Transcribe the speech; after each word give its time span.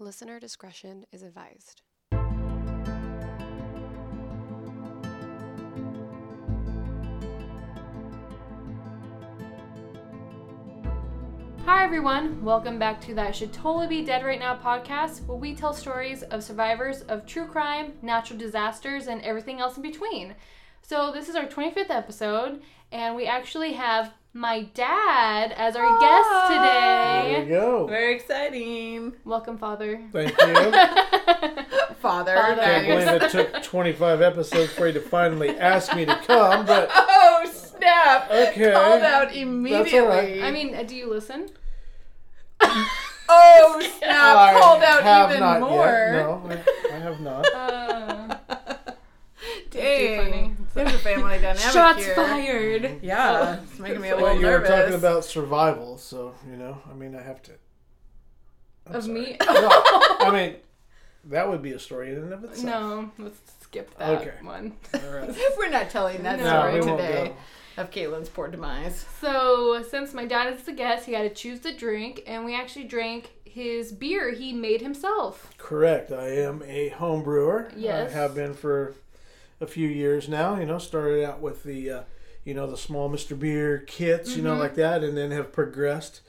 Listener 0.00 0.38
discretion 0.38 1.06
is 1.10 1.24
advised. 1.24 1.82
Hi, 11.64 11.82
everyone. 11.82 12.44
Welcome 12.44 12.78
back 12.78 13.00
to 13.06 13.14
That 13.14 13.34
Should 13.34 13.52
Totally 13.52 13.88
Be 13.88 14.04
Dead 14.04 14.24
Right 14.24 14.38
Now 14.38 14.56
podcast, 14.56 15.26
where 15.26 15.36
we 15.36 15.56
tell 15.56 15.72
stories 15.72 16.22
of 16.22 16.44
survivors 16.44 17.00
of 17.02 17.26
true 17.26 17.46
crime, 17.46 17.94
natural 18.00 18.38
disasters, 18.38 19.08
and 19.08 19.20
everything 19.22 19.58
else 19.58 19.76
in 19.76 19.82
between. 19.82 20.36
So, 20.82 21.10
this 21.10 21.28
is 21.28 21.34
our 21.34 21.46
25th 21.46 21.90
episode, 21.90 22.62
and 22.92 23.16
we 23.16 23.26
actually 23.26 23.72
have 23.72 24.12
my 24.34 24.62
dad 24.74 25.52
as 25.56 25.74
our 25.74 25.98
guest 26.00 26.28
today. 26.48 27.32
There 27.32 27.42
you 27.44 27.48
go. 27.48 27.86
Very 27.86 28.14
exciting. 28.14 29.12
Welcome, 29.24 29.58
Father. 29.58 30.00
Thank 30.12 30.30
you. 30.30 30.54
Father. 32.00 32.34
Father. 32.36 32.62
Can't 32.62 32.86
believe 32.86 33.22
it 33.22 33.30
took 33.30 33.62
25 33.62 34.20
episodes 34.22 34.72
for 34.72 34.86
you 34.86 34.92
to 34.92 35.00
finally 35.00 35.58
ask 35.58 35.94
me 35.96 36.04
to 36.04 36.16
come, 36.26 36.66
but 36.66 36.88
Oh, 36.94 37.50
snap. 37.52 38.30
Okay. 38.30 38.72
Called 38.72 39.02
out 39.02 39.34
immediately. 39.34 40.00
right. 40.00 40.42
I 40.42 40.50
mean, 40.50 40.74
uh, 40.74 40.82
do 40.84 40.94
you 40.94 41.08
listen? 41.10 41.48
oh, 42.60 43.82
snap. 43.98 44.36
I 44.36 44.60
Called 44.60 44.82
out 44.82 45.02
have 45.02 45.30
even 45.30 45.40
not 45.40 45.60
more. 45.60 45.86
Yet. 45.86 46.12
No, 46.12 46.42
I, 46.48 46.94
I 46.94 46.98
have 46.98 47.20
not. 47.20 47.46
Uh, 47.54 48.36
Dang. 49.70 50.47
Funny. 50.78 50.90
There's 50.90 51.00
a 51.00 51.04
family 51.04 51.34
dynamic 51.36 51.58
shots 51.72 52.04
here. 52.04 52.14
fired. 52.14 52.98
Yeah, 53.02 53.58
oh. 53.58 53.62
it's 53.64 53.78
making 53.78 54.00
me 54.00 54.08
a 54.10 54.14
little 54.14 54.24
Well, 54.28 54.36
little 54.36 54.50
you 54.52 54.58
were 54.60 54.66
talking 54.66 54.94
about 54.94 55.24
survival, 55.24 55.98
so 55.98 56.34
you 56.50 56.56
know. 56.56 56.78
I 56.90 56.94
mean, 56.94 57.14
I 57.14 57.22
have 57.22 57.42
to. 57.44 57.52
I'm 58.86 58.94
Of 58.94 59.04
sorry. 59.04 59.14
me? 59.20 59.36
No, 59.46 59.68
I 60.20 60.30
mean, 60.32 60.56
that 61.24 61.48
would 61.48 61.62
be 61.62 61.72
a 61.72 61.78
story 61.78 62.10
in 62.10 62.16
and 62.16 62.32
of 62.32 62.44
itself. 62.44 62.64
No, 62.64 63.10
let's 63.18 63.38
skip 63.60 63.96
that 63.98 64.20
Okay. 64.22 64.32
one. 64.42 64.72
All 64.94 65.10
right. 65.10 65.36
We're 65.58 65.68
not 65.68 65.90
telling 65.90 66.22
that 66.22 66.38
No, 66.38 66.44
No, 66.44 66.80
story 66.80 66.96
today 66.96 67.32
of 67.76 67.90
Caitlin's 67.90 68.28
poor 68.28 68.48
demise. 68.48 69.04
So, 69.20 69.82
since 69.88 70.14
my 70.14 70.24
dad 70.24 70.52
is 70.54 70.62
the 70.62 70.72
guest, 70.72 71.06
he 71.06 71.12
had 71.12 71.22
to 71.28 71.34
choose 71.34 71.60
the 71.60 71.72
drink, 71.72 72.22
and 72.26 72.44
we 72.44 72.54
actually 72.56 72.84
drank 72.86 73.30
his 73.44 73.92
beer 73.92 74.30
he 74.32 74.52
made 74.52 74.80
himself. 74.80 75.52
Correct. 75.58 76.10
I 76.12 76.28
am 76.28 76.62
a 76.66 76.88
home 76.90 77.22
brewer. 77.22 77.70
Yes. 77.76 78.10
I 78.10 78.14
have 78.14 78.34
been 78.34 78.54
for 78.54 78.94
a 79.60 79.66
few 79.66 79.88
years 79.88 80.28
now. 80.28 80.58
You 80.58 80.66
know, 80.66 80.78
started 80.78 81.24
out 81.24 81.40
with 81.40 81.64
the, 81.64 81.90
uh, 81.90 82.02
you 82.44 82.54
know, 82.54 82.66
the 82.66 82.76
small 82.76 83.10
Mr. 83.10 83.38
Beer 83.38 83.78
kits, 83.86 84.36
you 84.36 84.42
know, 84.42 84.52
Mm-hmm. 84.52 84.60
like 84.60 84.74
that, 84.76 85.02
and 85.04 85.16
then 85.16 85.30
have 85.32 85.52
progressed 85.52 86.20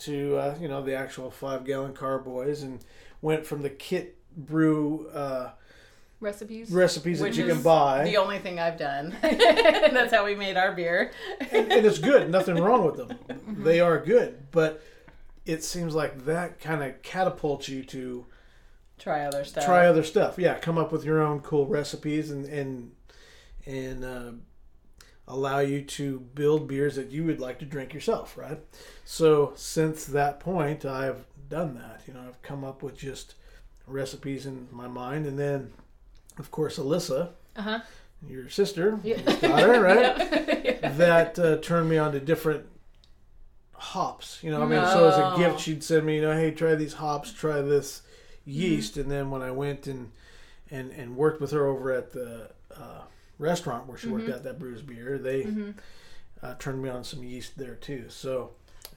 to, 0.00 0.36
uh, 0.36 0.54
you 0.60 0.68
know, 0.68 0.82
the 0.82 0.94
actual 0.94 1.30
five 1.30 1.64
gallon 1.64 1.92
carboys 1.94 2.62
and 2.62 2.80
went 3.22 3.46
from 3.46 3.62
the 3.62 3.70
kit 3.70 4.16
brew 4.36 5.08
uh, 5.14 5.50
Recipes. 6.20 6.70
recipes 6.70 7.20
Which 7.20 7.36
that 7.36 7.42
you 7.42 7.48
can 7.52 7.62
buy. 7.62 8.04
The 8.04 8.16
only 8.16 8.38
thing 8.38 8.58
I've 8.58 8.78
done. 8.78 9.14
That's 9.22 10.12
how 10.14 10.24
we 10.24 10.34
made 10.34 10.56
our 10.56 10.72
beer. 10.72 11.12
and, 11.52 11.70
and 11.70 11.84
it's 11.86 11.98
good. 11.98 12.30
Nothing 12.30 12.56
wrong 12.56 12.84
with 12.86 12.96
them. 12.96 13.08
Mm-hmm. 13.28 13.64
They 13.64 13.80
are 13.80 13.98
good, 14.02 14.50
but 14.50 14.82
it 15.44 15.62
seems 15.62 15.94
like 15.94 16.24
that 16.24 16.58
kind 16.58 16.82
of 16.82 17.00
catapults 17.02 17.68
you 17.68 17.82
to 17.84 18.24
Try 18.98 19.24
other 19.26 19.44
stuff. 19.44 19.64
try 19.64 19.86
other 19.86 20.02
stuff. 20.02 20.36
Yeah, 20.38 20.54
come 20.58 20.78
up 20.78 20.90
with 20.92 21.04
your 21.04 21.20
own 21.22 21.40
cool 21.40 21.66
recipes 21.66 22.30
and 22.30 22.44
and 22.46 22.92
and 23.66 24.04
uh, 24.04 24.32
allow 25.28 25.58
you 25.58 25.82
to 25.82 26.20
build 26.20 26.66
beers 26.68 26.96
that 26.96 27.10
you 27.10 27.24
would 27.24 27.40
like 27.40 27.58
to 27.58 27.64
drink 27.64 27.92
yourself, 27.92 28.36
right? 28.38 28.58
So 29.04 29.52
since 29.56 30.04
that 30.06 30.40
point, 30.40 30.84
I've 30.84 31.24
done 31.48 31.74
that. 31.74 32.02
You 32.06 32.14
know, 32.14 32.20
I've 32.26 32.40
come 32.42 32.64
up 32.64 32.82
with 32.82 32.96
just 32.96 33.34
recipes 33.86 34.46
in 34.46 34.68
my 34.72 34.88
mind, 34.88 35.26
and 35.26 35.38
then, 35.38 35.72
of 36.38 36.50
course, 36.50 36.78
Alyssa, 36.78 37.30
Uh 37.56 37.62
huh. 37.62 37.80
your 38.26 38.48
sister, 38.48 38.98
Yeah. 39.04 39.16
daughter, 39.40 39.80
right? 39.80 40.80
that 40.96 41.38
uh, 41.38 41.56
turned 41.58 41.88
me 41.90 41.98
on 41.98 42.12
to 42.12 42.20
different 42.20 42.66
hops. 43.74 44.42
You 44.42 44.50
know, 44.50 44.62
I 44.62 44.66
mean, 44.66 44.86
so 44.86 45.06
as 45.06 45.18
a 45.18 45.24
Oh. 45.24 45.36
gift, 45.36 45.60
she'd 45.60 45.84
send 45.84 46.06
me, 46.06 46.16
you 46.16 46.22
know, 46.22 46.32
hey, 46.32 46.50
try 46.50 46.74
these 46.74 46.94
hops, 46.94 47.32
try 47.32 47.60
this 47.60 48.02
Mm-hmm. 48.46 48.60
yeast, 48.60 48.96
and 48.96 49.10
then 49.10 49.30
when 49.30 49.42
I 49.42 49.50
went 49.50 49.86
and 49.86 50.10
and 50.70 50.90
and 50.92 51.16
worked 51.16 51.40
with 51.40 51.50
her 51.52 51.66
over 51.66 51.92
at 51.92 52.12
the 52.12 52.50
uh, 52.74 53.02
restaurant 53.38 53.86
where 53.86 53.98
she 53.98 54.06
Mm-hmm. 54.06 54.16
worked 54.16 54.28
at 54.28 54.44
that 54.44 54.58
brews 54.58 54.82
beer, 54.82 55.18
they 55.18 55.46
uh, 56.42 56.54
turned 56.58 56.82
me 56.82 56.88
on 56.88 57.02
some 57.04 57.22
yeast 57.24 57.56
there 57.58 57.74
too. 57.74 58.04
So, 58.08 58.50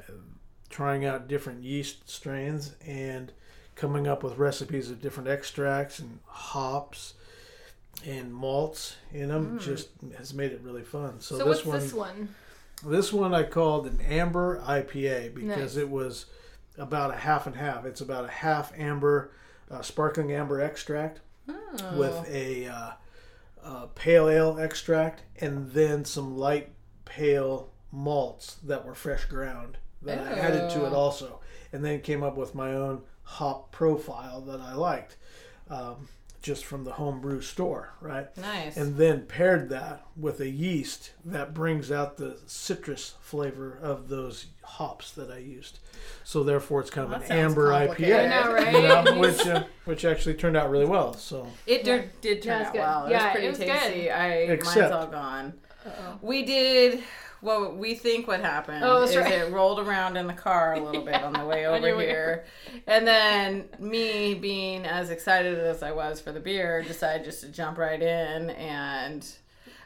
uh, 0.08 0.14
trying 0.70 1.06
out 1.06 1.28
different 1.28 1.64
yeast 1.64 2.10
strains 2.10 2.76
and 2.86 3.32
coming 3.76 4.08
up 4.08 4.24
with 4.24 4.38
recipes 4.38 4.92
of 4.92 5.02
different 5.02 5.30
extracts 5.30 6.00
and 6.00 6.20
hops 6.26 7.14
and 8.06 8.34
malts 8.34 8.96
in 9.12 9.30
them 9.30 9.58
just 9.60 9.90
has 10.18 10.34
made 10.34 10.52
it 10.52 10.62
really 10.64 10.84
fun. 10.84 11.20
So, 11.20 11.36
Mm. 11.36 11.38
So, 11.40 11.46
this 11.46 11.48
what's 11.48 11.66
one, 11.66 11.80
this 11.80 11.94
one? 11.94 12.36
this 12.86 13.12
one 13.14 13.34
I 13.34 13.44
called 13.44 13.88
an 13.88 14.00
amber 14.02 14.62
IPA 14.62 15.34
because 15.34 15.76
Nice. 15.76 15.84
it 15.84 15.90
was 15.90 16.26
about 16.78 17.14
a 17.14 17.18
half 17.18 17.48
and 17.48 17.56
half. 17.56 17.86
It's 17.86 18.02
about 18.02 18.26
a 18.26 18.30
half 18.32 18.72
amber, 18.78 19.32
uh, 19.70 19.82
sparkling 19.82 20.32
amber 20.32 20.62
extract 20.62 21.20
Oh. 21.50 21.98
with 21.98 22.30
a 22.30 22.68
uh, 22.68 22.92
uh, 23.64 23.86
pale 23.96 24.30
ale 24.30 24.58
extract 24.60 25.24
and 25.42 25.72
then 25.72 26.06
some 26.06 26.38
light 26.38 26.72
pale 27.06 27.72
malts 27.92 28.56
that 28.64 28.86
were 28.86 28.94
fresh 28.96 29.26
ground 29.26 29.78
that 30.02 30.20
I 30.20 30.32
added 30.40 30.70
to 30.72 30.86
it 30.86 30.92
Oh. 30.94 30.96
also, 30.96 31.40
and 31.74 31.84
then 31.84 32.02
came 32.02 32.24
up 32.24 32.38
with 32.38 32.54
my 32.56 32.74
own 32.74 33.02
hop 33.24 33.72
profile 33.72 34.42
that 34.42 34.60
I 34.62 34.74
liked. 34.74 35.18
Um, 35.70 36.08
just 36.42 36.64
from 36.66 36.84
the 36.86 36.94
homebrew 36.94 37.42
store, 37.42 37.94
right? 38.02 38.36
Nice. 38.38 38.78
and 38.78 38.96
then 38.98 39.24
paired 39.26 39.70
that 39.70 40.06
with 40.16 40.40
a 40.40 40.50
yeast 40.50 41.12
that 41.26 41.54
brings 41.54 41.92
out 41.92 42.18
the 42.18 42.38
citrus 42.48 43.16
flavor 43.22 43.78
of 43.82 44.08
those 44.10 44.46
hops 44.64 45.12
that 45.12 45.30
I 45.30 45.40
used. 45.40 45.80
So 46.24 46.44
therefore, 46.44 46.80
it's 46.82 46.90
kind 46.90 47.14
of 47.14 47.20
That 47.22 47.30
an 47.30 47.38
amber. 47.38 47.70
IPA, 47.72 48.26
I 48.26 48.28
know, 48.28 48.54
right? 48.54 48.74
you 48.74 48.82
know, 48.82 49.20
which 49.20 49.46
uh, 49.48 49.64
which 49.86 50.06
actually 50.06 50.36
turned 50.36 50.56
out 50.56 50.70
really 50.70 50.86
well. 50.86 51.14
So 51.14 51.48
It 51.68 51.84
did, 51.84 52.10
did 52.22 52.42
turn 52.42 52.62
Yeah, 52.62 52.68
out 52.68 52.74
good. 52.74 52.80
well. 52.80 53.06
It 53.06 53.12
Yeah, 53.12 53.24
was 53.26 53.32
pretty 53.32 53.46
it 53.46 53.50
was 53.50 53.58
good. 53.60 53.68
tasty. 53.68 54.12
I 54.12 54.28
Except- 54.30 54.76
mine's 54.80 54.92
all 54.92 55.08
gone. 55.08 55.54
We 56.22 56.44
did 56.44 57.04
what 57.42 57.78
we 57.78 57.96
think 57.96 58.28
what 58.28 58.42
happened 58.42 58.84
Oh, 58.84 59.04
is 59.04 59.16
right. 59.16 59.32
it 59.32 59.52
rolled 59.52 59.80
around 59.80 60.18
in 60.18 60.28
the 60.28 60.34
car 60.34 60.74
a 60.74 60.80
little 60.80 61.04
bit 61.04 61.22
on 61.24 61.34
the 61.34 61.46
way 61.48 61.66
over 61.66 62.00
here. 62.02 62.46
And 62.88 63.08
then 63.08 63.70
me 63.80 64.34
being 64.34 64.86
as 64.86 65.10
excited 65.10 65.58
as 65.60 65.82
I 65.84 65.92
was 65.92 66.20
for 66.20 66.32
the 66.32 66.40
beer, 66.40 66.84
decided 66.84 67.24
just 67.26 67.42
to 67.42 67.48
jump 67.48 67.78
right 67.78 68.02
in 68.02 68.50
and 68.52 69.26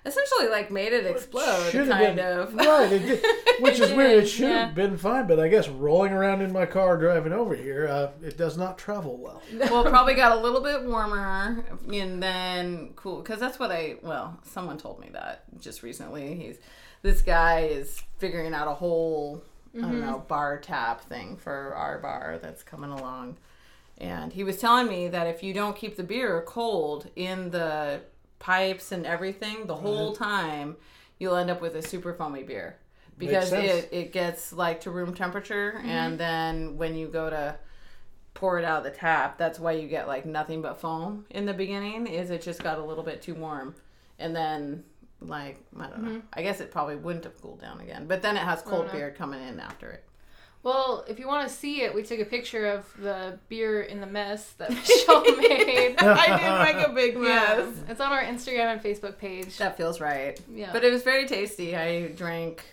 essentially 0.05 0.49
like 0.49 0.69
made 0.69 0.91
it 0.91 1.05
explode 1.05 1.69
Should 1.71 1.87
kind 1.87 2.17
been- 2.17 2.39
of. 2.39 2.53
right, 2.55 2.91
it 2.91 2.99
did, 3.05 3.23
which 3.61 3.79
is 3.79 3.91
weird. 3.95 4.23
It 4.23 4.27
should 4.27 4.49
yeah. 4.49 4.65
have 4.65 4.75
been 4.75 4.97
fine, 4.97 5.27
but 5.27 5.39
I 5.39 5.47
guess 5.47 5.69
rolling 5.69 6.11
around 6.11 6.41
in 6.41 6.51
my 6.51 6.65
car 6.65 6.97
driving 6.97 7.31
over 7.33 7.55
here, 7.55 7.87
uh, 7.87 8.11
it 8.21 8.37
does 8.37 8.57
not 8.57 8.77
travel 8.77 9.17
well. 9.17 9.41
well, 9.71 9.83
probably 9.85 10.13
got 10.15 10.37
a 10.37 10.41
little 10.41 10.59
bit 10.61 10.83
warmer, 10.83 11.63
and 11.89 12.21
then 12.21 12.89
cool 12.97 13.21
because 13.21 13.39
that's 13.39 13.59
what 13.59 13.71
I. 13.71 13.95
Well, 14.01 14.37
someone 14.43 14.77
told 14.77 14.99
me 14.99 15.09
that 15.13 15.43
just 15.61 15.83
recently. 15.83 16.35
He's 16.35 16.57
this 17.03 17.21
guy 17.21 17.65
is 17.65 18.01
figuring 18.17 18.53
out 18.53 18.67
a 18.67 18.73
whole 18.73 19.43
I 19.75 19.81
don't 19.81 19.91
mm-hmm. 19.91 20.01
know 20.01 20.25
bar 20.27 20.59
tap 20.59 21.01
thing 21.01 21.37
for 21.37 21.73
our 21.75 21.99
bar 21.99 22.39
that's 22.41 22.63
coming 22.63 22.89
along, 22.91 23.37
and 23.97 24.33
he 24.33 24.43
was 24.43 24.59
telling 24.59 24.87
me 24.87 25.07
that 25.09 25.27
if 25.27 25.43
you 25.43 25.53
don't 25.53 25.75
keep 25.75 25.95
the 25.95 26.03
beer 26.03 26.43
cold 26.45 27.09
in 27.15 27.51
the 27.51 28.01
pipes 28.39 28.91
and 28.91 29.05
everything 29.05 29.67
the 29.67 29.75
whole 29.75 30.13
mm-hmm. 30.13 30.23
time, 30.23 30.77
you'll 31.19 31.35
end 31.35 31.49
up 31.49 31.61
with 31.61 31.75
a 31.75 31.81
super 31.81 32.13
foamy 32.13 32.43
beer. 32.43 32.77
Because 33.17 33.51
it 33.51 33.89
it 33.91 34.11
gets 34.11 34.53
like 34.53 34.81
to 34.81 34.91
room 34.91 35.13
temperature, 35.13 35.75
mm-hmm. 35.77 35.89
and 35.89 36.19
then 36.19 36.77
when 36.77 36.95
you 36.95 37.07
go 37.07 37.29
to 37.29 37.55
pour 38.33 38.59
it 38.59 38.65
out 38.65 38.79
of 38.79 38.83
the 38.83 38.97
tap. 38.97 39.37
That's 39.37 39.59
why 39.59 39.73
you 39.73 39.87
get 39.87 40.07
like 40.07 40.25
nothing 40.25 40.61
but 40.61 40.79
foam 40.79 41.25
in 41.29 41.45
the 41.45 41.53
beginning. 41.53 42.07
Is 42.07 42.29
it 42.29 42.41
just 42.41 42.63
got 42.63 42.77
a 42.77 42.83
little 42.83 43.03
bit 43.03 43.21
too 43.21 43.35
warm, 43.35 43.75
and 44.19 44.35
then 44.35 44.83
like 45.27 45.59
I 45.79 45.87
don't 45.87 46.01
know. 46.03 46.09
Mm-hmm. 46.11 46.27
I 46.33 46.41
guess 46.43 46.59
it 46.59 46.71
probably 46.71 46.95
wouldn't 46.95 47.23
have 47.25 47.39
cooled 47.41 47.61
down 47.61 47.79
again. 47.81 48.05
But 48.07 48.21
then 48.21 48.35
it 48.37 48.41
has 48.43 48.61
cold 48.61 48.91
beer 48.91 49.11
coming 49.11 49.41
in 49.47 49.59
after 49.59 49.89
it. 49.89 50.03
Well, 50.63 51.03
if 51.09 51.19
you 51.19 51.27
want 51.27 51.45
to 51.49 51.53
see 51.53 51.81
it, 51.81 51.93
we 51.93 52.03
took 52.03 52.19
a 52.21 52.25
picture 52.25 52.67
of 52.67 52.85
the 52.97 53.37
beer 53.49 53.81
in 53.81 53.99
the 53.99 54.07
mess 54.07 54.51
that 54.59 54.69
Michelle 54.73 55.21
made. 55.35 55.95
I 55.99 56.37
did 56.37 56.75
make 56.75 56.87
a 56.87 56.89
big 56.93 57.15
Yeah, 57.15 57.21
mess. 57.65 57.75
it's 57.89 57.99
on 57.99 58.13
our 58.13 58.23
Instagram 58.23 58.71
and 58.71 58.81
Facebook 58.81 59.17
page. 59.17 59.57
That 59.57 59.75
feels 59.75 59.99
right. 59.99 60.39
Yeah. 60.49 60.71
But 60.71 60.85
it 60.85 60.93
was 60.93 61.03
very 61.03 61.27
tasty. 61.27 61.75
I 61.75 62.07
drank 62.07 62.63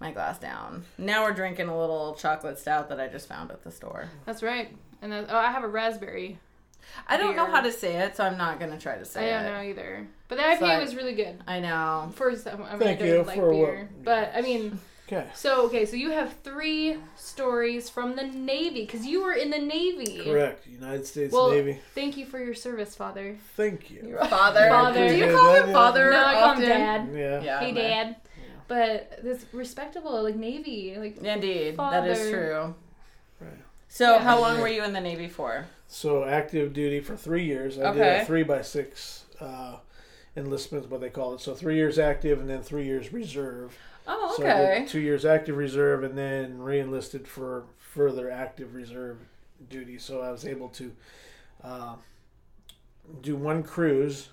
my 0.00 0.10
glass 0.10 0.40
down. 0.40 0.84
Now 0.98 1.22
we're 1.22 1.32
drinking 1.32 1.68
a 1.68 1.78
little 1.78 2.14
chocolate 2.16 2.58
stout 2.58 2.88
that 2.88 2.98
I 2.98 3.06
just 3.06 3.28
found 3.28 3.52
at 3.52 3.62
the 3.62 3.70
store. 3.70 4.08
That's 4.26 4.42
right. 4.42 4.74
And 5.00 5.12
then, 5.12 5.26
oh, 5.28 5.36
I 5.38 5.52
have 5.52 5.62
a 5.62 5.68
raspberry. 5.68 6.40
I 7.08 7.16
don't 7.16 7.36
know 7.36 7.46
how 7.46 7.60
to 7.60 7.72
say 7.72 7.96
it, 7.96 8.16
so 8.16 8.24
I'm 8.24 8.38
not 8.38 8.60
gonna 8.60 8.78
try 8.78 8.96
to 8.98 9.04
say 9.04 9.30
it. 9.30 9.36
I 9.36 9.42
don't 9.42 9.52
it. 9.52 9.56
know 9.56 9.62
either. 9.70 10.06
But 10.28 10.36
the 10.38 10.42
IPA 10.44 10.58
So 10.58 10.66
I- 10.66 10.78
was 10.80 10.94
really 10.96 11.14
good. 11.14 11.42
I 11.46 11.60
know. 11.60 12.10
For 12.14 12.34
some, 12.36 12.62
I 12.62 12.70
mean, 12.72 12.78
Thank 12.80 13.00
I 13.00 13.04
you 13.04 13.14
don't 13.14 13.26
like 13.26 13.36
for 13.36 13.52
what- 13.52 13.66
beer, 13.66 13.88
but 14.04 14.32
I 14.34 14.40
mean, 14.42 14.78
Okay. 15.08 15.26
So 15.34 15.66
okay, 15.66 15.84
so 15.84 15.94
you 15.96 16.10
have 16.12 16.32
three 16.42 16.96
stories 17.16 17.90
from 17.90 18.16
the 18.16 18.22
Navy 18.22 18.86
because 18.86 19.04
you 19.04 19.22
were 19.22 19.32
in 19.34 19.50
the 19.50 19.58
Navy. 19.58 20.22
Correct. 20.24 20.66
United 20.66 21.06
States 21.06 21.34
Well, 21.34 21.50
Navy. 21.50 21.78
thank 21.94 22.16
you 22.16 22.24
for 22.24 22.38
your 22.38 22.54
service, 22.54 22.94
Father. 22.96 23.36
Thank 23.56 23.90
you. 23.90 24.06
Your 24.08 24.24
father. 24.24 24.68
Father. 24.70 25.08
Do 25.08 25.14
you 25.16 25.36
call 25.36 25.54
him 25.56 25.72
father 25.72 26.10
No, 26.12 26.24
I 26.24 26.32
call 26.34 26.54
him? 26.54 26.60
Dad. 26.62 27.08
Yeah. 27.12 27.42
Yeah. 27.42 27.60
hey, 27.60 27.72
but- 27.72 27.80
Dad. 27.80 28.16
But 28.68 29.22
this 29.22 29.44
respectable, 29.52 30.22
like 30.22 30.36
Navy, 30.36 30.96
like 30.96 31.18
Indeed, 31.18 31.76
that 31.76 32.06
is 32.06 32.30
true. 32.30 32.74
Right. 33.92 33.96
So, 33.98 34.12
Yeah. 34.14 34.22
how 34.22 34.40
long 34.40 34.60
were 34.60 34.68
you 34.68 34.82
in 34.84 34.92
the 34.92 35.00
Navy 35.00 35.28
for? 35.28 35.66
So 35.86 36.24
active 36.24 36.72
duty 36.72 37.00
for 37.00 37.14
three 37.16 37.44
years. 37.44 37.78
I 37.78 37.92
did 37.92 38.00
Okay. 38.00 38.20
a 38.22 38.24
three 38.24 38.42
by 38.42 38.62
six 38.62 39.24
uh, 39.40 39.76
enlistment, 40.36 40.84
is 40.86 40.90
what 40.90 41.00
they 41.02 41.10
call 41.10 41.34
it. 41.34 41.40
So 41.40 41.54
three 41.54 41.76
years 41.76 41.98
active 41.98 42.40
and 42.40 42.48
then 42.48 42.62
three 42.62 42.86
years 42.86 43.12
reserve. 43.12 43.76
Oh, 44.06 44.34
So 44.36 44.46
I 44.46 44.50
okay. 44.52 44.78
did 44.80 44.88
two 44.88 45.00
years 45.00 45.24
active 45.26 45.56
reserve 45.56 46.02
and 46.04 46.16
then 46.16 46.58
re-enlisted 46.58 47.28
for 47.28 47.64
further 47.78 48.30
active 48.30 48.74
reserve 48.74 49.18
duty. 49.68 49.98
So 49.98 50.22
I 50.22 50.30
was 50.30 50.46
able 50.46 50.70
to 50.70 50.92
uh, 51.62 51.96
do 53.20 53.36
one 53.36 53.62
cruise 53.62 54.30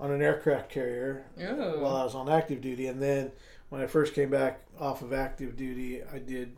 on 0.00 0.10
an 0.10 0.20
aircraft 0.20 0.68
carrier 0.68 1.24
Ooh. 1.40 1.80
while 1.80 1.96
I 1.96 2.04
was 2.04 2.14
on 2.14 2.28
active 2.28 2.60
duty, 2.60 2.86
and 2.88 3.00
then 3.00 3.30
when 3.70 3.80
I 3.80 3.86
first 3.86 4.12
came 4.14 4.30
back 4.30 4.60
off 4.78 5.00
of 5.00 5.12
active 5.12 5.56
duty, 5.56 6.02
I 6.02 6.18
did 6.18 6.56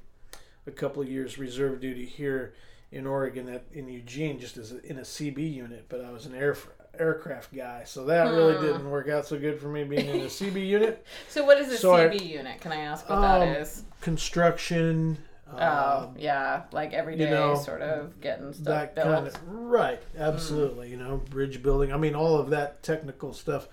a 0.69 0.70
couple 0.70 1.03
of 1.03 1.09
years 1.09 1.38
reserve 1.38 1.81
duty 1.81 2.05
here 2.05 2.55
in 2.93 3.06
Oregon 3.06 3.49
at 3.49 3.65
in 3.73 3.88
Eugene, 3.88 4.38
just 4.38 4.56
as 4.56 4.73
a, 4.73 4.85
in 4.87 4.99
a 4.99 5.03
CB 5.03 5.53
unit. 5.55 5.87
But 5.88 6.05
I 6.05 6.11
was 6.12 6.26
an 6.26 6.35
air 6.35 6.56
aircraft 6.99 7.55
guy, 7.55 7.82
so 7.85 8.05
that 8.06 8.25
really 8.31 8.55
Hmm. 8.56 8.62
didn't 8.67 8.91
work 8.91 9.09
out 9.09 9.26
so 9.26 9.38
good 9.38 9.61
for 9.61 9.69
me 9.69 9.85
being 9.85 10.06
in 10.09 10.20
a 10.23 10.29
CB 10.29 10.67
unit. 10.67 11.05
So, 11.29 11.44
what 11.44 11.59
is 11.59 11.73
a 11.73 11.76
So 11.76 11.94
I- 11.94 12.09
CB 12.09 12.26
unit? 12.29 12.61
Can 12.61 12.73
I 12.73 12.76
ask 12.82 13.09
what 13.09 13.17
Um, 13.19 13.23
that 13.23 13.61
is? 13.61 13.82
Construction. 14.00 15.19
Oh, 15.50 15.56
uh, 15.56 16.09
yeah, 16.19 16.65
like 16.73 16.93
everyday 16.93 17.31
know, 17.31 17.55
sort 17.55 17.81
of 17.81 18.20
getting 18.20 18.53
stuff 18.53 18.94
built. 18.94 19.06
kind 19.06 19.26
of 19.26 19.35
right 19.49 19.99
absolutely 20.19 20.91
you 20.91 20.99
know 20.99 21.23
bridge 21.31 21.62
building 21.62 21.91
i 21.91 21.97
mean 21.97 22.15
all 22.15 22.37
of 22.38 22.50
that 22.50 22.82
technical 22.82 23.32
stuff 23.32 23.67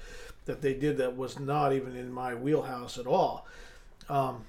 that 0.46 0.62
they 0.62 0.74
did 0.74 0.96
that 1.00 1.18
was 1.18 1.38
not 1.38 1.74
even 1.74 1.94
in 1.98 2.10
my 2.14 2.34
wheelhouse 2.34 2.98
at 2.98 3.06
all 3.06 3.46
um, 4.08 4.46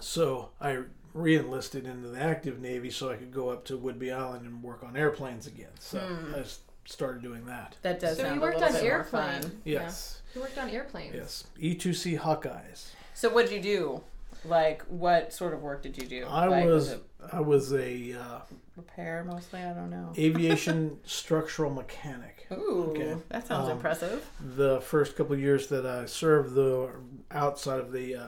so 0.00 0.48
i 0.58 0.78
re-enlisted 1.14 1.86
into 1.86 2.08
the 2.08 2.20
active 2.20 2.60
navy 2.60 2.90
so 2.90 3.08
i 3.10 3.16
could 3.16 3.32
go 3.32 3.48
up 3.48 3.64
to 3.64 3.78
Whidbey 3.78 4.12
island 4.14 4.44
and 4.46 4.62
work 4.62 4.82
on 4.82 4.96
airplanes 4.96 5.46
again 5.46 5.70
so 5.78 5.98
Hmm. 6.00 6.34
i 6.34 6.38
s- 6.40 6.58
started 6.86 7.22
doing 7.22 7.46
that 7.46 7.76
That 7.82 7.98
does 8.00 8.18
So 8.18 8.30
you 8.34 8.40
worked 8.40 8.60
a 8.60 8.66
on 8.66 8.72
bit 8.72 8.82
more 8.82 8.92
airplanes. 8.92 9.44
fun. 9.46 9.60
yes 9.64 10.20
you 10.34 10.40
worked 10.40 10.58
on 10.58 10.68
airplanes. 10.68 11.14
yes 11.14 11.44
e2c 11.58 12.18
hawkeyes 12.18 12.88
So, 13.14 13.30
what'd 13.30 13.52
you 13.52 13.60
do? 13.62 14.02
Like, 14.44 14.82
what 14.88 15.32
sort 15.32 15.54
of 15.54 15.62
work 15.62 15.82
did 15.82 15.96
you 15.96 16.06
do? 16.06 16.26
i 16.28 16.46
like, 16.46 16.66
was 16.66 16.90
it 16.90 17.02
i 17.32 17.40
was 17.40 17.72
a 17.72 18.12
uh, 18.12 18.40
repair 18.76 19.24
mostly. 19.24 19.60
I 19.60 19.72
don't 19.72 19.88
know. 19.90 20.12
aviation 20.18 20.98
structural 21.04 21.72
mechanic 21.72 22.46
Ooh, 22.52 22.88
Okay. 22.90 23.16
that 23.30 23.46
sounds 23.46 23.66
Um, 23.68 23.76
impressive. 23.76 24.28
the 24.56 24.80
first 24.82 25.16
couple 25.16 25.32
of 25.34 25.40
years 25.40 25.68
that 25.68 25.86
I 25.86 26.04
served 26.06 26.54
the 26.54 26.90
outside 27.30 27.80
of 27.80 27.92
the 27.92 28.16
uh, 28.16 28.26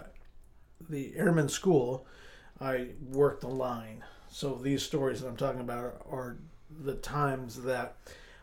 the 0.89 1.15
airman 1.17 1.49
school, 1.51 2.07
I 2.61 2.89
worked 3.11 3.43
the 3.43 3.49
line. 3.49 4.03
So 4.31 4.55
these 4.55 4.83
stories 4.83 5.21
that 5.21 5.29
I'm 5.29 5.37
talking 5.37 5.61
about 5.61 6.03
are 6.11 6.37
the 6.85 6.95
times 6.95 7.63
that 7.63 7.97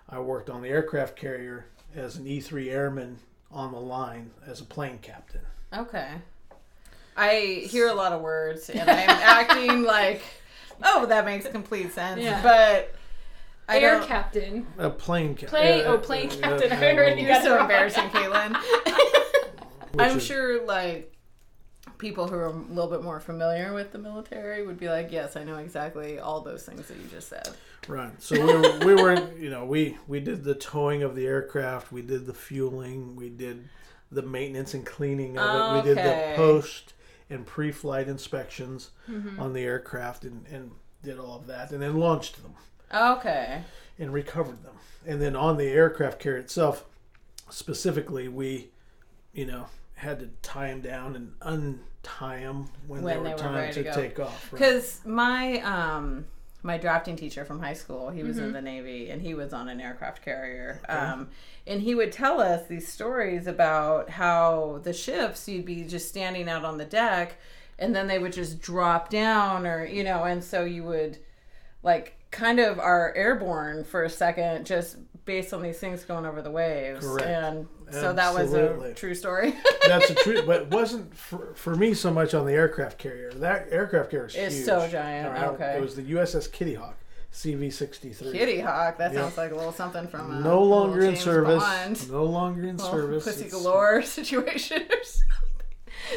I 0.09 0.19
worked 0.19 0.49
on 0.49 0.61
the 0.61 0.69
aircraft 0.69 1.15
carrier 1.15 1.65
as 1.95 2.15
an 2.17 2.25
E3 2.25 2.71
airman 2.71 3.17
on 3.51 3.71
the 3.71 3.79
line 3.79 4.31
as 4.47 4.61
a 4.61 4.65
plane 4.65 4.99
captain. 5.01 5.41
Okay. 5.75 6.09
I 7.15 7.63
hear 7.67 7.87
a 7.89 7.93
lot 7.93 8.11
of 8.11 8.21
words 8.21 8.69
and 8.69 8.89
I'm 8.89 9.09
acting 9.09 9.83
like, 9.83 10.21
oh, 10.83 11.05
that 11.07 11.25
makes 11.25 11.47
complete 11.47 11.93
sense. 11.93 12.21
Yeah. 12.21 12.41
But 12.41 12.93
I 13.69 13.79
Air 13.79 13.99
don't. 13.99 14.07
captain. 14.07 14.67
A 14.79 14.89
plane 14.89 15.35
captain. 15.35 15.49
Plane- 15.49 15.83
oh, 15.85 15.97
plane 15.97 16.29
captain. 16.29 16.71
I 16.71 16.75
heard 16.75 17.17
you 17.19 17.25
You're 17.25 17.35
got 17.35 17.43
so 17.43 17.51
wrong. 17.53 17.61
embarrassing, 17.69 18.09
Caitlin. 18.09 18.57
I'm 19.99 20.19
sure, 20.19 20.65
like, 20.65 21.12
people 21.97 22.27
who 22.27 22.35
are 22.35 22.47
a 22.47 22.51
little 22.51 22.89
bit 22.89 23.03
more 23.03 23.19
familiar 23.19 23.73
with 23.73 23.91
the 23.91 23.97
military 23.97 24.65
would 24.65 24.79
be 24.79 24.89
like, 24.89 25.11
yes, 25.11 25.35
I 25.35 25.43
know 25.43 25.57
exactly 25.57 26.19
all 26.19 26.41
those 26.41 26.63
things 26.65 26.87
that 26.87 26.97
you 26.97 27.03
just 27.09 27.29
said. 27.29 27.49
Right. 27.87 28.11
So 28.21 28.35
we 28.35 28.53
were, 28.53 28.79
we 28.85 29.01
were, 29.01 29.31
you 29.37 29.49
know, 29.49 29.65
we 29.65 29.97
we 30.07 30.19
did 30.19 30.43
the 30.43 30.55
towing 30.55 31.03
of 31.03 31.15
the 31.15 31.25
aircraft, 31.27 31.91
we 31.91 32.01
did 32.01 32.25
the 32.25 32.33
fueling, 32.33 33.15
we 33.15 33.29
did 33.29 33.67
the 34.11 34.21
maintenance 34.21 34.73
and 34.73 34.85
cleaning 34.85 35.37
of 35.37 35.45
it, 35.55 35.75
we 35.77 35.93
did 35.93 35.97
the 35.97 36.33
post 36.35 36.93
and 37.29 37.45
pre-flight 37.45 38.07
inspections 38.07 38.91
Mm-hmm. 39.09 39.39
on 39.39 39.53
the 39.53 39.61
aircraft, 39.61 40.23
and 40.23 40.45
and 40.47 40.71
did 41.03 41.19
all 41.19 41.35
of 41.37 41.47
that, 41.47 41.71
and 41.71 41.81
then 41.81 41.97
launched 41.99 42.41
them 42.41 42.53
Okay. 42.93 43.61
and 43.99 44.13
recovered 44.13 44.63
them, 44.63 44.75
and 45.05 45.21
then 45.21 45.35
on 45.35 45.57
the 45.57 45.67
aircraft 45.67 46.19
carrier 46.19 46.39
itself, 46.39 46.85
specifically, 47.49 48.27
we, 48.27 48.69
you 49.33 49.45
know, 49.45 49.65
had 49.95 50.19
to 50.19 50.29
tie 50.41 50.67
them 50.67 50.81
down 50.81 51.15
and 51.15 51.33
untie 51.41 52.39
them 52.41 52.69
when, 52.87 53.01
When 53.03 53.13
they 53.15 53.17
were 53.19 53.23
they 53.25 53.31
were 53.33 53.37
time 53.39 53.55
ready 53.55 53.73
to 53.73 53.83
to 53.83 53.89
go. 53.89 53.95
take 53.95 54.19
off. 54.19 54.51
right. 54.51 54.59
Because 54.59 55.01
my 55.05 55.59
um 55.61 56.25
my 56.65 56.77
drafting 56.77 57.15
teacher 57.17 57.43
from 57.43 57.59
high 57.59 57.73
school, 57.73 58.09
he 58.09 58.23
was 58.23 58.37
Mm-hmm. 58.37 58.45
in 58.47 58.53
the 58.53 58.61
Navy 58.61 59.09
and 59.09 59.21
he 59.21 59.33
was 59.33 59.51
on 59.53 59.67
an 59.67 59.81
aircraft 59.81 60.23
carrier. 60.23 60.79
Um, 60.87 61.27
and 61.67 61.81
he 61.81 61.93
would 61.93 62.11
tell 62.13 62.39
us 62.39 62.67
these 62.67 62.87
stories 62.87 63.47
about 63.47 64.09
how 64.09 64.79
the 64.83 64.93
ships 64.93 65.47
you'd 65.49 65.65
be 65.65 65.83
just 65.83 66.07
standing 66.07 66.47
out 66.49 66.63
on 66.63 66.77
the 66.77 66.85
deck, 66.85 67.35
and 67.79 67.93
then 67.95 68.07
they 68.07 68.17
would 68.19 68.31
just 68.33 68.61
drop 68.61 69.09
down, 69.09 69.67
or 69.67 69.85
you 69.85 70.03
know, 70.05 70.23
and 70.23 70.41
so 70.43 70.63
you 70.63 70.83
would 70.85 71.17
like 71.83 72.15
kind 72.31 72.59
of 72.59 72.79
are 72.79 73.13
airborne 73.15 73.83
for 73.83 74.03
a 74.03 74.09
second 74.09 74.65
just 74.65 74.97
based 75.25 75.53
on 75.53 75.61
these 75.61 75.77
things 75.79 76.03
going 76.03 76.25
over 76.25 76.41
the 76.41 76.49
waves 76.51 77.05
Correct. 77.05 77.27
and 77.27 77.67
so 77.93 78.13
that 78.13 78.33
was 78.33 78.53
a 78.53 78.93
true 78.95 79.15
story 79.15 79.53
That's 79.87 80.07
the 80.09 80.15
truth, 80.15 80.45
but 80.45 80.61
it 80.63 80.67
wasn't 80.71 81.15
for, 81.15 81.53
for 81.55 81.75
me 81.75 81.93
so 81.93 82.11
much 82.11 82.33
on 82.33 82.45
the 82.45 82.53
aircraft 82.53 82.97
carrier. 82.97 83.31
That 83.33 83.67
aircraft 83.71 84.11
carrier 84.11 84.27
is 84.27 84.35
It's 84.35 84.55
huge. 84.55 84.65
so 84.65 84.87
giant, 84.87 85.27
All 85.27 85.33
right, 85.33 85.43
okay. 85.55 85.77
It 85.77 85.81
was 85.81 85.95
the 85.95 86.03
USS 86.03 86.51
Kitty 86.51 86.75
Hawk, 86.75 86.97
CV 87.33 87.71
sixty 87.71 88.11
three. 88.13 88.31
kitty 88.31 88.59
hawk 88.59 88.97
that 88.97 89.13
Yeah. 89.13 89.21
sounds 89.21 89.37
like 89.37 89.51
a 89.51 89.55
little 89.55 89.71
something 89.71 90.07
from 90.07 90.31
a 90.31 90.39
No 90.41 90.61
longer 90.63 90.99
little 90.99 91.09
in 91.15 91.15
service. 91.19 91.63
Bond. 91.63 92.11
No 92.11 92.23
longer 92.25 92.61
in 92.67 92.77
Little 92.77 92.91
service. 92.91 93.23
pussy 93.25 93.45
It's 93.45 93.53
galore 93.53 94.01
situation 94.19 94.81
or 94.83 95.03
something. 95.03 95.29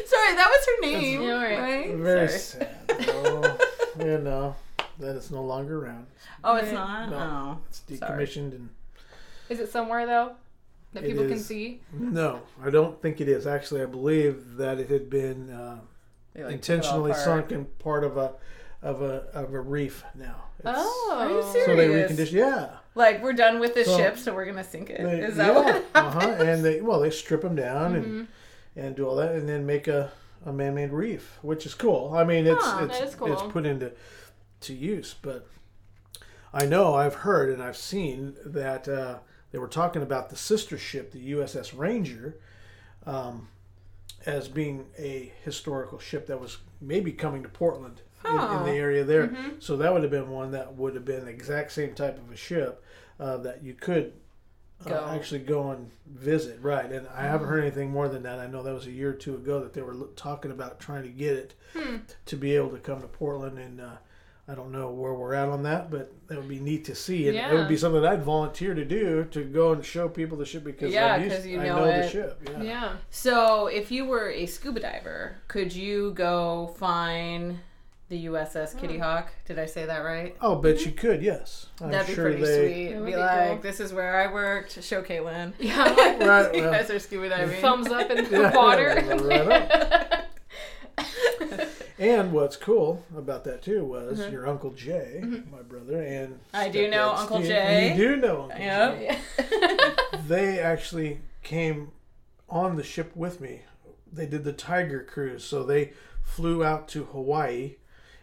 Sorry, 0.05 0.35
that 0.35 0.49
was 0.51 0.67
her 0.67 0.81
name, 1.01 1.23
Yeah, 1.23 1.43
right. 1.43 1.59
right? 1.61 1.97
Very 1.97 2.29
Sorry. 2.29 2.67
sad. 2.67 3.07
No, 3.07 3.57
oh, 3.59 4.05
you 4.05 4.19
know 4.19 4.57
that 4.99 5.15
it's 5.17 5.31
no 5.31 5.43
longer 5.43 5.85
around. 5.85 6.07
Oh, 6.45 6.57
it's 6.57 6.67
Right. 6.67 6.75
not. 6.75 7.11
No. 7.11 7.17
Oh, 7.19 7.59
It's 7.69 7.83
Sorry. 7.99 8.27
decommissioned 8.27 8.53
and 8.53 8.69
Is 9.49 9.61
it 9.61 9.71
somewhere 9.71 10.07
though 10.07 10.33
that 10.97 11.05
It 11.05 11.09
people 11.11 11.29
can 11.29 11.39
see? 11.39 11.81
no, 11.93 12.41
I 12.63 12.71
don't 12.71 13.01
think 13.01 13.21
it 13.21 13.29
is. 13.29 13.47
Actually, 13.47 13.83
I 13.83 13.87
believe 13.87 14.57
that 14.57 14.79
it 14.81 14.89
had 14.91 15.09
been 15.09 15.51
uh, 15.51 15.79
They, 16.35 16.43
like, 16.45 16.61
took 16.63 16.79
it 16.79 16.87
all 16.87 17.05
intentionally 17.07 17.15
sunk 17.15 17.53
in 17.53 17.65
part 17.79 18.03
of 18.05 18.17
a 18.17 18.33
of 18.83 19.01
a 19.03 19.25
of 19.33 19.55
a 19.55 19.61
reef 19.61 20.05
now. 20.15 20.43
It's- 20.59 20.75
Oh, 20.79 21.15
Are 21.17 21.31
you 21.31 21.43
So 21.43 21.53
they 21.53 21.65
serious? 21.87 22.13
recondition. 22.13 22.33
Yeah. 22.33 22.69
Like 22.95 23.23
we're 23.23 23.33
done 23.35 23.61
with 23.61 23.75
this 23.75 23.87
So- 23.89 23.97
ship, 23.97 24.17
so 24.19 24.35
we're 24.35 24.45
gonna 24.47 24.65
sink 24.65 24.91
it. 24.91 25.01
Is 25.01 25.37
They- 25.37 25.45
that 25.45 25.55
yeah, 25.55 25.63
what? 25.63 25.85
uh-huh. 25.95 26.21
And 26.43 26.65
they 26.65 26.81
well 26.81 27.01
they 27.01 27.11
strip 27.11 27.43
them 27.43 27.55
down 27.57 27.95
and 27.95 28.07
Mhm. 28.07 28.27
and 28.77 28.97
do 28.97 29.07
all 29.09 29.17
that 29.17 29.33
and 29.35 29.49
then 29.49 29.65
make 29.67 29.87
a, 29.89 30.11
a 30.45 30.53
man-made 30.53 30.93
reef, 30.93 31.39
which 31.43 31.65
is 31.67 31.75
cool. 31.75 32.13
I 32.15 32.25
mean 32.25 32.47
it's 32.47 32.65
Huh, 32.65 32.89
it's 32.91 33.15
cool. 33.15 33.33
it's 33.33 33.43
put 33.43 33.65
into 33.67 33.93
to 34.61 34.73
use, 34.75 35.15
but 35.21 35.47
I 36.53 36.65
know 36.67 36.95
I've 36.95 37.17
heard 37.17 37.51
and 37.51 37.63
I've 37.63 37.77
seen 37.77 38.37
that 38.45 38.89
uh, 38.89 39.19
they 39.53 39.59
were 39.59 39.69
talking 39.69 40.03
about 40.03 40.31
the 40.31 40.37
sister 40.37 40.77
ship, 40.79 41.13
the 41.13 41.33
USS 41.33 41.77
Ranger, 41.77 42.37
um, 43.07 43.49
as 44.25 44.49
being 44.49 44.87
a 44.99 45.33
historical 45.45 45.99
ship 45.99 46.27
that 46.27 46.41
was 46.41 46.59
maybe 46.81 47.13
coming 47.13 47.43
to 47.43 47.49
Portland 47.49 48.03
in, 48.25 48.31
in 48.33 48.65
the 48.65 48.73
area 48.73 49.05
there. 49.05 49.29
Mm-hmm. 49.29 49.49
So 49.61 49.77
that 49.77 49.93
would 49.93 50.03
have 50.03 50.11
been 50.11 50.31
one 50.31 50.51
that 50.53 50.75
would 50.75 50.95
have 50.95 51.05
been 51.05 51.25
the 51.25 51.31
exact 51.31 51.73
same 51.73 51.95
type 51.95 52.19
of 52.19 52.31
a 52.33 52.37
ship 52.37 52.83
uh, 53.21 53.37
that 53.39 53.63
you 53.63 53.75
could 53.75 54.13
uh, 54.85 54.89
Go. 54.91 55.07
actually 55.15 55.41
go 55.41 55.71
and 55.71 55.91
visit. 56.07 56.59
Right, 56.61 56.91
and 56.91 57.07
I 57.15 57.23
haven't 57.23 57.49
heard 57.49 57.63
anything 57.63 57.91
more 57.91 58.09
than 58.09 58.25
that. 58.25 58.39
I 58.41 58.47
know 58.47 58.63
that 58.63 58.75
was 58.75 58.87
a 58.87 58.91
year 58.91 59.11
or 59.11 59.15
two 59.15 59.35
ago 59.37 59.61
that 59.61 59.73
they 59.73 59.81
were 59.83 59.95
talking 60.17 60.51
about 60.51 60.81
trying 60.81 61.05
to 61.05 61.09
get 61.09 61.33
it 61.35 61.55
Hmm. 61.73 61.97
to 62.27 62.37
be 62.37 62.57
able 62.57 62.71
to 62.71 62.79
come 62.79 63.01
to 63.01 63.07
Portland, 63.09 63.59
and 63.59 63.81
uh, 63.81 63.97
I 64.49 64.55
don't 64.55 64.71
know 64.71 64.91
where 64.91 65.13
we're 65.13 65.35
at 65.35 65.49
on 65.49 65.65
that, 65.65 65.91
but 65.91 66.13
that 66.29 66.39
would 66.39 66.49
be 66.49 66.61
neat 66.61 66.85
to 66.85 66.95
see, 66.95 67.29
and 67.29 67.37
it 67.37 67.53
would 67.53 67.67
be 67.69 67.77
something 67.77 68.05
I'd 68.05 68.23
volunteer 68.23 68.75
to 68.75 68.85
do 68.85 69.25
to 69.33 69.43
go 69.43 69.73
and 69.73 69.85
show 69.85 70.09
people 70.09 70.39
the 70.39 70.45
ship 70.47 70.63
because 70.63 70.93
Yeah, 70.93 71.15
I'm 71.15 71.23
used- 71.25 71.37
'cause 71.37 71.47
you 71.47 71.61
I 71.61 71.65
know 71.67 71.85
know 71.85 71.87
the 72.03 72.09
ship. 72.09 72.41
Yeah. 72.53 72.63
Yeah. 72.63 72.93
So, 73.11 73.67
if 73.67 73.91
you 73.91 74.05
were 74.05 74.31
a 74.31 74.47
scuba 74.47 74.79
diver, 74.81 75.39
could 75.49 75.75
you 75.75 76.13
go 76.13 76.69
find 76.79 77.59
the 78.09 78.19
USS 78.27 78.73
Kitty 78.79 78.99
hmm. 78.99 79.03
Hawk? 79.03 79.33
Did 79.47 79.59
I 79.59 79.67
say 79.67 79.85
that 79.85 79.99
right? 79.99 80.37
Oh, 80.41 80.55
bet 80.55 80.77
mm-hmm. 80.77 80.91
you 80.91 80.95
could. 80.95 81.23
Yes, 81.23 81.67
I'm 81.81 81.91
That'd 81.91 82.07
be 82.07 82.15
sure 82.15 82.25
pretty 82.27 82.43
they. 82.45 82.73
sweet. 82.73 82.89
That 82.91 82.97
would 83.01 83.07
Be, 83.07 83.13
be 83.13 83.17
like, 83.19 83.49
cool. 83.49 83.59
this 83.63 83.81
is 83.81 83.93
where 83.93 84.21
I 84.21 84.33
worked. 84.33 84.81
Show 84.85 85.03
Caitlin. 85.03 85.55
Yeah. 85.59 85.93
Right, 86.27 86.55
you 86.55 86.63
well, 86.63 86.73
guys 86.73 86.89
are 86.89 87.01
scuba 87.01 87.29
diving. 87.31 87.61
Thumbs 87.61 87.89
up 87.89 88.11
in 88.13 88.25
the 88.31 88.53
water. 88.55 88.95
right 89.25 89.51
up. 89.51 90.13
And 91.99 92.33
what's 92.33 92.57
cool 92.57 93.03
about 93.17 93.45
that 93.45 93.63
too 93.63 93.83
was 93.83 94.19
your 94.31 94.47
Uncle 94.47 94.71
Jay, 94.73 95.23
my 95.51 95.63
brother, 95.63 96.03
and 96.03 96.35
Mm-hmm. 96.35 96.57
I 96.57 96.69
do 96.69 96.91
know 96.91 97.13
Uncle 97.15 97.39
Steve. 97.39 97.49
Jay. 97.49 97.91
You 97.97 97.97
do 97.97 98.17
know 98.17 98.43
Uncle 98.43 98.59
Jay. 98.59 99.19
They 100.29 100.59
actually 100.59 101.21
came 101.43 101.93
on 102.51 102.77
the 102.77 102.83
ship 102.83 103.13
with 103.17 103.41
me. 103.41 103.63
They 104.13 104.27
did 104.27 104.45
the 104.45 104.53
Tiger 104.53 105.03
cruise, 105.05 105.43
so 105.45 105.63
they 105.63 105.93
flew 106.23 106.63
out 106.65 106.87
to 106.89 107.05
Hawaii 107.05 107.77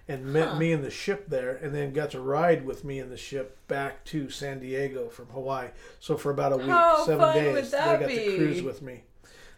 and 0.07 0.25
met 0.25 0.49
Huh. 0.49 0.59
me 0.59 0.71
in 0.71 0.81
the 0.83 0.91
ship 0.91 1.29
there, 1.29 1.55
and 1.55 1.73
then 1.73 1.93
got 1.93 2.11
to 2.11 2.19
ride 2.19 2.65
with 2.65 2.83
me 2.83 2.99
in 2.99 3.09
the 3.09 3.17
ship 3.17 3.57
back 3.67 4.03
to 4.05 4.29
San 4.29 4.59
Diego 4.59 5.09
from 5.09 5.27
Hawaii. 5.27 5.69
So 5.99 6.15
for 6.17 6.29
about 6.29 6.53
a 6.53 6.57
week, 6.57 6.67
How 6.67 7.05
seven 7.05 7.33
days, 7.33 7.71
they 7.71 7.77
got 7.77 8.07
be? 8.07 8.15
to 8.17 8.35
cruise 8.37 8.61
with 8.61 8.81
me. 8.83 9.03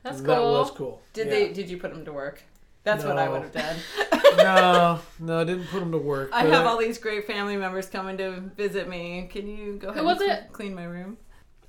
That's 0.03 0.21
that 0.21 0.41
was 0.41 0.71
cool. 0.71 1.01
Did 1.13 1.27
Yeah. 1.27 1.33
they? 1.33 1.53
Did 1.53 1.69
you 1.69 1.77
put 1.77 1.91
them 1.93 2.05
to 2.05 2.13
work? 2.13 2.43
That's 2.85 3.03
what 3.03 3.17
I 3.17 3.27
would 3.27 3.41
have 3.41 3.51
done. 3.51 3.75
no, 4.37 4.99
no, 5.19 5.41
I 5.41 5.43
didn't 5.43 5.67
put 5.67 5.79
them 5.81 5.91
to 5.91 5.97
work. 5.97 6.29
I 6.31 6.43
but 6.43 6.53
have 6.53 6.65
all 6.65 6.77
these 6.77 6.97
great 6.97 7.27
family 7.27 7.57
members 7.57 7.87
coming 7.87 8.17
to 8.19 8.39
visit 8.55 8.87
me. 8.87 9.27
Can 9.31 9.47
you 9.47 9.73
go 9.77 9.89
ahead 9.89 10.03
was 10.05 10.21
and 10.21 10.31
it? 10.31 10.53
clean 10.53 10.73
my 10.75 10.85
room? 10.85 11.17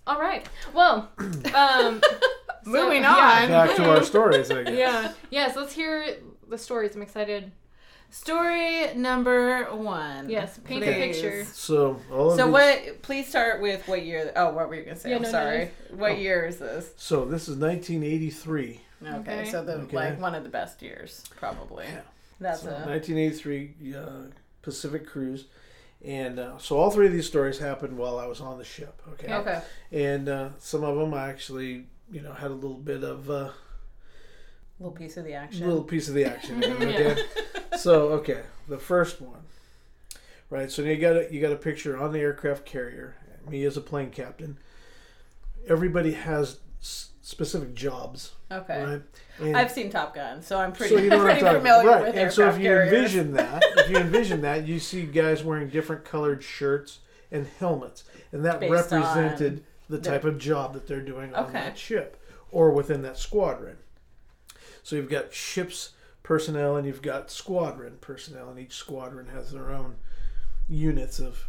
All 0.07 0.21
right. 0.21 0.47
Well, 0.73 1.11
um, 1.19 1.43
so, 1.53 2.01
Moving 2.65 3.03
yeah. 3.03 3.41
on. 3.43 3.49
back 3.49 3.75
to 3.77 3.91
our 3.91 4.03
stories. 4.05 4.51
I 4.51 4.63
guess. 4.63 4.75
Yeah. 4.75 5.13
Yes. 5.31 5.57
Let's 5.57 5.73
hear 5.73 6.19
the 6.49 6.59
stories. 6.59 6.95
I'm 6.95 7.03
excited. 7.03 7.51
Story 8.11 8.95
number 8.95 9.65
one. 9.75 10.31
Yes. 10.31 10.61
Paint 10.65 10.85
a 10.85 10.93
picture. 10.93 11.45
So 11.45 12.01
all 12.13 12.31
of 12.31 12.37
So 12.39 12.45
these- 12.45 12.53
what? 12.53 13.03
Please 13.03 13.27
start 13.27 13.61
with 13.61 13.89
what 13.89 14.05
year? 14.05 14.33
Oh, 14.37 14.51
what 14.53 14.69
were 14.69 14.77
you 14.77 14.85
gonna 14.85 14.97
say? 14.97 15.11
Yeah, 15.11 15.17
I'm 15.17 15.23
no, 15.23 15.29
no, 15.29 15.33
sorry. 15.33 15.71
What 15.91 16.13
Oh. 16.13 16.15
year 16.15 16.47
is 16.47 16.59
this? 16.59 16.93
So 16.97 17.25
this 17.25 17.49
is 17.49 17.57
1983. 17.57 18.81
Okay, 19.03 19.17
Okay. 19.41 19.51
so 19.51 19.63
the 19.65 19.75
Okay. 19.75 19.97
like 19.97 20.21
one 20.21 20.35
of 20.35 20.43
the 20.43 20.49
best 20.49 20.81
years, 20.83 21.25
probably. 21.37 21.85
Yeah. 21.87 22.01
That's 22.41 22.63
So, 22.63 22.69
a 22.71 22.87
1983 22.87 23.95
uh, 23.95 24.11
Pacific 24.63 25.07
cruise, 25.07 25.47
and 26.05 26.39
uh, 26.39 26.59
so 26.59 26.79
all 26.79 26.91
three 26.91 27.07
of 27.07 27.13
these 27.13 27.27
stories 27.27 27.59
happened 27.59 27.97
while 27.97 28.19
I 28.19 28.27
was 28.27 28.41
on 28.41 28.59
the 28.59 28.65
ship. 28.65 29.01
Okay, 29.13 29.33
okay. 29.33 29.63
and 29.93 30.29
uh, 30.29 30.49
some 30.59 30.83
of 30.85 30.97
them 30.97 31.15
I 31.15 31.29
actually, 31.29 31.87
you 32.11 32.21
know, 32.23 32.33
had 32.33 32.51
a 32.51 32.55
little 32.55 32.77
bit 32.77 33.03
of 33.05 33.31
uh, 33.31 33.51
Little 34.79 34.93
piece 34.93 35.17
of 35.17 35.25
the 35.25 35.33
action. 35.33 35.67
little 35.67 35.85
piece 35.85 36.09
of 36.09 36.15
the 36.15 36.25
action. 36.27 36.63
in 36.63 36.71
Yeah. 36.83 36.87
okay, 36.89 37.23
so 37.79 38.09
okay, 38.11 38.43
the 38.69 38.77
first 38.79 39.21
one, 39.23 39.41
right? 40.51 40.71
So 40.71 40.83
you 40.83 40.97
got 40.97 41.17
a, 41.17 41.29
you 41.33 41.41
got 41.41 41.53
a 41.53 41.57
picture 41.57 41.97
on 41.97 42.13
the 42.13 42.21
aircraft 42.21 42.67
carrier. 42.67 43.17
Me 43.49 43.65
as 43.65 43.77
a 43.77 43.81
plane 43.81 44.11
captain. 44.11 44.59
Everybody 45.69 46.13
has 46.13 46.59
s- 46.81 47.11
specific 47.23 47.75
jobs, 47.75 48.33
Okay. 48.51 48.85
right? 48.85 49.03
And 49.41 49.57
I've 49.57 49.73
seen 49.73 49.91
Top 49.91 50.15
Gun, 50.15 50.41
so 50.41 50.57
I'm 50.59 50.73
pretty, 50.73 50.95
so 50.95 51.01
you 51.01 51.11
know 51.11 51.21
pretty 51.21 51.41
familiar 51.41 51.89
right? 51.89 52.03
with 52.07 52.17
And 52.17 52.33
so 52.33 52.49
if 52.49 52.59
you 52.59 52.65
carriers. 52.65 52.93
envision 52.93 53.33
that, 53.33 53.63
if 53.79 53.91
you 53.91 53.97
envision 53.99 54.41
that, 54.43 54.67
you 54.69 54.79
see 54.79 55.03
guys 55.05 55.43
wearing 55.43 55.69
different 55.69 56.05
colored 56.05 56.43
shirts 56.45 57.01
and 57.33 57.47
helmets, 57.59 58.05
and 58.33 58.45
that 58.45 58.61
Based 58.61 58.71
represented 58.73 59.65
the 59.89 59.97
the- 59.99 60.03
type 60.03 60.25
of 60.25 60.39
job 60.39 60.75
that 60.75 60.87
they're 60.87 61.01
doing 61.01 61.35
on 61.35 61.45
Okay. 61.47 61.53
that 61.55 61.77
ship 61.79 62.23
or 62.53 62.71
within 62.71 63.03
that 63.03 63.19
squadron. 63.19 63.77
So 64.85 64.95
you've 64.95 65.11
got 65.11 65.35
ships 65.35 65.91
personnel 66.23 66.77
and 66.77 66.87
you've 66.87 67.03
got 67.03 67.31
squadron 67.33 67.99
personnel, 68.01 68.49
and 68.49 68.59
each 68.61 68.75
squadron 68.75 69.27
has 69.35 69.51
their 69.51 69.71
own 69.73 69.97
units 70.69 71.19
of 71.19 71.49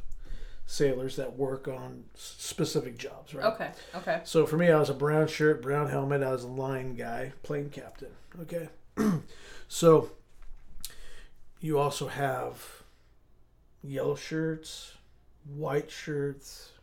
sailors 0.67 1.15
that 1.15 1.37
work 1.37 1.67
on 1.67 2.03
specific 2.13 2.97
jobs, 2.97 3.33
right? 3.33 3.45
Okay. 3.45 3.71
Okay. 3.95 4.21
So 4.25 4.45
for 4.45 4.57
me, 4.57 4.69
I 4.69 4.77
was 4.77 4.89
a 4.89 4.93
brown 4.93 5.27
shirt, 5.27 5.61
brown 5.61 5.89
helmet. 5.89 6.21
I 6.21 6.31
was 6.31 6.43
a 6.43 6.49
line 6.49 6.93
guy, 6.93 7.31
plane 7.41 7.69
captain. 7.69 8.11
Okay. 8.41 8.67
so 9.69 10.11
you 11.61 11.79
also 11.79 12.07
have 12.07 12.83
yellow 13.81 14.15
shirts, 14.15 14.93
white 15.55 15.89
shirts, 15.89 16.73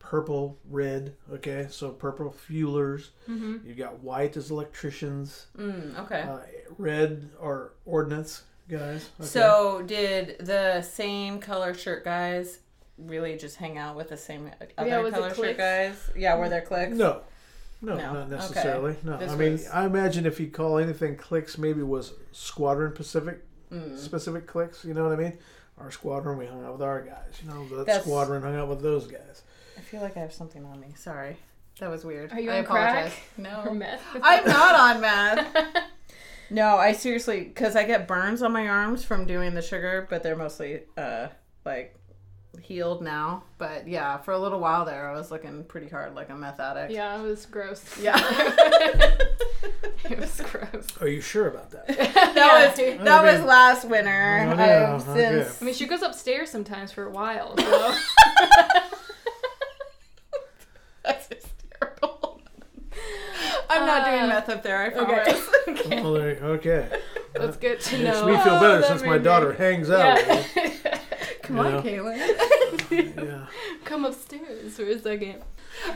purple, 0.00 0.58
red. 0.68 1.14
Okay. 1.32 1.68
So 1.70 1.90
purple 1.90 2.34
fuelers. 2.48 3.10
Mm-hmm. 3.28 3.58
You 3.64 3.74
got 3.74 4.00
white 4.00 4.36
as 4.36 4.50
electricians. 4.50 5.46
Mm, 5.56 5.96
okay. 6.00 6.22
Uh, 6.22 6.38
red 6.76 7.30
are 7.40 7.70
ordnance 7.86 8.42
guys. 8.68 9.10
Okay? 9.20 9.28
So 9.28 9.82
did 9.86 10.38
the 10.40 10.82
same 10.82 11.38
color 11.38 11.72
shirt 11.72 12.04
guys 12.04 12.58
really 12.98 13.36
just 13.36 13.56
hang 13.56 13.78
out 13.78 13.96
with 13.96 14.08
the 14.08 14.16
same 14.16 14.50
other 14.76 14.88
Yeah, 14.88 15.10
color 15.10 15.34
shirt 15.34 15.56
guys? 15.56 16.10
Yeah, 16.16 16.36
were 16.36 16.48
there 16.48 16.62
clicks? 16.62 16.96
no. 16.96 17.22
No, 17.80 17.94
No. 17.96 18.12
not 18.12 18.16
Okay. 18.26 18.30
necessarily. 18.34 18.96
No, 19.04 19.16
This 19.18 19.30
I 19.30 19.36
mean, 19.36 19.52
was- 19.52 19.68
I 19.68 19.86
imagine 19.86 20.26
if 20.26 20.40
you 20.40 20.48
call 20.50 20.78
anything 20.78 21.14
clicks, 21.16 21.56
maybe 21.58 21.80
it 21.80 21.86
was 21.86 22.12
Squadron 22.32 22.92
Pacific 22.92 23.44
Mm. 23.72 23.96
specific 23.98 24.46
clicks, 24.46 24.84
You 24.84 24.94
know 24.94 25.04
what 25.04 25.12
I 25.12 25.16
mean? 25.16 25.38
Our 25.78 25.90
squadron, 25.92 26.38
we 26.38 26.46
hung 26.46 26.64
out 26.64 26.72
with 26.72 26.82
our 26.82 27.02
guys. 27.02 27.40
You 27.42 27.50
know, 27.50 27.68
the 27.68 27.84
That's- 27.84 28.02
squadron 28.02 28.42
hung 28.42 28.56
out 28.56 28.66
with 28.68 28.82
those 28.82 29.06
guys. 29.06 29.42
I 29.76 29.80
feel 29.80 30.00
like 30.00 30.16
I 30.16 30.20
have 30.20 30.32
something 30.32 30.64
on 30.64 30.80
me. 30.80 30.94
Sorry. 30.96 31.36
That 31.78 31.88
was 31.90 32.04
weird. 32.04 32.32
Are 32.32 32.40
you 32.40 32.50
I 32.50 32.58
on 32.58 32.64
crack? 32.64 32.90
apologize. 32.94 33.18
No. 33.36 33.62
Or 33.64 33.74
meth. 33.74 34.02
I'm 34.22 34.44
not 34.44 34.74
on 34.96 35.00
meth. 35.00 35.84
No, 36.50 36.76
I 36.78 36.92
seriously, 36.94 37.44
because 37.44 37.76
I 37.76 37.84
get 37.84 38.08
burns 38.08 38.42
on 38.42 38.52
my 38.52 38.66
arms 38.68 39.04
from 39.04 39.26
doing 39.26 39.52
the 39.52 39.60
sugar, 39.60 40.06
but 40.08 40.22
they're 40.22 40.34
mostly 40.34 40.82
uh 40.96 41.28
like 41.66 41.94
healed 42.62 43.02
now. 43.02 43.42
But 43.58 43.86
yeah, 43.88 44.18
for 44.18 44.32
a 44.32 44.38
little 44.38 44.60
while 44.60 44.84
there, 44.84 45.08
I 45.08 45.14
was 45.14 45.30
looking 45.30 45.64
pretty 45.64 45.88
hard 45.88 46.14
like 46.14 46.28
a 46.30 46.34
meth 46.34 46.60
addict. 46.60 46.92
Yeah, 46.92 47.18
it 47.18 47.22
was 47.22 47.46
gross. 47.46 47.82
Yeah. 48.00 48.16
it 50.04 50.18
was 50.18 50.40
gross. 50.50 50.86
Are 51.00 51.08
you 51.08 51.20
sure 51.20 51.48
about 51.48 51.70
that? 51.70 51.86
that 51.88 52.32
Yeah. 52.36 52.68
was 52.68 52.76
that 52.76 53.20
Okay. 53.24 53.36
was 53.38 53.44
last 53.46 53.84
winter. 53.86 54.10
Oh, 54.50 54.54
yeah, 54.56 54.94
I've 54.94 55.08
okay. 55.08 55.42
since 55.44 55.62
I 55.62 55.64
mean, 55.64 55.74
she 55.74 55.86
goes 55.86 56.02
upstairs 56.02 56.50
sometimes 56.50 56.92
for 56.92 57.04
a 57.04 57.10
while. 57.10 57.56
So. 57.58 57.94
that's 61.04 61.28
hysterical. 61.28 62.40
I'm 63.70 63.86
not 63.86 64.02
Uh, 64.02 64.10
doing 64.16 64.28
meth 64.28 64.48
up 64.48 64.62
there. 64.62 64.78
I 64.78 64.86
okay. 64.88 65.22
promise. 65.24 65.48
okay. 65.68 66.02
Well, 66.02 66.12
there- 66.14 66.38
okay. 66.42 66.88
That's 67.34 67.56
good 67.56 67.78
to 67.80 67.98
know. 67.98 68.26
Makes 68.26 68.38
me 68.38 68.44
feel 68.44 68.54
Oh, 68.54 68.60
better 68.60 68.78
that 68.80 68.86
since 68.88 69.02
my 69.02 69.10
made 69.12 69.18
me- 69.18 69.24
daughter 69.24 69.52
hangs 69.52 69.90
out. 69.90 70.18
Yeah. 70.26 70.98
Come 71.48 71.56
You 71.56 71.62
on, 71.62 71.72
know? 71.72 71.82
Caitlin. 71.82 73.16
Yeah. 73.16 73.46
Come 73.84 74.04
upstairs 74.04 74.76
for 74.76 74.84
a 74.84 74.98
second. 74.98 75.42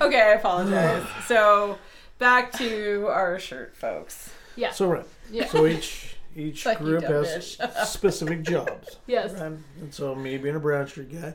okay, 0.00 0.20
I 0.20 0.32
apologize. 0.32 1.06
So 1.26 1.78
back 2.18 2.52
to 2.52 3.06
our 3.08 3.38
shirt, 3.38 3.76
folks. 3.76 4.30
Yeah. 4.56 4.72
So 4.72 4.88
right. 4.88 5.06
Yeah. 5.30 5.46
So 5.46 5.66
each 5.66 6.16
each 6.34 6.64
Like 6.64 6.78
group 6.78 7.04
has 7.04 7.58
specific 7.84 8.42
jobs. 8.42 8.96
Yes. 9.06 9.32
Right? 9.34 9.52
And 9.80 9.92
so 9.92 10.14
me 10.14 10.38
being 10.38 10.56
a 10.56 10.60
Brown 10.60 10.86
Street 10.88 11.12
guy, 11.12 11.34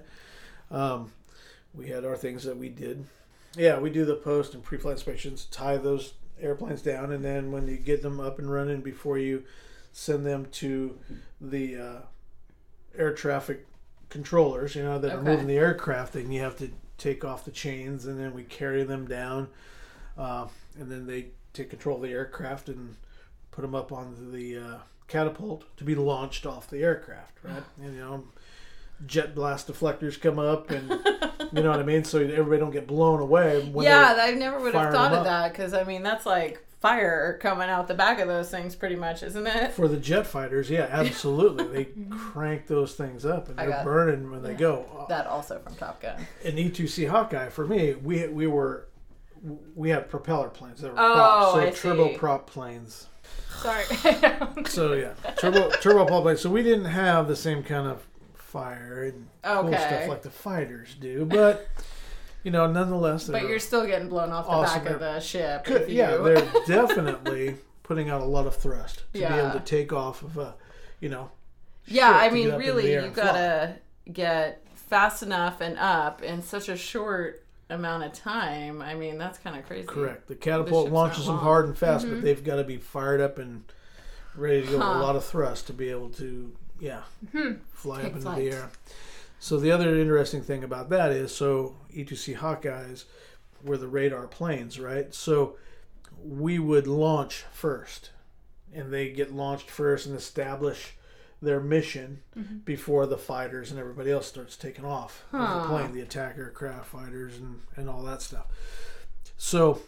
um, 0.71 1.11
we 1.75 1.87
had 1.89 2.03
our 2.03 2.15
things 2.17 2.43
that 2.45 2.57
we 2.57 2.69
did. 2.69 3.05
Yeah, 3.55 3.79
we 3.79 3.89
do 3.91 4.03
the 4.05 4.15
post 4.15 4.53
and 4.55 4.63
pre-flight 4.63 4.93
inspections, 4.93 5.45
tie 5.45 5.77
those 5.77 6.13
airplanes 6.41 6.81
down, 6.81 7.11
and 7.11 7.23
then 7.23 7.51
when 7.51 7.67
you 7.67 7.77
get 7.77 8.01
them 8.01 8.19
up 8.19 8.37
and 8.39 8.51
running, 8.51 8.81
before 8.81 9.17
you 9.19 9.43
send 9.93 10.25
them 10.25 10.47
to 10.53 10.97
the 11.41 11.77
uh, 11.77 11.97
air 12.97 13.13
traffic 13.13 13.65
controllers, 14.09 14.75
you 14.75 14.83
know, 14.83 14.99
that 14.99 15.11
are 15.11 15.21
moving 15.21 15.47
the 15.47 15.57
aircraft, 15.57 16.15
and 16.15 16.33
you 16.33 16.41
have 16.41 16.57
to 16.57 16.71
take 16.97 17.23
off 17.25 17.45
the 17.45 17.51
chains, 17.51 18.05
and 18.05 18.19
then 18.19 18.33
we 18.33 18.43
carry 18.43 18.83
them 18.83 19.07
down, 19.07 19.49
uh, 20.17 20.47
and 20.79 20.89
then 20.91 21.05
they 21.05 21.27
take 21.53 21.69
control 21.69 21.97
of 21.97 22.03
the 22.03 22.11
aircraft 22.11 22.69
and 22.69 22.95
put 23.51 23.61
them 23.61 23.75
up 23.75 23.91
on 23.91 24.31
the 24.31 24.57
uh, 24.57 24.77
catapult 25.07 25.65
to 25.77 25.83
be 25.83 25.95
launched 25.95 26.45
off 26.45 26.69
the 26.69 26.79
aircraft, 26.79 27.37
right? 27.43 27.63
And 27.81 27.95
you 27.95 27.99
know, 27.99 28.23
jet 29.05 29.35
blast 29.35 29.67
deflectors 29.67 30.19
come 30.19 30.39
up, 30.39 30.69
and 30.71 30.89
you 31.51 31.63
know 31.63 31.71
what 31.71 31.79
I 31.79 31.83
mean. 31.83 32.03
So 32.03 32.19
everybody 32.19 32.59
don't 32.59 32.71
get 32.71 32.87
blown 32.87 33.19
away. 33.19 33.71
Yeah, 33.75 34.17
I 34.19 34.31
never 34.31 34.59
would 34.59 34.73
have 34.73 34.93
thought 34.93 35.13
of 35.13 35.23
that 35.25 35.51
because 35.51 35.73
I 35.73 35.83
mean 35.83 36.03
that's 36.03 36.25
like 36.25 36.65
fire 36.79 37.37
coming 37.41 37.69
out 37.69 37.87
the 37.87 37.93
back 37.93 38.19
of 38.19 38.27
those 38.27 38.49
things, 38.49 38.75
pretty 38.75 38.95
much, 38.95 39.23
isn't 39.23 39.47
it? 39.47 39.71
for 39.73 39.87
the 39.87 39.97
jet 39.97 40.27
fighters, 40.27 40.69
yeah, 40.69 40.87
absolutely. 40.89 41.65
they 41.65 41.85
mm-hmm. 41.91 42.17
crank 42.17 42.67
those 42.67 42.93
things 42.93 43.25
up, 43.25 43.49
and 43.49 43.57
they're 43.57 43.83
burning 43.83 44.29
when 44.31 44.43
they 44.43 44.53
go. 44.53 45.05
That 45.09 45.27
also 45.27 45.59
from 45.59 45.75
Top 45.75 46.01
Gun. 46.01 46.25
An 46.43 46.53
E2C 46.53 47.09
Hawkeye 47.09 47.49
for 47.49 47.65
me, 47.65 47.93
we 47.93 48.27
we 48.27 48.47
were 48.47 48.87
we 49.75 49.89
had 49.89 50.09
propeller 50.09 50.49
planes 50.49 50.81
that 50.81 50.93
were 50.93 50.99
Oh, 50.99 51.13
prop, 51.13 51.53
so 51.53 51.59
I 51.59 51.69
turbo 51.71 52.09
see. 52.09 52.17
prop 52.17 52.47
planes. 52.49 53.07
Sorry. 53.57 53.83
So 54.65 54.93
yeah, 54.93 55.13
turbo 55.37 55.69
turbo 55.81 56.05
prop 56.05 56.23
planes. 56.23 56.41
So 56.41 56.49
we 56.49 56.63
didn't 56.63 56.85
have 56.85 57.27
the 57.27 57.35
same 57.35 57.63
kind 57.63 57.87
of 57.87 58.05
fire 58.33 59.03
and 59.03 59.27
cool 59.43 59.73
stuff 59.73 60.07
like 60.07 60.21
the 60.21 60.29
fighters 60.29 60.95
do, 60.99 61.25
but 61.25 61.67
you 62.47 62.51
know, 62.51 62.65
nonetheless, 62.65 63.27
But 63.27 63.41
you're 63.49 63.59
still 63.59 63.85
getting 63.85 64.07
blown 64.07 64.31
off 64.31 64.45
the 64.45 64.51
Awesome. 64.51 64.83
back 64.85 64.93
of 64.93 64.99
the 65.01 65.19
ship. 65.19 65.65
Could- 65.65 65.89
yeah, 65.89 66.15
you- 66.15 66.23
they're 66.23 66.47
definitely 66.65 67.57
putting 67.83 68.09
out 68.09 68.21
a 68.21 68.25
lot 68.25 68.47
of 68.47 68.55
thrust 68.55 68.99
to 69.11 69.19
be 69.19 69.25
able 69.25 69.51
to 69.51 69.59
take 69.59 69.91
off 69.91 70.21
of 70.21 70.37
a, 70.37 70.55
you 71.01 71.09
know. 71.09 71.29
yeah. 71.85 72.09
I 72.11 72.29
mean, 72.29 72.45
get 72.45 72.53
up 72.53 72.61
into 72.61 72.71
really, 72.73 72.93
you 72.93 73.01
fly. 73.01 73.09
gotta 73.23 73.75
get 74.13 74.63
fast 74.75 75.23
enough 75.23 75.59
and 75.59 75.77
up 75.77 76.21
in 76.23 76.41
such 76.41 76.69
a 76.69 76.77
short 76.77 77.43
amount 77.69 78.03
of 78.03 78.13
time. 78.13 78.81
I 78.81 78.93
mean, 78.93 79.17
that's 79.17 79.37
kind 79.39 79.57
of 79.59 79.65
crazy. 79.65 79.85
Correct. 79.85 80.29
The 80.29 80.35
catapult 80.35 80.85
ship's 80.85 80.93
launches 80.93 81.25
them 81.25 81.37
hard 81.39 81.65
and 81.65 81.77
fast, 81.77 82.05
Mm-hmm. 82.05 82.15
but 82.15 82.23
they've 82.23 82.43
got 82.45 82.55
to 82.55 82.63
be 82.63 82.77
fired 82.77 83.19
up 83.19 83.39
and 83.39 83.65
ready 84.35 84.61
to 84.61 84.67
go 84.67 84.77
with 84.77 84.87
a 84.87 84.99
lot 85.01 85.17
of 85.17 85.25
thrust 85.25 85.67
to 85.67 85.73
be 85.73 85.89
able 85.89 86.11
to, 86.11 86.53
yeah, 86.79 87.01
Hmm. 87.33 87.55
fly 87.73 87.97
Take 87.97 88.05
up 88.05 88.11
into 88.13 88.21
flight. 88.23 88.37
the 88.37 88.51
air. 88.51 88.69
So 89.39 89.57
the 89.59 89.71
other 89.71 89.97
interesting 89.99 90.41
thing 90.41 90.63
about 90.63 90.89
that 90.89 91.11
is, 91.11 91.33
so 91.35 91.75
E2C 91.93 92.37
Hawkeyes 92.37 93.05
were 93.63 93.77
the 93.77 93.87
radar 93.87 94.27
planes, 94.27 94.79
right? 94.79 95.13
So 95.13 95.57
we 96.23 96.57
would 96.59 96.87
launch 96.87 97.45
first, 97.51 98.09
and 98.73 98.91
they 98.91 99.09
get 99.09 99.31
launched 99.33 99.69
first 99.69 100.07
and 100.07 100.15
establish 100.15 100.95
their 101.41 101.59
mission 101.59 102.21
Mm-hmm. 102.37 102.57
before 102.65 103.05
the 103.05 103.17
fighters 103.17 103.69
and 103.71 103.79
everybody 103.79 104.11
else 104.11 104.25
starts 104.27 104.55
taking 104.57 104.85
off 104.85 105.23
of 105.31 105.39
the 105.61 105.67
plane, 105.67 105.91
the 105.91 106.01
attack 106.01 106.35
aircraft 106.37 106.87
fighters 106.87 107.37
and, 107.37 107.61
and 107.75 107.89
all 107.89 108.01
that 108.03 108.21
stuff. 108.23 108.45
So 109.37 109.81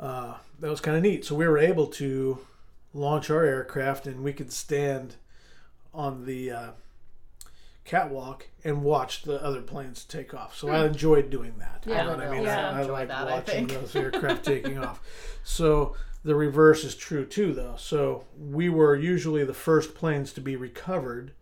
uh, 0.00 0.34
that 0.60 0.70
was 0.70 0.80
kind 0.80 0.96
of 0.96 1.02
neat. 1.02 1.24
So 1.24 1.34
we 1.34 1.46
were 1.46 1.58
able 1.58 1.86
to 1.88 2.38
launch 2.92 3.28
our 3.30 3.44
aircraft 3.44 4.06
and 4.06 4.22
we 4.22 4.32
could 4.32 4.52
stand 4.52 5.16
on 5.92 6.24
the 6.26 6.50
uh, 6.50 6.70
catwalk 7.84 8.46
and 8.64 8.82
watch 8.82 9.22
the 9.22 9.42
other 9.42 9.60
planes 9.60 10.04
take 10.04 10.32
off. 10.34 10.56
So 10.56 10.68
I 10.68 10.86
enjoyed 10.86 11.30
doing 11.30 11.54
that. 11.58 11.82
Hmm. 11.84 11.90
Yeah. 11.90 11.98
You 11.98 12.04
know 12.04 12.16
what 12.16 12.26
I 12.26 12.30
mean? 12.30 12.42
Yeah. 12.44 12.70
I, 12.70 12.78
I 12.78 12.80
Enjoy 12.80 12.92
like 12.92 13.08
that, 13.08 13.28
I 13.28 13.30
watching 13.32 13.66
think. 13.66 13.80
those 13.80 13.96
aircraft 13.96 14.44
taking 14.44 14.78
off. 14.78 15.00
So 15.44 15.94
the 16.24 16.34
reverse 16.34 16.84
is 16.84 16.94
true 16.94 17.26
too, 17.26 17.52
though. 17.52 17.74
So 17.76 18.24
we 18.38 18.68
were 18.68 18.96
usually 18.96 19.44
the 19.44 19.54
first 19.54 19.94
planes 19.94 20.32
to 20.34 20.40
be 20.40 20.56
recovered 20.56 21.32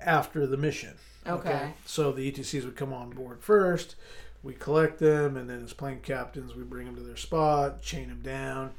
after 0.00 0.46
the 0.46 0.56
mission. 0.56 0.94
Okay. 1.26 1.74
So 1.84 2.12
the 2.12 2.30
E2Cs 2.30 2.64
would 2.64 2.76
come 2.76 2.92
on 2.92 3.10
board 3.10 3.42
first. 3.42 3.96
We 4.42 4.54
collect 4.54 5.00
them, 5.00 5.36
and 5.36 5.50
then 5.50 5.64
as 5.64 5.72
plane 5.72 6.00
captains, 6.00 6.54
we 6.54 6.62
bring 6.62 6.86
them 6.86 6.94
to 6.96 7.02
their 7.02 7.16
spot, 7.16 7.82
chain 7.82 8.08
them 8.08 8.20
down, 8.22 8.72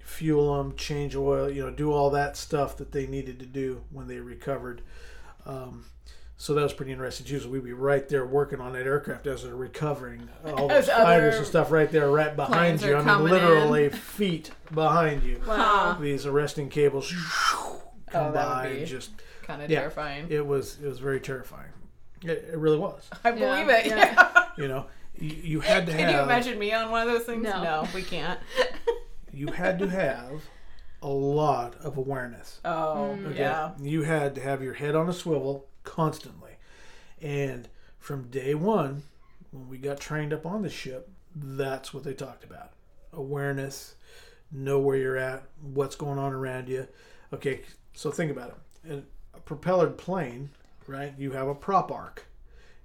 fuel 0.00 0.58
them, 0.58 0.76
change 0.76 1.16
oil, 1.16 1.48
you 1.48 1.64
know, 1.64 1.70
do 1.70 1.92
all 1.92 2.10
that 2.10 2.36
stuff 2.36 2.76
that 2.76 2.92
they 2.92 3.06
needed 3.06 3.38
to 3.40 3.46
do 3.46 3.82
when 3.90 4.06
they 4.06 4.18
recovered. 4.18 4.82
Um, 5.46 5.86
so 6.40 6.54
that 6.54 6.62
was 6.62 6.72
pretty 6.72 6.92
interesting 6.92 7.26
too. 7.26 7.40
So 7.40 7.48
we'd 7.48 7.64
be 7.64 7.72
right 7.72 8.08
there 8.08 8.24
working 8.24 8.60
on 8.60 8.72
that 8.74 8.86
aircraft 8.86 9.26
as 9.26 9.42
they're 9.42 9.56
recovering, 9.56 10.28
all 10.46 10.68
those 10.68 10.88
As 10.88 10.96
fighters 10.96 11.34
and 11.36 11.44
stuff 11.46 11.72
right 11.72 11.90
there, 11.90 12.08
right 12.10 12.34
behind 12.34 12.80
you. 12.80 12.94
I 12.94 12.98
mean, 12.98 13.04
coming 13.04 13.32
literally 13.32 13.88
feet 13.90 14.52
behind 14.72 15.24
you. 15.24 15.40
Huh. 15.44 15.96
These 16.00 16.26
arresting 16.26 16.68
cables 16.68 17.12
come 18.06 18.26
Oh, 18.26 18.32
that 18.32 18.48
by 18.48 18.66
and 18.68 18.86
just 18.86 19.10
Kind 19.42 19.62
of 19.62 19.70
Yeah. 19.70 19.80
terrifying. 19.80 20.26
it 20.30 20.46
was 20.46 20.78
it 20.82 20.86
was 20.86 21.00
very 21.00 21.20
terrifying. 21.20 21.70
It, 22.22 22.50
it 22.52 22.56
really 22.58 22.78
was. 22.78 23.08
I 23.24 23.30
Yeah. 23.30 23.34
believe 23.34 23.68
it. 23.68 23.86
Yeah. 23.86 23.96
Yeah. 23.96 24.44
You 24.56 24.68
know, 24.68 24.86
you, 25.18 25.28
you 25.42 25.60
had 25.60 25.86
to 25.86 25.92
Can 25.92 26.00
have 26.02 26.14
you 26.14 26.20
imagine 26.22 26.58
me 26.58 26.72
on 26.72 26.90
one 26.92 27.06
of 27.06 27.12
those 27.12 27.24
things? 27.26 27.42
No. 27.42 27.86
we 27.94 28.02
can't. 28.02 28.38
you 29.32 29.48
had 29.48 29.78
to 29.80 29.88
have 29.88 30.42
a 31.02 31.08
lot 31.08 31.74
of 31.82 31.96
awareness. 31.96 32.60
Oh, 32.64 33.16
mm. 33.18 33.26
Okay? 33.30 33.38
yeah. 33.40 33.72
You 33.80 34.02
had 34.02 34.34
to 34.36 34.40
have 34.40 34.62
your 34.62 34.74
head 34.74 34.94
on 34.94 35.08
a 35.08 35.12
swivel 35.12 35.66
constantly. 35.88 36.52
And 37.20 37.68
from 37.98 38.30
day 38.30 38.54
one, 38.54 39.02
when 39.50 39.68
we 39.68 39.78
got 39.78 39.98
trained 39.98 40.32
up 40.32 40.44
on 40.44 40.62
the 40.62 40.68
ship, 40.68 41.10
that's 41.34 41.94
what 41.94 42.04
they 42.04 42.12
talked 42.12 42.44
about. 42.44 42.72
Awareness, 43.12 43.94
know 44.52 44.78
where 44.78 44.96
you're 44.96 45.16
at, 45.16 45.44
what's 45.62 45.96
going 45.96 46.18
on 46.18 46.32
around 46.32 46.68
you. 46.68 46.86
Okay, 47.32 47.62
so 47.94 48.10
think 48.10 48.30
about 48.30 48.50
it. 48.84 48.90
In 48.90 49.06
a 49.34 49.40
propellered 49.40 49.96
plane, 49.96 50.50
right? 50.86 51.14
You 51.18 51.32
have 51.32 51.48
a 51.48 51.54
prop 51.54 51.90
arc. 51.90 52.26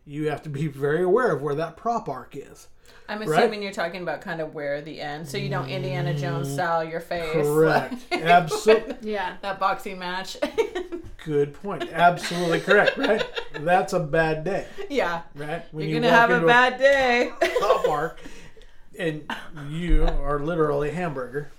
You 0.05 0.29
have 0.29 0.41
to 0.43 0.49
be 0.49 0.67
very 0.67 1.03
aware 1.03 1.33
of 1.33 1.41
where 1.41 1.55
that 1.55 1.77
prop 1.77 2.07
arc 2.09 2.35
is. 2.35 2.67
I'm 3.09 3.19
Right? 3.19 3.39
assuming 3.39 3.61
you're 3.61 3.73
talking 3.73 4.01
about 4.01 4.21
kind 4.21 4.39
of 4.39 4.53
where 4.55 4.81
the 4.81 5.01
end, 5.01 5.27
so 5.27 5.37
you 5.37 5.49
don't 5.49 5.67
Indiana 5.69 6.13
Jones 6.13 6.47
mm, 6.47 6.53
style 6.53 6.83
your 6.83 7.01
face. 7.01 7.33
Correct. 7.33 7.95
Absolutely. 8.11 8.95
Yeah. 9.11 9.35
that 9.41 9.59
boxing 9.59 9.99
match. 9.99 10.37
Good 11.25 11.53
point. 11.53 11.83
Absolutely 11.91 12.59
correct, 12.61 12.97
right? 12.97 13.23
That's 13.59 13.93
a 13.93 13.99
bad 13.99 14.43
day, 14.43 14.67
yeah. 14.89 15.21
right? 15.35 15.63
When 15.71 15.87
You're 15.87 15.95
you 15.95 16.01
gonna 16.01 16.11
walk 16.11 16.19
have 16.21 16.29
a 16.31 16.33
into 16.35 16.47
bad 16.47 16.77
day. 16.79 17.31
prop 17.59 17.87
arc, 17.87 18.19
and 18.99 19.23
you 19.69 20.03
are 20.05 20.39
literally 20.39 20.89
a 20.89 20.93
hamburger, 20.93 21.49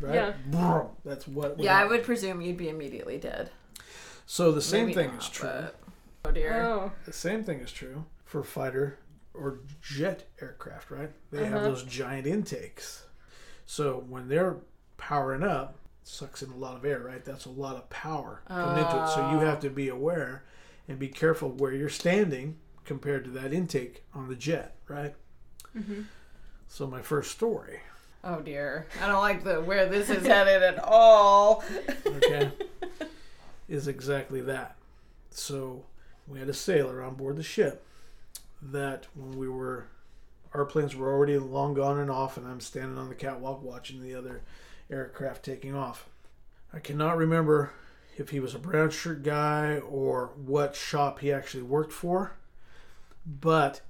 right? 0.00 0.14
Yeah. 0.14 0.32
Brum. 0.46 0.88
That's 1.04 1.28
what. 1.28 1.56
would 1.56 1.64
yeah, 1.64 1.78
I 1.78 1.84
would 1.84 2.02
presume 2.02 2.40
you'd 2.40 2.56
be 2.56 2.68
immediately 2.68 3.16
dead. 3.18 3.50
So 4.26 4.50
the 4.50 4.62
same 4.62 4.86
Maybe 4.86 4.94
thing 4.94 5.10
not, 5.12 5.22
is 5.22 5.28
true. 5.28 5.48
but- 5.48 5.76
Oh 6.24 6.30
dear. 6.30 6.62
Oh. 6.62 6.92
The 7.04 7.12
same 7.12 7.42
thing 7.44 7.58
is 7.60 7.70
true 7.72 8.04
for 8.24 8.42
fighter 8.44 8.98
or 9.34 9.60
jet 9.80 10.28
aircraft, 10.40 10.90
right? 10.90 11.10
They 11.30 11.44
have 11.46 11.58
Uh-huh. 11.62 11.68
those 11.70 11.82
giant 11.84 12.26
intakes. 12.26 13.04
So 13.66 14.04
when 14.08 14.28
they're 14.28 14.56
powering 14.98 15.42
up, 15.42 15.76
sucks 16.04 16.42
in 16.42 16.50
a 16.50 16.56
lot 16.56 16.76
of 16.76 16.84
air, 16.84 16.98
right? 17.00 17.24
That's 17.24 17.44
a 17.46 17.50
lot 17.50 17.76
of 17.76 17.88
power 17.88 18.42
coming 18.48 18.84
into 18.84 19.02
it. 19.02 19.08
So 19.08 19.30
you 19.30 19.38
have 19.38 19.60
to 19.60 19.70
be 19.70 19.88
aware 19.88 20.44
and 20.88 20.98
be 20.98 21.08
careful 21.08 21.50
where 21.50 21.72
you're 21.72 21.88
standing 21.88 22.56
compared 22.84 23.24
to 23.24 23.30
that 23.30 23.52
intake 23.52 24.02
on 24.12 24.28
the 24.28 24.34
jet, 24.34 24.74
right? 24.88 25.14
Mm-hmm. 25.76 26.02
So 26.68 26.86
my 26.86 27.02
first 27.02 27.30
story, 27.30 27.80
Oh 28.24 28.40
dear. 28.40 28.86
I 29.02 29.06
don't 29.08 29.20
like 29.20 29.42
the 29.44 29.60
where 29.60 29.86
this 29.88 30.08
is 30.10 30.24
headed 30.26 30.62
at 30.62 30.78
all. 30.82 31.64
okay, 32.06 32.50
is 33.68 33.88
exactly 33.88 34.40
that. 34.42 34.76
So 35.30 35.84
we 36.28 36.38
had 36.38 36.48
a 36.48 36.54
sailor 36.54 37.02
on 37.02 37.14
board 37.14 37.36
the 37.36 37.42
ship 37.42 37.84
that 38.62 39.06
when 39.14 39.36
we 39.38 39.48
were 39.48 39.86
our 40.54 40.64
planes 40.64 40.94
were 40.94 41.10
already 41.10 41.38
long 41.38 41.74
gone 41.74 41.98
and 41.98 42.10
off 42.10 42.36
and 42.36 42.46
I'm 42.46 42.60
standing 42.60 42.98
on 42.98 43.08
the 43.08 43.14
catwalk 43.14 43.62
watching 43.62 44.02
the 44.02 44.14
other 44.14 44.42
aircraft 44.90 45.44
taking 45.44 45.74
off. 45.74 46.08
I 46.74 46.78
cannot 46.78 47.16
remember 47.16 47.72
if 48.16 48.30
he 48.30 48.40
was 48.40 48.54
a 48.54 48.58
brown 48.58 48.90
shirt 48.90 49.22
guy 49.22 49.78
or 49.78 50.30
what 50.36 50.76
shop 50.76 51.20
he 51.20 51.32
actually 51.32 51.62
worked 51.62 51.92
for, 51.92 52.32
but 53.26 53.80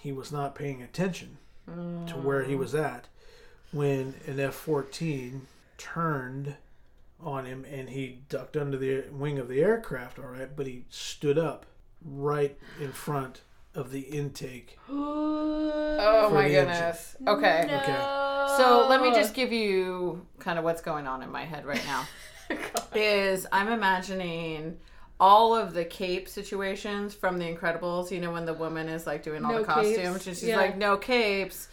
he 0.00 0.12
was 0.12 0.32
not 0.32 0.54
paying 0.54 0.82
attention 0.82 1.38
to 1.66 2.14
where 2.14 2.44
he 2.44 2.54
was 2.54 2.74
at 2.74 3.08
when 3.72 4.14
an 4.26 4.38
F 4.38 4.54
14 4.54 5.46
turned 5.78 6.56
on 7.22 7.46
him 7.46 7.64
and 7.70 7.90
he 7.90 8.20
ducked 8.28 8.56
under 8.56 8.76
the 8.76 9.04
wing 9.10 9.38
of 9.38 9.48
the 9.48 9.62
aircraft, 9.62 10.18
all 10.18 10.26
right, 10.26 10.54
but 10.54 10.66
he 10.66 10.84
stood 10.90 11.38
up 11.38 11.66
right 12.04 12.58
in 12.80 12.92
front 12.92 13.40
of 13.74 13.90
the 13.90 14.00
intake. 14.00 14.78
Oh 15.96 16.28
For 16.28 16.34
my 16.34 16.48
the 16.48 16.56
engine. 16.56 16.64
goodness. 16.74 17.16
Okay. 17.26 17.60
Okay. 17.62 18.56
So 18.58 18.86
let 18.88 19.00
me 19.00 19.12
just 19.12 19.32
give 19.32 19.52
you 19.52 20.26
kind 20.38 20.58
of 20.58 20.64
what's 20.64 20.82
going 20.82 21.06
on 21.06 21.22
in 21.22 21.30
my 21.30 21.44
head 21.44 21.64
right 21.64 21.84
now. 21.86 22.04
is 22.94 23.46
I'm 23.52 23.68
imagining 23.68 24.78
all 25.20 25.54
of 25.54 25.72
the 25.72 25.84
cape 25.84 26.28
situations 26.28 27.14
from 27.14 27.38
The 27.38 27.44
Incredibles. 27.44 28.10
You 28.10 28.20
know 28.20 28.32
when 28.32 28.44
the 28.44 28.54
woman 28.54 28.88
is 28.88 29.06
like 29.06 29.22
doing 29.22 29.44
all 29.44 29.52
No 29.52 29.58
the 29.60 29.64
costumes 29.64 29.96
capes, 29.96 30.26
and 30.26 30.36
she's 30.36 30.42
yeah. 30.44 30.56
like 30.56 30.76
no 30.76 30.96
capes. 30.96 31.68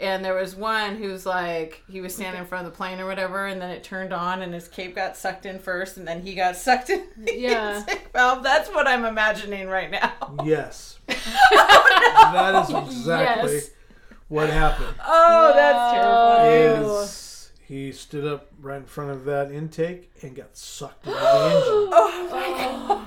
And 0.00 0.24
there 0.24 0.34
was 0.34 0.56
one 0.56 0.96
who's 0.96 1.26
like 1.26 1.82
he 1.86 2.00
was 2.00 2.14
standing 2.14 2.40
in 2.40 2.46
front 2.46 2.66
of 2.66 2.72
the 2.72 2.76
plane 2.76 3.00
or 3.00 3.06
whatever, 3.06 3.46
and 3.46 3.60
then 3.60 3.68
it 3.70 3.84
turned 3.84 4.14
on, 4.14 4.40
and 4.40 4.54
his 4.54 4.66
cape 4.66 4.94
got 4.94 5.14
sucked 5.14 5.44
in 5.44 5.58
first, 5.58 5.98
and 5.98 6.08
then 6.08 6.22
he 6.22 6.34
got 6.34 6.56
sucked 6.56 6.88
in. 6.88 7.06
Yeah. 7.26 7.80
intake 7.80 8.08
valve. 8.12 8.42
That's 8.42 8.70
what 8.70 8.88
I'm 8.88 9.04
imagining 9.04 9.68
right 9.68 9.90
now. 9.90 10.36
Yes. 10.42 10.98
that 11.06 12.64
is 12.64 12.74
exactly 12.74 13.54
Yes. 13.56 13.70
what 14.28 14.48
happened. 14.48 14.94
Oh, 15.06 15.52
that's 15.54 15.92
terrifying. 15.92 16.82
Oh. 16.86 17.08
He 17.66 17.92
stood 17.92 18.26
up 18.26 18.48
right 18.58 18.78
in 18.78 18.84
front 18.84 19.10
of 19.10 19.26
that 19.26 19.52
intake 19.52 20.10
and 20.22 20.34
got 20.34 20.56
sucked 20.56 21.06
into 21.06 21.18
the 21.18 21.24
engine. 21.24 21.90
Oh 21.92 22.28
my 22.30 22.44
oh. 22.46 22.86
god. 22.88 23.06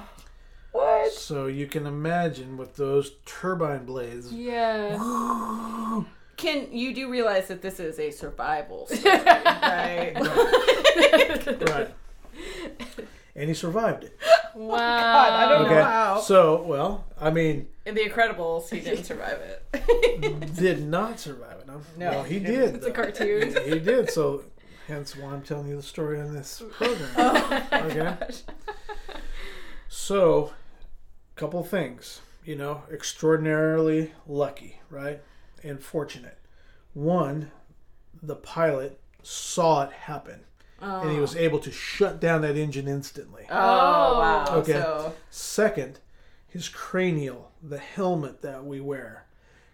What? 0.73 1.11
So 1.11 1.47
you 1.47 1.65
can 1.65 1.87
imagine 1.87 2.55
with 2.55 2.75
those 2.75 3.13
turbine 3.25 3.85
blades. 3.85 4.31
Yeah. 4.31 6.03
Can 6.37 6.71
you 6.71 6.93
do 6.93 7.09
realize 7.09 7.47
that 7.47 7.61
this 7.61 7.79
is 7.79 7.99
a 7.99 8.11
survival 8.11 8.87
story, 8.91 9.13
right? 9.15 10.13
Right. 11.61 11.89
And 13.35 13.47
he 13.49 13.53
survived 13.53 14.03
it. 14.05 14.17
Oh 14.55 14.67
wow. 14.67 14.77
God, 14.77 15.33
I 15.33 15.49
don't 15.49 15.65
Okay. 15.65 15.73
know 15.73 15.83
how. 15.83 16.19
So, 16.19 16.61
well, 16.61 17.05
I 17.19 17.31
mean, 17.31 17.69
In 17.87 17.95
The 17.95 18.01
Incredibles, 18.07 18.69
he 18.69 18.81
didn't 18.81 19.05
survive 19.05 19.39
it. 19.41 20.55
did 20.57 20.83
not 20.85 21.19
survive 21.19 21.57
it. 21.61 21.65
huh? 21.67 21.79
No, 21.97 22.09
well, 22.11 22.23
he 22.23 22.35
he 22.35 22.39
did. 22.45 22.75
It's 22.75 22.85
a 22.85 22.91
cartoon. 22.91 23.55
He, 23.65 23.71
he 23.71 23.79
did. 23.79 24.11
So, 24.11 24.43
hence 24.87 25.15
why 25.15 25.31
I'm 25.31 25.41
telling 25.41 25.69
you 25.69 25.75
the 25.75 25.81
story 25.81 26.21
on 26.21 26.35
this 26.35 26.61
program. 26.77 27.09
oh 27.17 27.67
my 27.71 27.81
Okay. 27.81 27.99
gosh. 28.19 28.43
So, 29.87 30.53
couple 31.35 31.63
things, 31.63 32.21
you 32.45 32.55
know, 32.55 32.83
extraordinarily 32.91 34.13
lucky, 34.27 34.79
right? 34.91 35.19
And 35.63 35.81
fortunate. 35.81 36.37
One, 36.93 37.51
the 38.21 38.35
pilot 38.35 38.99
saw 39.23 39.83
it 39.83 39.91
happen 39.91 40.41
and 40.83 41.11
he 41.11 41.17
oh. 41.17 41.21
was 41.21 41.35
able 41.35 41.59
to 41.59 41.71
shut 41.71 42.19
down 42.19 42.41
that 42.41 42.57
engine 42.57 42.87
instantly. 42.87 43.45
Oh, 43.49 43.55
wow. 44.19 44.45
Oh, 44.49 44.59
okay. 44.59 44.73
So, 44.73 45.13
Second, 45.29 45.99
his 46.47 46.67
cranial, 46.67 47.51
the 47.61 47.77
helmet 47.77 48.41
that 48.41 48.65
we 48.65 48.81
wear, 48.81 49.25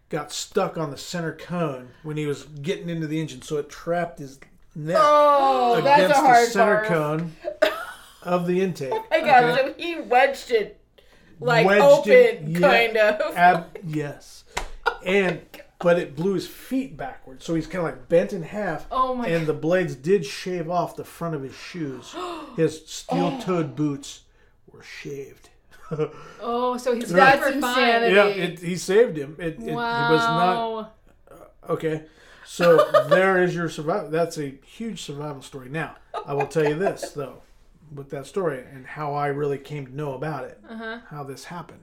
got 0.10 0.32
stuck 0.32 0.78
on 0.78 0.92
the 0.92 0.98
center 0.98 1.34
cone 1.34 1.90
when 2.04 2.18
he 2.18 2.26
was 2.26 2.44
getting 2.44 2.90
into 2.90 3.08
the 3.08 3.20
engine, 3.20 3.42
so 3.42 3.58
it 3.58 3.70
trapped 3.70 4.20
his 4.20 4.40
neck 4.76 4.98
Oh, 5.00 5.82
that's 5.82 6.04
against 6.04 6.18
a 6.20 6.22
hard 6.22 6.48
the 6.48 6.52
center 6.52 6.76
part. 6.76 6.88
cone 6.88 7.36
of 8.24 8.46
the 8.46 8.62
intake. 8.62 8.94
I 9.12 9.22
got 9.22 9.44
okay? 9.46 9.68
so 9.68 9.74
he 9.78 10.00
wedged 10.00 10.52
it 10.52 10.80
like 11.40 11.66
Wedged 11.66 11.82
open, 11.82 12.12
it, 12.12 12.42
yeah. 12.44 12.60
kind 12.60 12.98
of. 12.98 13.36
Ab- 13.36 13.78
yes, 13.84 14.44
oh 14.86 15.00
and 15.06 15.42
but 15.80 15.98
it 15.98 16.16
blew 16.16 16.34
his 16.34 16.48
feet 16.48 16.98
backwards, 16.98 17.46
so 17.46 17.56
he's 17.56 17.68
kind 17.68 17.80
of 17.80 17.92
like 17.94 18.10
bent 18.10 18.34
in 18.34 18.44
half. 18.44 18.86
Oh 18.92 19.16
my 19.16 19.28
And 19.28 19.48
the 19.48 19.54
blades 19.54 19.96
did 19.96 20.26
shave 20.26 20.70
off 20.70 20.96
the 20.96 21.04
front 21.06 21.36
of 21.36 21.42
his 21.44 21.56
shoes. 21.56 22.14
His 22.56 22.86
steel-toed 22.86 23.76
boots 23.76 24.24
were 24.72 24.84
shaved. 24.84 25.50
Oh, 26.42 26.78
so 26.78 26.94
he's 26.94 27.10
That's 27.10 27.44
super 27.44 27.62
fine. 27.62 27.70
insanity. 28.04 28.16
yeah, 28.16 28.26
it, 28.26 28.60
he 28.60 28.76
saved 28.76 29.18
him. 29.18 29.36
It, 29.40 29.58
it, 29.60 29.74
Wow. 29.74 30.10
it 30.10 30.14
was 30.14 30.22
not 30.22 30.96
okay. 31.70 32.04
So 32.46 32.78
there 33.10 33.42
is 33.42 33.56
your 33.56 33.70
survival. 33.70 34.10
That's 34.12 34.38
a 34.38 34.54
huge 34.66 35.02
survival 35.02 35.42
story. 35.42 35.70
Now 35.70 35.96
I 36.28 36.34
will 36.36 36.46
tell 36.48 36.64
you 36.68 36.76
this 36.76 37.12
though, 37.12 37.42
with 37.94 38.10
that 38.12 38.28
story 38.28 38.64
and 38.72 38.86
how 38.86 39.14
I 39.16 39.28
really 39.28 39.58
came 39.58 39.88
to 39.88 39.96
know 39.96 40.14
about 40.14 40.44
it, 40.46 40.60
Uh-huh. 40.70 41.00
how 41.10 41.24
this 41.24 41.46
happened. 41.46 41.82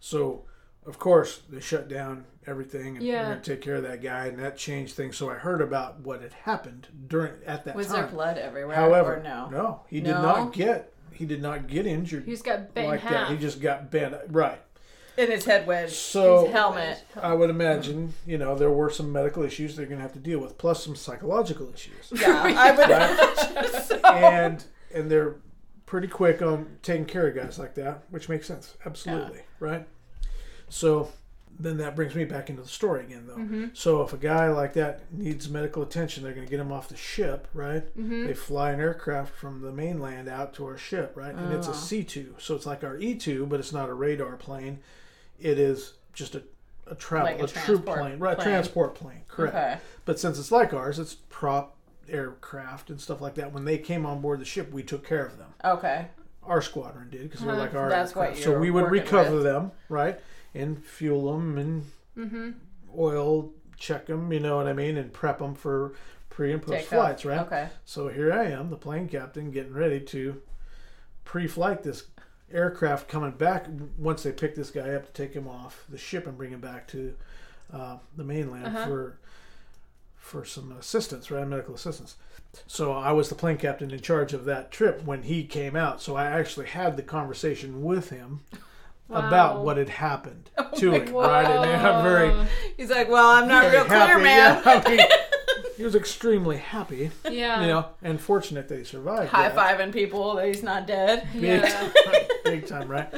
So, 0.00 0.44
of 0.86 0.98
course, 0.98 1.42
they 1.50 1.60
shut 1.60 1.88
down 1.88 2.24
everything 2.48 2.96
and 2.96 3.04
Yeah. 3.06 3.24
going 3.26 3.40
to 3.40 3.50
take 3.52 3.60
care 3.60 3.76
of 3.76 3.82
that 3.84 4.02
guy, 4.02 4.26
and 4.26 4.38
that 4.38 4.56
changed 4.56 4.94
things. 4.94 5.16
So 5.16 5.30
I 5.30 5.34
heard 5.34 5.60
about 5.60 6.00
what 6.00 6.22
had 6.22 6.32
happened 6.32 6.88
during 7.06 7.32
at 7.46 7.64
that 7.64 7.74
Was 7.76 7.86
time. 7.88 7.96
Was 7.96 8.04
there 8.06 8.10
blood 8.12 8.38
everywhere? 8.38 8.74
However, 8.76 9.16
or 9.16 9.22
no? 9.22 9.48
no, 9.50 9.80
he 9.88 10.00
did 10.00 10.12
not 10.14 10.52
get 10.52 10.92
he 11.12 11.26
did 11.26 11.42
not 11.42 11.66
get 11.66 11.84
injured 11.84 12.24
He 12.24 12.30
just 12.30 12.44
got 12.44 12.72
bent 12.74 12.86
like 12.88 13.02
that. 13.02 13.28
He 13.30 13.36
just 13.36 13.60
got 13.60 13.90
bent 13.90 14.14
right. 14.28 14.60
In 15.16 15.28
his 15.32 15.44
head 15.44 15.66
wedge. 15.66 15.90
So 15.92 16.44
his 16.44 16.52
helmet. 16.52 17.02
I 17.20 17.32
would 17.34 17.50
imagine, 17.50 18.14
you 18.24 18.38
know, 18.38 18.54
there 18.54 18.70
were 18.70 18.88
some 18.88 19.10
medical 19.12 19.42
issues 19.42 19.74
they're 19.74 19.86
going 19.86 19.98
to 19.98 20.02
have 20.02 20.12
to 20.12 20.20
deal 20.20 20.38
with, 20.38 20.56
plus 20.58 20.84
some 20.84 20.94
psychological 20.94 21.72
issues, 21.74 22.12
Yeah, 22.14 22.40
I 22.40 22.70
would 22.70 22.78
Right. 22.88 23.10
imagine 23.10 23.82
so. 23.82 23.96
and 24.06 24.64
and 24.94 25.10
they're 25.10 25.36
pretty 25.86 26.06
quick 26.06 26.40
on 26.40 26.76
taking 26.82 27.04
care 27.04 27.26
of 27.26 27.34
guys 27.34 27.58
like 27.58 27.74
that, 27.74 28.04
which 28.10 28.28
makes 28.28 28.46
sense, 28.46 28.76
absolutely, 28.86 29.40
right? 29.58 29.88
So 30.68 31.10
then 31.60 31.76
that 31.78 31.96
brings 31.96 32.14
me 32.14 32.24
back 32.24 32.48
into 32.50 32.62
the 32.62 32.68
story 32.68 33.04
again, 33.04 33.24
though. 33.26 33.36
Mm-hmm. 33.36 33.64
So 33.74 34.02
if 34.02 34.12
a 34.12 34.16
guy 34.16 34.48
like 34.48 34.74
that 34.74 35.12
needs 35.12 35.48
medical 35.48 35.82
attention, 35.82 36.22
they're 36.22 36.32
going 36.32 36.46
to 36.46 36.50
get 36.50 36.60
him 36.60 36.70
off 36.70 36.88
the 36.88 36.96
ship, 36.96 37.48
right? 37.52 37.84
Mm-hmm. 37.98 38.26
They 38.28 38.34
fly 38.34 38.70
an 38.70 38.80
aircraft 38.80 39.34
from 39.34 39.60
the 39.62 39.72
mainland 39.72 40.28
out 40.28 40.54
to 40.54 40.66
our 40.66 40.78
ship, 40.78 41.12
right? 41.16 41.34
And 41.34 41.52
it's 41.52 41.66
a 41.66 41.70
Oh. 41.70 41.74
C 41.74 42.04
two, 42.04 42.34
so 42.38 42.54
it's 42.54 42.66
like 42.66 42.84
our 42.84 42.96
E 42.98 43.14
two, 43.14 43.44
but 43.46 43.58
it's 43.60 43.72
not 43.72 43.88
a 43.88 43.94
radar 43.94 44.36
plane. 44.36 44.78
It 45.40 45.58
is 45.58 45.94
just 46.12 46.34
a 46.34 46.42
a 46.90 46.94
travel, 46.94 47.32
Like 47.32 47.40
a 47.40 47.44
a, 47.44 47.48
troop 47.48 47.84
plane, 47.84 48.18
right? 48.18 48.34
plane. 48.38 48.48
Transport 48.48 48.94
plane, 48.94 49.20
correct. 49.28 49.54
Okay. 49.54 49.76
But 50.06 50.18
since 50.18 50.38
it's 50.38 50.50
like 50.50 50.72
ours, 50.72 50.98
it's 50.98 51.16
prop 51.28 51.76
aircraft 52.08 52.90
and 52.90 53.00
stuff 53.00 53.20
like 53.20 53.34
that. 53.34 53.52
When 53.52 53.64
they 53.64 53.78
came 53.78 54.06
on 54.06 54.20
board 54.20 54.40
the 54.40 54.44
ship, 54.44 54.72
we 54.72 54.82
took 54.82 55.06
care 55.06 55.24
of 55.26 55.38
them. 55.38 55.48
Okay. 55.64 56.06
Our 56.44 56.62
squadron 56.62 57.10
did 57.10 57.22
because 57.24 57.40
they're 57.42 57.50
Uh-huh. 57.50 57.60
like 57.60 57.74
our 57.74 57.90
That's 57.90 58.14
what 58.14 58.22
aircraft. 58.28 58.42
So 58.44 58.50
you're 58.52 58.60
we 58.60 58.70
would 58.70 58.90
recover 58.90 59.34
with. 59.34 59.42
them, 59.42 59.72
right, 59.90 60.18
and 60.54 60.82
fuel 60.84 61.32
them 61.32 61.58
and 61.58 61.84
Mm-hmm. 62.16 62.50
oil 62.98 63.52
check 63.76 64.06
them. 64.06 64.32
You 64.32 64.40
know 64.40 64.56
what 64.56 64.66
I 64.66 64.72
mean, 64.72 64.96
and 64.96 65.12
prep 65.12 65.38
them 65.38 65.54
for 65.54 65.94
pre 66.30 66.52
and 66.52 66.60
post 66.60 66.78
Take 66.78 66.86
flights, 66.86 67.22
off. 67.24 67.28
right? 67.30 67.40
Okay. 67.40 67.68
So 67.84 68.08
here 68.08 68.32
I 68.32 68.46
am, 68.46 68.70
the 68.70 68.76
plane 68.76 69.08
captain, 69.08 69.50
getting 69.52 69.72
ready 69.72 70.00
to 70.00 70.42
pre-flight 71.24 71.82
this 71.82 72.04
aircraft 72.52 73.08
coming 73.08 73.30
back 73.32 73.66
once 73.98 74.22
they 74.22 74.32
pick 74.32 74.54
this 74.54 74.70
guy 74.70 74.90
up 74.94 75.06
to 75.06 75.12
take 75.12 75.34
him 75.34 75.46
off 75.46 75.84
the 75.88 75.98
ship 75.98 76.26
and 76.26 76.36
bring 76.36 76.50
him 76.50 76.60
back 76.60 76.88
to 76.88 77.14
uh, 77.72 77.98
the 78.16 78.24
mainland 78.24 78.66
Uh-huh. 78.66 78.86
for 78.86 79.18
for 80.16 80.44
some 80.44 80.72
assistance, 80.72 81.30
right? 81.30 81.46
Medical 81.46 81.74
assistance. 81.74 82.16
So 82.66 82.92
I 82.92 83.12
was 83.12 83.28
the 83.28 83.34
plane 83.34 83.56
captain 83.58 83.90
in 83.90 84.00
charge 84.00 84.32
of 84.34 84.44
that 84.46 84.70
trip 84.70 85.04
when 85.04 85.22
he 85.22 85.44
came 85.44 85.74
out. 85.76 86.02
So 86.02 86.16
I 86.16 86.26
actually 86.26 86.66
had 86.66 86.96
the 86.96 87.02
conversation 87.02 87.82
with 87.82 88.10
him 88.10 88.40
about 89.10 89.64
what 89.64 89.76
had 89.76 89.88
happened 89.88 90.50
Oh 90.58 90.70
to 90.76 90.90
my 90.90 90.98
him, 90.98 91.14
right? 91.14 91.44
And 91.46 91.64
they 91.64 91.68
got 91.82 92.02
very, 92.02 92.46
He's 92.76 92.90
like, 92.90 93.08
well, 93.08 93.26
I'm 93.30 93.48
not 93.48 93.62
very 93.64 93.76
real 93.76 93.84
clear, 93.86 94.18
man. 94.18 94.62
Yeah, 94.64 94.82
I 94.84 94.88
mean, 94.90 95.06
he 95.76 95.82
was 95.82 95.94
extremely 95.94 96.58
happy, 96.58 97.10
Yeah. 97.28 97.60
you 97.62 97.66
know, 97.68 97.86
and 98.02 98.20
fortunate 98.20 98.68
that 98.68 98.78
he 98.78 98.84
survived. 98.84 99.30
High 99.30 99.48
that. 99.48 99.78
fiving 99.78 99.92
people 99.92 100.34
that 100.36 100.46
he's 100.46 100.62
not 100.62 100.86
dead. 100.86 101.26
big, 101.32 101.42
Yeah. 101.62 101.88
big 102.44 102.66
time, 102.66 102.88
right? 102.88 103.12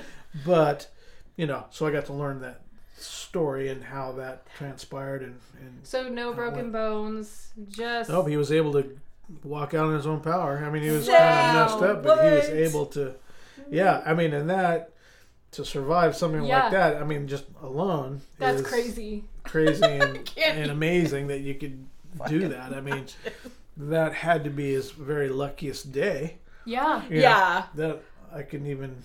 But 0.47 0.89
you 1.37 1.47
know, 1.47 1.65
so 1.71 1.87
I 1.87 1.91
got 1.91 2.07
to 2.07 2.13
learn 2.13 2.41
that 2.43 2.61
story 2.97 3.69
and 3.69 3.83
how 3.83 4.13
that 4.13 4.45
transpired, 4.57 5.23
and 5.23 5.41
and 5.61 5.81
So 5.85 6.09
no 6.09 6.33
broken 6.33 6.71
bones. 6.71 7.49
Just. 7.69 8.11
nope, 8.11 8.29
he 8.29 8.37
was 8.37 8.53
able 8.53 8.73
to 8.75 8.99
walk 9.43 9.75
out 9.75 9.87
on 9.87 9.95
his 9.95 10.07
own 10.07 10.21
power. 10.21 10.63
I 10.65 10.71
mean, 10.71 10.83
he 10.83 10.91
was 10.91 11.09
Wow, 11.09 11.17
kind 11.19 11.59
of 11.59 11.81
messed 11.81 11.83
up, 11.91 12.03
but 12.05 12.25
he 12.25 12.37
was 12.37 12.49
able 12.49 12.87
to. 12.87 13.15
Yeah, 13.71 14.03
I 14.05 14.15
mean, 14.15 14.33
and 14.35 14.51
that 14.51 14.93
to 15.53 15.65
survive 15.65 16.15
something 16.17 16.45
Yeah. 16.45 16.63
like 16.65 16.73
that, 16.73 16.97
I 16.97 17.05
mean, 17.05 17.27
just 17.27 17.45
alone, 17.63 18.21
That's 18.39 18.61
is 18.61 18.67
crazy. 18.67 19.25
crazy 19.45 19.83
and, 19.85 20.31
and 20.39 20.71
amazing 20.71 21.27
that 21.29 21.41
you 21.41 21.55
could 21.55 21.87
do 22.29 22.49
that. 22.49 22.73
I 22.73 22.81
mean, 22.81 23.07
that 23.77 24.13
had 24.15 24.45
to 24.45 24.51
be 24.51 24.73
his 24.73 24.91
very 24.91 25.29
luckiest 25.29 25.91
day. 25.93 26.39
Yeah. 26.65 27.03
you 27.09 27.17
know, 27.17 27.21
Yeah. 27.23 27.65
that 27.75 28.03
I 28.33 28.43
can 28.43 28.67
even 28.67 28.97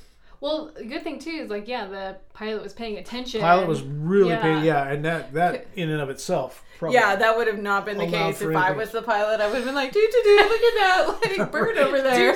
Well, 0.41 0.71
the 0.77 0.85
good 0.85 1.03
thing 1.03 1.17
too 1.17 1.31
is 1.31 1.49
like, 1.49 1.67
yeah, 1.67 1.87
the 1.87 2.17
pilot 2.33 2.61
was 2.61 2.73
paying 2.73 2.97
attention. 2.97 3.41
pilot 3.41 3.67
was 3.67 3.81
really 3.81 4.29
Yeah. 4.31 4.41
paying 4.41 4.63
yeah 4.63 4.87
and 4.89 5.03
that 5.05 5.33
that 5.33 5.65
in 5.75 5.89
and 5.89 6.01
of 6.01 6.09
itself 6.09 6.61
probably 6.77 6.95
Yeah, 6.99 7.15
that 7.15 7.35
would 7.37 7.47
have 7.47 7.57
not 7.59 7.85
been 7.85 7.97
the 7.97 8.05
case 8.05 8.37
for 8.37 8.51
if 8.51 8.57
I 8.57 8.71
was 8.71 8.91
the 8.91 9.01
pilot. 9.01 9.39
I 9.41 9.47
would 9.47 9.55
have 9.55 9.65
been 9.65 9.73
like, 9.73 9.93
doo 9.93 10.07
doo 10.11 10.21
doo, 10.23 10.35
look 10.35 10.61
at 10.61 10.75
that 10.75 11.19
like 11.39 11.51
bird 11.51 11.77
over 11.85 12.01
there. 12.01 12.35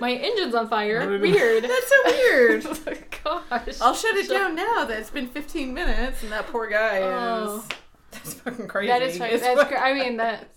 My 0.00 0.12
engine's 0.12 0.54
on 0.54 0.68
fire. 0.68 1.18
Weird. 1.18 1.64
That's 1.64 1.88
so 1.88 1.96
weird. 2.06 2.66
oh, 3.26 3.44
Gosh. 3.50 3.80
I'll 3.80 3.94
shut 3.94 4.16
it 4.16 4.28
down 4.28 4.54
now. 4.54 4.84
That 4.84 4.98
it's 5.00 5.10
been 5.10 5.28
15 5.28 5.72
minutes, 5.74 6.22
and 6.22 6.32
that 6.32 6.46
poor 6.48 6.68
guy 6.68 7.00
Oh. 7.02 7.58
is. 7.64 7.76
That's 8.10 8.34
fucking 8.34 8.68
crazy. 8.68 8.88
That 8.88 9.02
is 9.02 9.18
right. 9.20 9.32
It's 9.32 9.42
That's 9.42 9.60
fucking- 9.60 9.76
cra- 9.76 9.86
I 9.88 9.94
mean 9.94 10.16
that. 10.18 10.48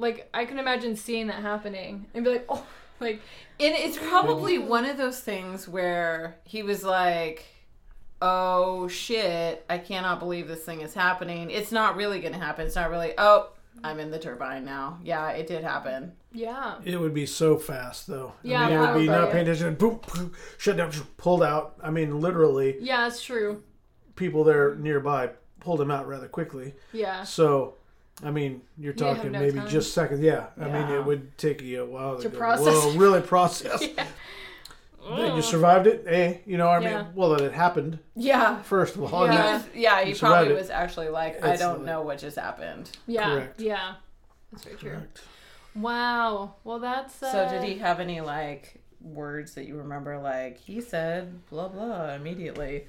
Like 0.00 0.28
I 0.32 0.44
can 0.44 0.58
imagine 0.60 0.94
seeing 0.94 1.26
that 1.26 1.42
happening 1.42 2.06
and 2.14 2.22
be 2.24 2.30
like, 2.30 2.46
oh, 2.48 2.64
like 3.00 3.20
And 3.58 3.74
it's 3.74 3.98
probably 3.98 4.56
one 4.58 4.84
of 4.84 4.96
those 4.96 5.18
things 5.20 5.66
where 5.68 6.36
he 6.44 6.62
was 6.62 6.84
like, 6.84 7.44
"Oh 8.22 8.86
shit, 8.88 9.64
I 9.68 9.78
cannot 9.78 10.20
believe 10.20 10.46
this 10.46 10.62
thing 10.64 10.82
is 10.82 10.94
happening. 10.94 11.50
It's 11.50 11.72
not 11.72 11.96
really 11.96 12.20
going 12.20 12.32
to 12.32 12.38
happen. 12.38 12.66
It's 12.66 12.76
not 12.76 12.90
really. 12.90 13.12
Oh, 13.18 13.50
I'm 13.82 13.98
in 13.98 14.10
the 14.12 14.18
turbine 14.20 14.64
now. 14.64 14.98
Yeah, 15.02 15.30
it 15.30 15.46
did 15.48 15.64
happen. 15.64 16.12
Yeah. 16.32 16.74
it 16.84 16.98
would 17.00 17.14
be 17.14 17.26
so 17.26 17.56
fast 17.56 18.06
though 18.06 18.32
Yeah, 18.42 18.62
I 18.62 18.66
mean, 18.68 18.74
it 18.76 18.80
would 18.80 18.86
be 19.00 19.06
probably. 19.06 19.06
not 19.26 19.30
paying 19.32 19.48
attention 19.48 19.74
boom, 19.76 20.00
boom 20.14 20.32
shut 20.58 20.76
down 20.76 20.90
pulled 21.16 21.42
out 21.42 21.74
i 21.82 21.90
mean 21.90 22.20
literally 22.20 22.76
Yeah, 22.80 23.06
it's 23.06 23.22
true. 23.22 23.62
people 24.16 24.44
there 24.44 24.74
nearby 24.74 25.30
pulled 25.60 25.80
him 25.80 25.90
out 25.90 26.06
rather 26.06 26.28
quickly 26.28 26.74
Yeah. 26.92 27.24
so 27.24 27.74
i 28.22 28.30
mean 28.30 28.62
you're 28.78 28.92
talking 28.92 29.32
no 29.32 29.40
maybe 29.40 29.58
time. 29.58 29.68
just 29.68 29.94
seconds 29.94 30.20
yeah 30.20 30.46
i 30.60 30.64
mean 30.68 30.88
it 30.94 31.04
would 31.04 31.36
take 31.38 31.62
you 31.62 31.82
a 31.82 31.86
while 31.86 32.16
to, 32.16 32.22
To 32.24 32.28
go, 32.28 32.38
process. 32.38 32.66
Whoa, 32.84 32.92
really 32.96 33.20
process 33.20 33.82
Yeah. 33.96 34.06
That 35.16 35.36
you 35.36 35.40
survived 35.42 35.86
it 35.86 36.04
eh 36.06 36.34
you 36.44 36.58
know 36.58 36.68
i 36.68 36.78
mean 36.80 36.88
Yeah. 36.90 37.06
well 37.14 37.30
that 37.30 37.40
it 37.40 37.52
happened 37.54 37.98
Yeah." 38.14 38.60
first 38.62 38.96
of 38.96 39.14
all 39.14 39.24
Yeah. 39.26 39.32
He 39.32 39.52
was, 39.54 39.62
yeah, 39.74 40.02
he 40.02 40.08
You 40.10 40.14
survived 40.14 40.34
probably 40.34 40.52
it. 40.54 40.58
was 40.58 40.68
actually 40.70 41.08
like, 41.08 41.42
I 41.42 41.56
don't 41.56 41.78
like- 41.78 41.86
know 41.86 42.02
what 42.02 42.18
just 42.18 42.36
happened. 42.36 42.90
Yeah. 43.06 43.30
Correct. 43.30 43.60
Yeah. 43.60 43.94
That's 44.52 44.64
very 44.64 44.76
true. 44.76 44.90
Correct. 44.90 45.20
Wow. 45.80 46.54
Well, 46.64 46.78
that's. 46.78 47.22
Uh, 47.22 47.32
So 47.32 47.48
did 47.48 47.62
he 47.68 47.78
have 47.78 48.00
any 48.00 48.20
like 48.20 48.82
words 49.00 49.54
that 49.54 49.66
you 49.66 49.76
remember? 49.76 50.18
Like 50.18 50.58
he 50.58 50.80
said, 50.80 51.46
blah 51.50 51.68
blah 51.68 52.14
immediately. 52.14 52.86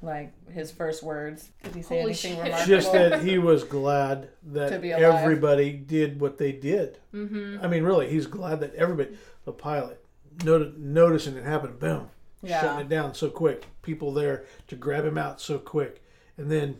Like 0.00 0.32
his 0.52 0.70
first 0.70 1.02
words. 1.02 1.48
Did 1.64 1.74
he 1.74 1.82
say 1.82 1.96
Holy 2.00 2.10
anything 2.10 2.34
shit. 2.36 2.44
remarkable? 2.44 2.66
just 2.76 2.92
that 2.92 3.22
he 3.22 3.38
was 3.38 3.64
glad 3.64 4.28
that 4.52 4.68
To 4.70 4.78
be 4.78 4.92
alive. 4.92 5.22
everybody 5.22 5.72
did 5.72 6.20
what 6.20 6.38
they 6.38 6.52
did. 6.52 6.98
Mm-hmm. 7.12 7.58
I 7.64 7.66
mean, 7.68 7.82
really, 7.82 8.08
he's 8.08 8.28
glad 8.28 8.60
that 8.60 8.74
everybody, 8.76 9.16
the 9.44 9.50
pilot, 9.52 10.04
not- 10.44 10.78
noticing 10.78 11.36
it 11.36 11.42
happened. 11.44 11.80
boom, 11.80 12.10
Yeah. 12.42 12.60
shutting 12.60 12.86
it 12.86 12.88
down 12.88 13.14
so 13.14 13.28
quick. 13.28 13.66
People 13.82 14.12
there 14.14 14.44
to 14.68 14.76
grab 14.76 15.04
him 15.04 15.18
out 15.18 15.40
so 15.40 15.58
quick, 15.58 16.00
and 16.36 16.48
then 16.48 16.78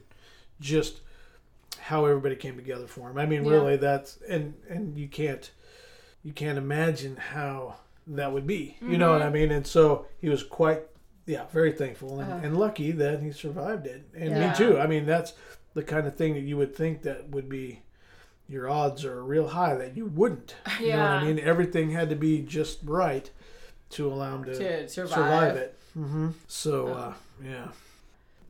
just 0.61 1.01
how 1.79 2.05
everybody 2.07 2.37
came 2.37 2.57
together 2.57 2.87
for 2.87 3.11
him. 3.11 3.19
I 3.19 3.27
mean, 3.27 3.45
Yeah. 3.45 3.53
really, 3.53 3.77
that's 3.77 4.19
and 4.29 4.55
and 4.69 4.97
you 4.99 5.09
can't 5.09 5.51
you 6.23 6.33
can't 6.33 6.59
imagine 6.59 7.17
how 7.17 7.77
that 8.09 8.33
would 8.33 8.47
be. 8.47 8.77
You 8.81 8.99
know 8.99 9.13
what 9.13 9.23
I 9.23 9.31
mean? 9.31 9.51
And 9.51 9.67
so 9.67 10.07
he 10.21 10.29
was 10.29 10.43
quite 10.43 10.83
yeah, 11.27 11.45
very 11.53 11.73
thankful 11.73 12.21
and, 12.21 12.33
Uh. 12.33 12.37
and 12.43 12.59
lucky 12.59 12.91
that 12.93 13.21
he 13.23 13.31
survived 13.33 13.87
it. 13.87 14.09
And 14.15 14.31
Yeah. 14.31 14.49
me 14.51 14.57
too. 14.57 14.79
I 14.79 14.87
mean, 14.87 15.05
that's 15.05 15.35
the 15.75 15.83
kind 15.83 16.07
of 16.07 16.17
thing 16.17 16.33
that 16.35 16.41
you 16.41 16.57
would 16.57 16.75
think 16.75 17.03
that 17.03 17.29
would 17.29 17.49
be 17.51 17.83
your 18.49 18.69
odds 18.71 19.05
are 19.05 19.23
real 19.23 19.49
high 19.49 19.75
that 19.75 19.95
you 19.95 20.07
wouldn't. 20.07 20.57
You 20.81 20.93
know 20.95 21.01
what 21.03 21.11
I 21.11 21.25
mean? 21.25 21.39
Everything 21.39 21.91
had 21.91 22.09
to 22.09 22.17
be 22.17 22.41
just 22.41 22.79
right 22.83 23.31
to 23.91 24.11
allow 24.11 24.37
him 24.37 24.45
to, 24.45 24.55
to 24.59 24.89
survive. 24.89 25.11
survive 25.15 25.57
it. 25.57 25.79
hmm 25.93 26.29
So, 26.47 26.89
uh, 26.89 27.15
yeah. 27.45 27.69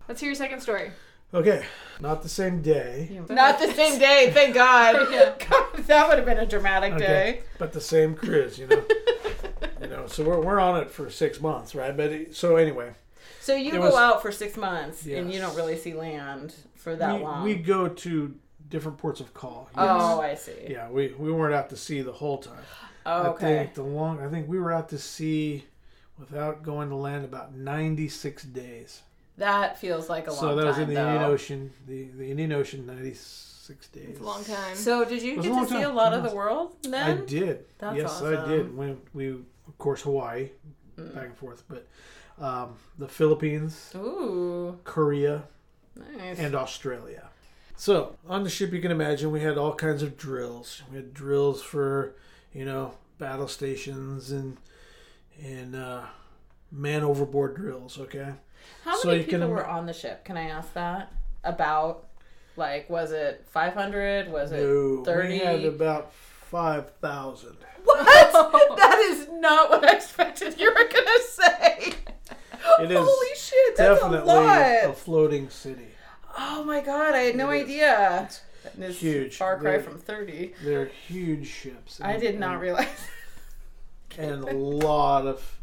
Let's 0.08 0.20
hear 0.20 0.28
your 0.28 0.36
second 0.36 0.60
story. 0.60 0.92
Okay, 1.34 1.64
not 2.00 2.22
the 2.22 2.28
same 2.28 2.62
day, 2.62 3.20
Not 3.28 3.58
the 3.58 3.70
same 3.72 3.98
day, 3.98 4.30
thank 4.32 4.54
God. 4.54 5.08
Yeah. 5.12 5.34
God, 5.50 5.76
that 5.86 6.08
would 6.08 6.16
have 6.18 6.26
been 6.26 6.38
a 6.38 6.46
dramatic 6.46 6.94
Okay. 6.94 7.06
day. 7.06 7.40
but 7.58 7.72
the 7.72 7.80
same 7.80 8.14
cruise. 8.14 8.58
You 8.58 8.66
know, 8.68 8.82
you 9.82 9.88
know. 9.88 10.06
So 10.06 10.24
we're 10.24 10.40
we're 10.40 10.58
on 10.60 10.80
it 10.80 10.90
for 10.90 11.10
six 11.10 11.40
months, 11.40 11.74
right? 11.74 11.94
But 11.96 12.12
it- 12.12 12.34
so 12.36 12.56
anyway, 12.56 12.92
So 13.40 13.54
you 13.54 13.72
go 13.72 13.80
was- 13.80 13.94
out 13.94 14.22
for 14.22 14.32
six 14.32 14.56
months 14.56 15.04
and 15.04 15.30
you 15.32 15.38
don't 15.38 15.54
really 15.56 15.76
see 15.76 15.92
land 15.92 16.54
for 16.76 16.96
that 16.96 17.16
we, 17.18 17.22
long. 17.22 17.44
we 17.44 17.54
go 17.56 17.88
to 17.88 18.34
different 18.70 18.96
ports 18.98 19.20
of 19.20 19.34
call. 19.34 19.68
oh, 19.76 20.20
I 20.20 20.34
see. 20.34 20.52
Yeah, 20.68 20.88
we, 20.90 21.08
we 21.18 21.30
weren't 21.32 21.54
out 21.54 21.68
to 21.70 21.76
sea 21.76 22.00
the 22.02 22.12
whole 22.12 22.38
time. 22.38 22.62
Oh, 23.06 23.22
I 23.22 23.26
okay. 23.28 23.56
think 23.58 23.74
the 23.74 23.82
long 23.82 24.20
I 24.20 24.28
think 24.28 24.48
we 24.48 24.58
were 24.58 24.72
out 24.72 24.88
to 24.90 24.98
sea 24.98 25.64
without 26.18 26.62
going 26.62 26.88
to 26.90 26.96
land 26.96 27.24
about 27.24 27.54
96 27.54 28.42
days. 28.44 29.02
That 29.38 29.78
feels 29.78 30.08
like 30.08 30.26
a 30.26 30.30
long 30.32 30.40
time. 30.40 30.48
so 30.50 30.54
that 30.56 30.62
time. 30.62 30.68
was 30.68 30.78
in 30.78 30.88
the 30.88 30.94
though. 30.94 31.06
Indian 31.08 31.22
Ocean, 31.30 31.72
the, 31.86 32.04
the 32.16 32.30
Indian 32.30 32.52
Ocean 32.52 32.86
96 32.86 33.88
days. 33.88 34.06
It's 34.10 34.20
a 34.20 34.22
long 34.22 34.44
time. 34.44 34.74
So 34.76 35.04
did 35.04 35.22
you 35.22 35.36
get 35.36 35.44
to 35.44 35.50
long 35.50 35.66
see 35.66 35.82
a 35.82 35.88
lot 35.90 36.12
of 36.12 36.22
the 36.28 36.34
world 36.34 36.76
then? 36.82 37.18
I 37.18 37.20
did. 37.24 37.64
That's 37.78 37.96
yes, 37.96 38.22
I 38.22 38.46
did. 38.48 38.76
When 38.76 39.00
we 39.14 39.28
of 39.30 39.78
course 39.78 40.02
Hawaii 40.02 40.50
Mm. 40.98 41.14
back 41.14 41.26
and 41.26 41.36
forth, 41.36 41.62
but 41.68 41.86
um, 42.44 42.74
the 42.98 43.06
Philippines, 43.06 43.92
Ooh, 43.94 44.76
Korea, 44.82 45.44
nice. 45.94 46.36
and 46.40 46.56
Australia. 46.56 47.28
So 47.76 48.16
on 48.28 48.42
the 48.42 48.50
ship, 48.50 48.72
you 48.72 48.80
can 48.80 48.90
imagine 48.90 49.30
we 49.30 49.38
had 49.40 49.56
all 49.56 49.72
kinds 49.76 50.02
of 50.02 50.16
drills. 50.16 50.82
We 50.90 50.96
had 50.96 51.14
drills 51.14 51.62
for, 51.62 52.16
you 52.52 52.64
know, 52.64 52.94
battle 53.18 53.46
stations 53.46 54.32
and 54.32 54.56
and 55.40 55.76
uh, 55.76 56.02
man 56.72 57.04
overboard 57.04 57.54
drills. 57.54 57.96
Okay, 57.96 58.32
How 58.84 58.96
so 58.98 59.08
many 59.08 59.20
you 59.20 59.26
can 59.26 59.40
people 59.40 59.50
were 59.54 59.66
on 59.66 59.86
the 59.86 59.92
ship? 59.92 60.24
Can 60.24 60.36
I 60.36 60.48
ask 60.48 60.72
that? 60.74 61.12
About 61.44 62.06
like 62.56 62.88
was 62.90 63.12
it 63.12 63.44
500? 63.50 64.30
Was 64.32 64.52
it 64.52 65.04
30? 65.04 65.28
we 65.28 65.38
had 65.38 65.64
about 65.64 66.12
five 66.12 66.90
thousand. 67.00 67.56
What? 67.84 68.04
that 68.76 68.98
is 69.10 69.28
not 69.40 69.70
what 69.70 69.84
I 69.88 69.96
expected 69.96 70.58
you 70.58 70.66
were 70.70 70.88
gonna 70.92 71.22
say. 71.28 71.94
It 72.80 72.90
is 72.92 72.98
Holy 72.98 73.34
shit, 73.36 73.76
that's 73.76 74.00
Definitely 74.00 74.30
a 74.30 74.36
lot. 74.36 74.90
a 74.90 74.92
floating 74.92 75.48
city. 75.48 75.88
Oh 76.36 76.62
my 76.64 76.80
god, 76.80 77.14
I 77.14 77.20
had 77.20 77.36
no 77.36 77.50
It 77.50 77.60
is. 77.60 77.64
idea. 77.64 78.28
This 78.76 78.98
huge. 78.98 79.36
Far 79.36 79.58
cry 79.58 79.72
They're- 79.72 79.80
from 79.82 79.98
30. 79.98 80.54
They're 80.62 80.86
huge 80.86 81.46
ships. 81.48 82.00
I 82.02 82.18
did 82.18 82.38
not 82.38 82.60
realize. 82.60 82.86
and 84.18 84.44
a 84.44 84.54
lot 84.54 85.26
of 85.26 85.58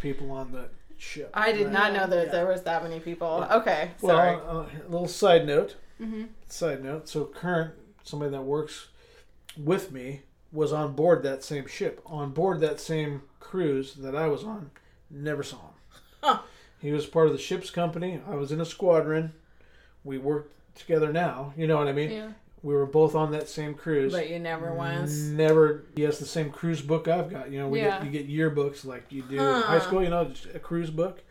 people 0.00 0.30
on 0.32 0.52
the 0.52 0.68
ship. 1.00 1.30
I 1.34 1.52
did 1.52 1.64
right? 1.64 1.72
not 1.72 1.92
know 1.92 2.06
that 2.06 2.26
Yeah. 2.26 2.32
there 2.32 2.46
was 2.46 2.62
that 2.62 2.82
many 2.82 3.00
people. 3.00 3.46
Yeah. 3.48 3.56
Okay, 3.56 3.90
sorry. 3.98 4.36
Well, 4.36 4.58
uh, 4.60 4.86
a 4.86 4.88
little 4.88 5.08
side 5.08 5.46
note. 5.46 5.76
Mm-hmm. 6.00 6.24
Side 6.46 6.82
note. 6.84 7.08
So 7.08 7.24
current 7.24 7.74
somebody 8.04 8.30
that 8.32 8.42
works 8.42 8.88
with 9.56 9.92
me 9.92 10.22
was 10.52 10.72
on 10.72 10.94
board 10.94 11.22
that 11.22 11.44
same 11.44 11.66
ship, 11.66 12.00
on 12.06 12.30
board 12.32 12.60
that 12.60 12.80
same 12.80 13.22
cruise 13.38 13.94
that 13.94 14.14
I 14.16 14.26
was 14.28 14.44
on. 14.44 14.70
Never 15.10 15.42
saw 15.42 15.56
him. 15.56 15.74
Huh. 16.22 16.38
He 16.80 16.92
was 16.92 17.06
part 17.06 17.26
of 17.26 17.32
the 17.32 17.38
ship's 17.38 17.70
company. 17.70 18.20
I 18.28 18.34
was 18.34 18.52
in 18.52 18.60
a 18.60 18.64
squadron. 18.64 19.32
We 20.04 20.18
worked 20.18 20.54
together 20.76 21.12
now. 21.12 21.52
You 21.56 21.66
know 21.66 21.76
what 21.76 21.88
I 21.88 21.92
mean? 21.92 22.10
Yeah. 22.10 22.28
We 22.62 22.74
were 22.74 22.84
both 22.86 23.14
on 23.14 23.32
that 23.32 23.48
same 23.48 23.74
cruise. 23.74 24.12
but 24.12 24.28
you 24.28 24.38
never 24.38 24.74
once. 24.74 25.14
Never. 25.14 25.84
He 25.96 26.02
has 26.02 26.18
the 26.18 26.26
same 26.26 26.50
cruise 26.50 26.82
book 26.82 27.08
I've 27.08 27.30
got. 27.30 27.50
You 27.50 27.60
know, 27.60 27.68
we 27.68 27.80
Yeah. 27.80 28.04
get, 28.04 28.04
you 28.04 28.10
get 28.10 28.54
yearbooks 28.54 28.84
like 28.84 29.04
you 29.10 29.22
do 29.22 29.36
in 29.38 29.62
high 29.62 29.78
school. 29.80 30.02
You 30.02 30.10
know, 30.10 30.24
just 30.26 30.46
a 30.54 30.58
cruise 30.58 30.90
book, 30.90 31.22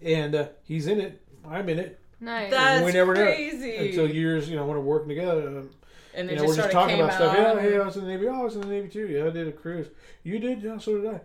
and 0.00 0.34
uh, 0.34 0.48
he's 0.64 0.86
in 0.86 1.00
it. 1.00 1.20
I'm 1.46 1.68
in 1.68 1.78
it 1.78 1.98
Nice. 2.20 2.50
That's 2.50 2.84
we 2.84 2.92
never 2.92 3.14
knew 3.14 3.22
it 3.22 3.34
crazy. 3.34 3.88
until 3.88 4.08
years. 4.10 4.48
You 4.48 4.56
know, 4.56 4.64
when 4.66 4.76
we're 4.76 4.82
working 4.82 5.08
together. 5.08 5.48
Um, 5.48 5.70
and 6.14 6.28
you 6.28 6.34
it 6.34 6.38
know, 6.38 6.42
we're 6.44 6.56
just 6.56 6.56
just 6.56 6.56
sort 6.56 6.66
of 6.66 6.72
talking 6.72 7.00
about 7.00 7.12
stuff. 7.14 7.36
Yeah, 7.36 7.60
hey, 7.60 7.76
I 7.78 7.84
was 7.84 7.96
in 7.96 8.04
the 8.04 8.08
Navy. 8.10 8.26
Oh, 8.28 8.40
I 8.40 8.42
was 8.44 8.54
in 8.56 8.62
the 8.62 8.66
Navy 8.68 8.88
too. 8.88 9.06
Yeah, 9.06 9.26
I 9.26 9.30
did 9.30 9.48
a 9.48 9.52
cruise. 9.52 9.86
You 10.24 10.38
did? 10.38 10.62
Yeah, 10.62 10.78
so 10.78 10.98
did 11.00 11.06
I. 11.14 11.20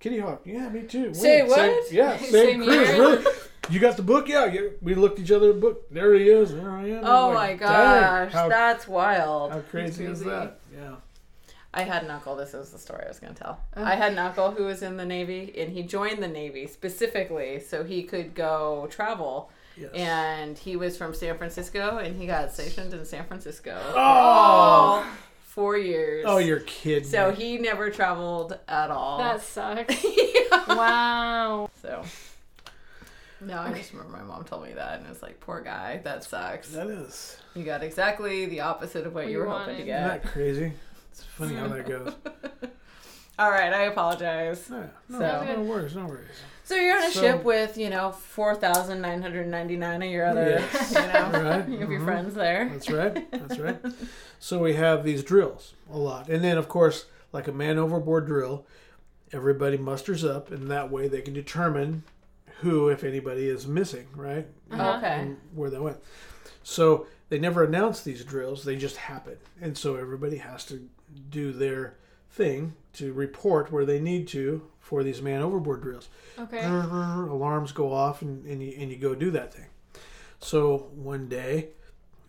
Kitty 0.00 0.18
Hawk. 0.18 0.42
Yeah, 0.44 0.68
me 0.68 0.82
too. 0.82 1.12
Say 1.14 1.42
When? 1.42 1.50
what? 1.50 1.86
Same, 1.86 1.96
yeah, 1.96 2.16
same, 2.18 2.30
Same 2.30 2.62
cruise. 2.64 2.88
year? 2.88 2.98
Really? 2.98 3.24
You 3.70 3.78
got 3.78 3.96
the 3.96 4.02
book? 4.02 4.28
Yeah, 4.28 4.46
yeah. 4.46 4.60
We 4.80 4.94
looked 4.94 5.18
each 5.20 5.30
other 5.30 5.52
the 5.52 5.58
book. 5.60 5.88
There 5.90 6.14
he 6.14 6.28
is. 6.28 6.52
There 6.52 6.70
I 6.70 6.88
am. 6.88 7.04
Oh 7.04 7.28
I'm 7.28 7.34
my 7.34 7.48
like, 7.50 7.60
gosh, 7.60 8.32
how, 8.32 8.48
that's 8.48 8.88
wild. 8.88 9.52
how 9.52 9.60
crazy 9.60 10.04
is 10.04 10.20
that? 10.24 10.58
Yeah. 10.74 10.96
I 11.74 11.82
had 11.84 12.02
an 12.02 12.10
uncle. 12.10 12.36
This 12.36 12.52
is 12.54 12.70
the 12.70 12.78
story 12.78 13.02
I 13.04 13.08
was 13.08 13.18
going 13.18 13.34
to 13.34 13.42
tell. 13.42 13.60
Oh. 13.76 13.84
I 13.84 13.94
had 13.94 14.12
an 14.12 14.18
uncle 14.18 14.50
who 14.50 14.64
was 14.64 14.82
in 14.82 14.96
the 14.98 15.06
Navy, 15.06 15.54
and 15.56 15.72
he 15.72 15.82
joined 15.82 16.22
the 16.22 16.28
Navy 16.28 16.66
specifically 16.66 17.60
so 17.60 17.82
he 17.84 18.02
could 18.02 18.34
go 18.34 18.88
travel. 18.90 19.50
Yes. 19.76 19.90
And 19.94 20.58
he 20.58 20.76
was 20.76 20.98
from 20.98 21.14
San 21.14 21.38
Francisco, 21.38 21.96
and 21.96 22.20
he 22.20 22.26
got 22.26 22.52
stationed 22.52 22.92
in 22.92 23.06
San 23.06 23.24
Francisco 23.24 23.78
for 23.90 23.96
Oh. 23.96 24.02
all 24.02 25.04
four 25.44 25.78
years. 25.78 26.24
Oh, 26.28 26.36
you're 26.38 26.60
kidding. 26.60 27.08
So 27.08 27.30
me. 27.30 27.36
he 27.36 27.58
never 27.58 27.88
traveled 27.90 28.58
at 28.68 28.90
all. 28.90 29.18
That 29.18 29.40
sucks. 29.40 30.04
yeah. 30.04 30.74
wow. 30.74 31.70
So. 31.80 32.02
No, 33.44 33.58
I 33.58 33.72
just 33.72 33.92
remember 33.92 34.16
my 34.16 34.22
mom 34.22 34.44
told 34.44 34.64
me 34.64 34.72
that, 34.72 34.98
and 34.98 35.06
it 35.06 35.08
was 35.08 35.22
like, 35.22 35.40
poor 35.40 35.60
guy, 35.60 36.00
that 36.04 36.22
sucks. 36.24 36.68
that 36.70 36.86
is. 36.88 37.36
You 37.54 37.64
got 37.64 37.82
exactly 37.82 38.46
the 38.46 38.60
opposite 38.60 39.06
of 39.06 39.14
what, 39.14 39.24
What 39.24 39.32
you 39.32 39.38
were 39.38 39.48
hoping 39.48 39.76
to 39.78 39.82
get. 39.84 40.00
Isn't 40.06 40.22
that 40.22 40.32
crazy? 40.32 40.72
It's 41.10 41.22
funny 41.24 41.54
how 41.56 41.68
that 41.68 41.86
goes. 41.88 42.14
All 43.38 43.50
right, 43.50 43.72
I 43.72 43.82
apologize. 43.84 44.68
Yeah, 44.70 44.86
no, 45.08 45.18
So- 45.18 45.44
no 45.56 45.62
worries, 45.62 45.96
no 45.96 46.06
worries. 46.06 46.28
So 46.64 46.76
you're 46.76 46.96
on 46.96 47.02
a 47.02 47.10
So- 47.10 47.20
ship 47.20 47.42
with, 47.42 47.76
you 47.76 47.90
know, 47.90 48.12
4,999 48.12 50.02
of 50.02 50.08
your 50.10 50.26
other, 50.26 50.48
Yes. 50.72 50.92
you 50.94 50.98
know, 51.00 51.30
Right, 51.42 51.68
you 51.68 51.78
have 51.80 51.90
your 51.90 52.00
mhm. 52.00 52.04
friends 52.04 52.34
there. 52.34 52.68
That's 52.70 52.90
right. 52.90 53.30
That's 53.30 53.58
right. 53.58 53.78
So 54.38 54.58
we 54.58 54.74
have 54.74 55.04
these 55.04 55.22
drills 55.22 55.74
a 55.88 55.96
lot, 55.96 56.28
and 56.28 56.42
then 56.42 56.58
of 56.58 56.68
course, 56.68 57.06
like 57.32 57.46
a 57.46 57.52
man 57.52 57.78
overboard 57.78 58.26
drill, 58.26 58.66
everybody 59.32 59.76
musters 59.76 60.24
up, 60.24 60.50
and 60.50 60.68
that 60.68 60.90
way 60.90 61.06
they 61.06 61.20
can 61.20 61.32
determine 61.32 62.02
who, 62.62 62.88
if 62.88 63.04
anybody, 63.04 63.48
is 63.48 63.66
missing, 63.66 64.06
right? 64.16 64.46
Uh-huh. 64.70 64.96
Okay. 64.98 65.20
And 65.20 65.36
where 65.54 65.70
they 65.70 65.78
went. 65.78 65.98
So 66.62 67.06
they 67.28 67.38
never 67.38 67.64
announce 67.64 68.02
these 68.02 68.24
drills; 68.24 68.64
they 68.64 68.76
just 68.76 68.96
happen, 68.96 69.36
and 69.60 69.76
so 69.76 69.96
everybody 69.96 70.38
has 70.38 70.64
to 70.66 70.88
do 71.30 71.52
their 71.52 71.96
thing 72.30 72.74
to 72.94 73.12
report 73.12 73.70
where 73.70 73.84
they 73.84 74.00
need 74.00 74.26
to 74.28 74.62
for 74.80 75.02
these 75.02 75.22
man 75.22 75.42
overboard 75.42 75.82
drills. 75.82 76.08
Okay. 76.38 76.64
alarms 76.64 77.72
go 77.72 77.92
off 77.92 78.22
and, 78.22 78.44
and, 78.46 78.62
you, 78.62 78.74
and 78.78 78.90
you 78.90 78.96
go 78.96 79.14
do 79.14 79.30
that 79.30 79.52
thing. 79.52 79.66
So 80.40 80.90
one 80.94 81.28
day 81.28 81.68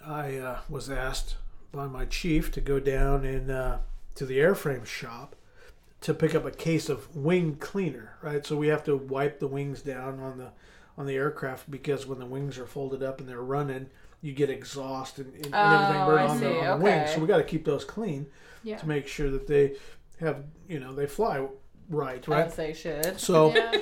I 0.05 0.37
uh, 0.37 0.59
was 0.69 0.89
asked 0.89 1.35
by 1.71 1.87
my 1.87 2.05
chief 2.05 2.51
to 2.51 2.61
go 2.61 2.79
down 2.79 3.25
and 3.25 3.49
uh, 3.49 3.77
to 4.15 4.25
the 4.25 4.37
airframe 4.37 4.85
shop 4.85 5.35
to 6.03 6.13
pick 6.13 6.35
up 6.35 6.45
a 6.45 6.51
case 6.51 6.89
of 6.89 7.13
wing 7.15 7.55
cleaner, 7.55 8.17
right? 8.21 8.45
So 8.45 8.55
we 8.55 8.67
have 8.67 8.83
to 8.85 8.95
wipe 8.95 9.39
the 9.39 9.47
wings 9.47 9.81
down 9.81 10.19
on 10.19 10.37
the 10.37 10.51
on 10.97 11.07
the 11.07 11.15
aircraft 11.15 11.71
because 11.71 12.05
when 12.05 12.19
the 12.19 12.25
wings 12.25 12.57
are 12.59 12.67
folded 12.67 13.01
up 13.01 13.19
and 13.19 13.27
they're 13.27 13.41
running, 13.41 13.87
you 14.21 14.31
get 14.31 14.49
exhaust 14.49 15.17
and, 15.17 15.33
and, 15.33 15.45
and 15.47 15.55
everything 15.55 16.01
Oh, 16.01 16.05
burn 16.05 16.19
I 16.19 16.27
on, 16.27 16.39
the, 16.39 16.59
on 16.59 16.79
the 16.79 16.83
wings. 16.85 17.11
So 17.11 17.19
we 17.19 17.25
got 17.27 17.37
to 17.37 17.43
keep 17.43 17.65
those 17.65 17.83
clean 17.83 18.27
Yeah. 18.63 18.77
to 18.77 18.87
make 18.87 19.07
sure 19.07 19.31
that 19.31 19.47
they 19.47 19.75
have, 20.19 20.43
you 20.69 20.79
know, 20.79 20.93
they 20.93 21.07
fly 21.07 21.47
right, 21.89 22.27
right? 22.27 22.45
As 22.45 22.55
they 22.55 22.73
should. 22.73 23.19
So 23.19 23.55
Yeah. 23.55 23.75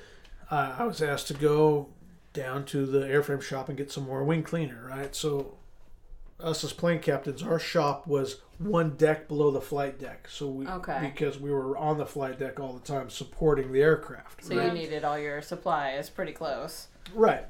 uh, 0.50 0.74
I 0.78 0.84
was 0.84 1.00
asked 1.00 1.28
to 1.28 1.34
go 1.34 1.88
down 2.32 2.64
to 2.66 2.86
the 2.86 3.00
airframe 3.00 3.40
shop 3.42 3.68
and 3.68 3.78
get 3.78 3.92
some 3.92 4.04
more 4.04 4.24
wing 4.24 4.42
cleaner, 4.42 4.84
right? 4.88 5.14
So, 5.14 5.54
us 6.40 6.62
as 6.64 6.72
plane 6.72 7.00
captains, 7.00 7.42
our 7.42 7.58
shop 7.58 8.06
was 8.06 8.40
one 8.58 8.90
deck 8.96 9.28
below 9.28 9.50
the 9.50 9.60
flight 9.60 9.98
deck. 9.98 10.28
So 10.30 10.48
we, 10.48 10.66
Okay. 10.66 10.98
because 11.02 11.38
we 11.38 11.50
were 11.50 11.76
on 11.76 11.98
the 11.98 12.06
flight 12.06 12.38
deck 12.38 12.58
all 12.60 12.72
the 12.72 12.80
time 12.86 13.08
supporting 13.10 13.72
the 13.72 13.80
aircraft, 13.82 14.44
So 14.44 14.56
right? 14.56 14.66
you 14.66 14.72
needed 14.72 15.04
all 15.04 15.18
your 15.18 15.42
supplies 15.42 16.10
pretty 16.10 16.32
close. 16.32 16.88
right. 17.14 17.44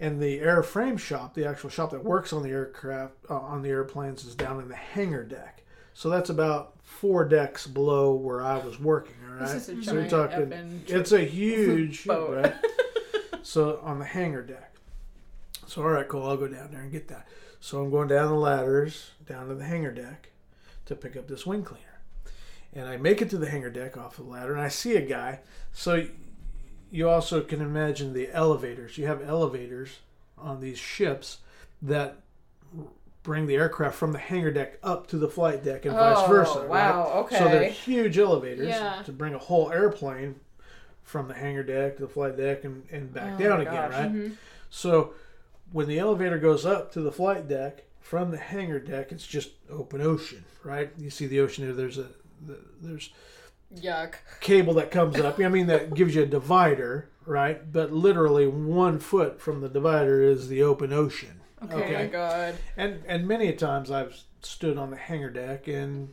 And 0.00 0.20
the 0.20 0.40
airframe 0.40 0.98
shop, 0.98 1.34
the 1.34 1.44
actual 1.46 1.70
shop 1.70 1.90
that 1.92 2.02
works 2.02 2.32
on 2.32 2.42
the 2.42 2.48
aircraft, 2.50 3.14
uh, 3.30 3.36
on 3.38 3.62
the 3.62 3.68
airplanes, 3.68 4.24
is 4.24 4.34
down 4.34 4.58
in 4.60 4.68
the 4.68 4.74
hangar 4.74 5.22
deck. 5.22 5.62
So 5.94 6.08
that's 6.08 6.28
about 6.30 6.72
four 6.82 7.24
decks 7.24 7.68
below 7.68 8.12
where 8.14 8.42
I 8.42 8.58
was 8.58 8.80
working. 8.80 9.14
All 9.28 9.34
right. 9.34 9.52
This 9.52 9.68
is 9.68 9.78
a 9.78 9.84
so 9.84 9.92
you're 9.94 10.08
talking. 10.08 10.82
It's 10.88 11.12
a 11.12 11.20
huge 11.20 12.04
boat. 12.06 12.36
right? 12.42 12.54
so 13.42 13.78
on 13.84 14.00
the 14.00 14.04
hangar 14.04 14.42
deck. 14.42 14.74
So 15.68 15.82
all 15.82 15.88
right, 15.90 16.08
cool. 16.08 16.24
I'll 16.28 16.36
go 16.36 16.48
down 16.48 16.70
there 16.72 16.80
and 16.80 16.90
get 16.90 17.06
that. 17.08 17.28
So 17.64 17.80
I'm 17.80 17.90
going 17.92 18.08
down 18.08 18.26
the 18.28 18.34
ladders 18.34 19.12
down 19.24 19.46
to 19.48 19.54
the 19.54 19.62
hangar 19.64 19.92
deck 19.92 20.30
to 20.86 20.96
pick 20.96 21.16
up 21.16 21.28
this 21.28 21.46
wing 21.46 21.62
cleaner, 21.62 22.00
and 22.72 22.88
I 22.88 22.96
make 22.96 23.22
it 23.22 23.30
to 23.30 23.38
the 23.38 23.48
hangar 23.48 23.70
deck 23.70 23.96
off 23.96 24.16
the 24.16 24.24
ladder, 24.24 24.52
and 24.52 24.60
I 24.60 24.66
see 24.66 24.96
a 24.96 25.00
guy. 25.00 25.38
So 25.72 26.08
you 26.90 27.08
also 27.08 27.40
can 27.40 27.60
imagine 27.60 28.14
the 28.14 28.28
elevators. 28.32 28.98
You 28.98 29.06
have 29.06 29.22
elevators 29.22 30.00
on 30.36 30.60
these 30.60 30.76
ships 30.76 31.38
that 31.80 32.16
bring 33.22 33.46
the 33.46 33.54
aircraft 33.54 33.94
from 33.94 34.10
the 34.10 34.18
hangar 34.18 34.50
deck 34.50 34.78
up 34.82 35.06
to 35.06 35.16
the 35.16 35.28
flight 35.28 35.62
deck 35.62 35.84
and 35.84 35.94
vice 35.94 36.16
Oh, 36.18 36.26
versa. 36.26 36.58
right? 36.62 36.68
wow, 36.68 37.12
Okay. 37.20 37.38
So 37.38 37.44
they're 37.44 37.70
huge 37.70 38.18
elevators 38.18 38.66
Yeah. 38.70 39.02
to 39.04 39.12
bring 39.12 39.34
a 39.34 39.38
whole 39.38 39.70
airplane 39.70 40.40
from 41.04 41.28
the 41.28 41.34
hangar 41.34 41.62
deck 41.62 41.94
to 41.98 42.02
the 42.02 42.08
flight 42.08 42.36
deck 42.36 42.64
and, 42.64 42.82
and 42.90 43.14
back 43.14 43.34
Oh 43.36 43.38
down 43.38 43.60
again, 43.60 43.74
gosh. 43.74 43.92
right? 43.92 44.12
Mhm. 44.12 44.36
So 44.70 45.14
when 45.72 45.88
the 45.88 45.98
elevator 45.98 46.38
goes 46.38 46.64
up 46.66 46.92
to 46.92 47.00
the 47.00 47.12
flight 47.12 47.48
deck 47.48 47.84
from 48.00 48.30
the 48.30 48.38
hangar 48.38 48.78
deck, 48.80 49.12
it's 49.12 49.26
just 49.26 49.50
open 49.70 50.00
ocean, 50.00 50.44
right? 50.64 50.90
You 50.98 51.10
see 51.10 51.26
the 51.26 51.40
ocean 51.40 51.64
there. 51.64 51.74
There's 51.74 51.98
a 51.98 52.08
the, 52.46 52.58
there's 52.80 53.10
Yuck. 53.76 54.14
cable 54.40 54.74
that 54.74 54.90
comes 54.90 55.18
up. 55.18 55.38
I 55.40 55.48
mean, 55.48 55.66
that 55.68 55.94
gives 55.94 56.14
you 56.14 56.22
a 56.22 56.26
divider, 56.26 57.08
right? 57.24 57.70
But 57.72 57.92
literally 57.92 58.46
one 58.46 58.98
foot 58.98 59.40
from 59.40 59.60
the 59.60 59.68
divider 59.68 60.22
is 60.22 60.48
the 60.48 60.62
open 60.62 60.92
ocean. 60.92 61.40
Oh 61.70 61.78
my 61.78 62.06
god. 62.06 62.56
And 62.76 63.02
and 63.06 63.26
many 63.26 63.48
a 63.48 63.56
times 63.56 63.90
I've 63.90 64.16
stood 64.42 64.76
on 64.76 64.90
the 64.90 64.96
hangar 64.96 65.30
deck 65.30 65.68
and 65.68 66.08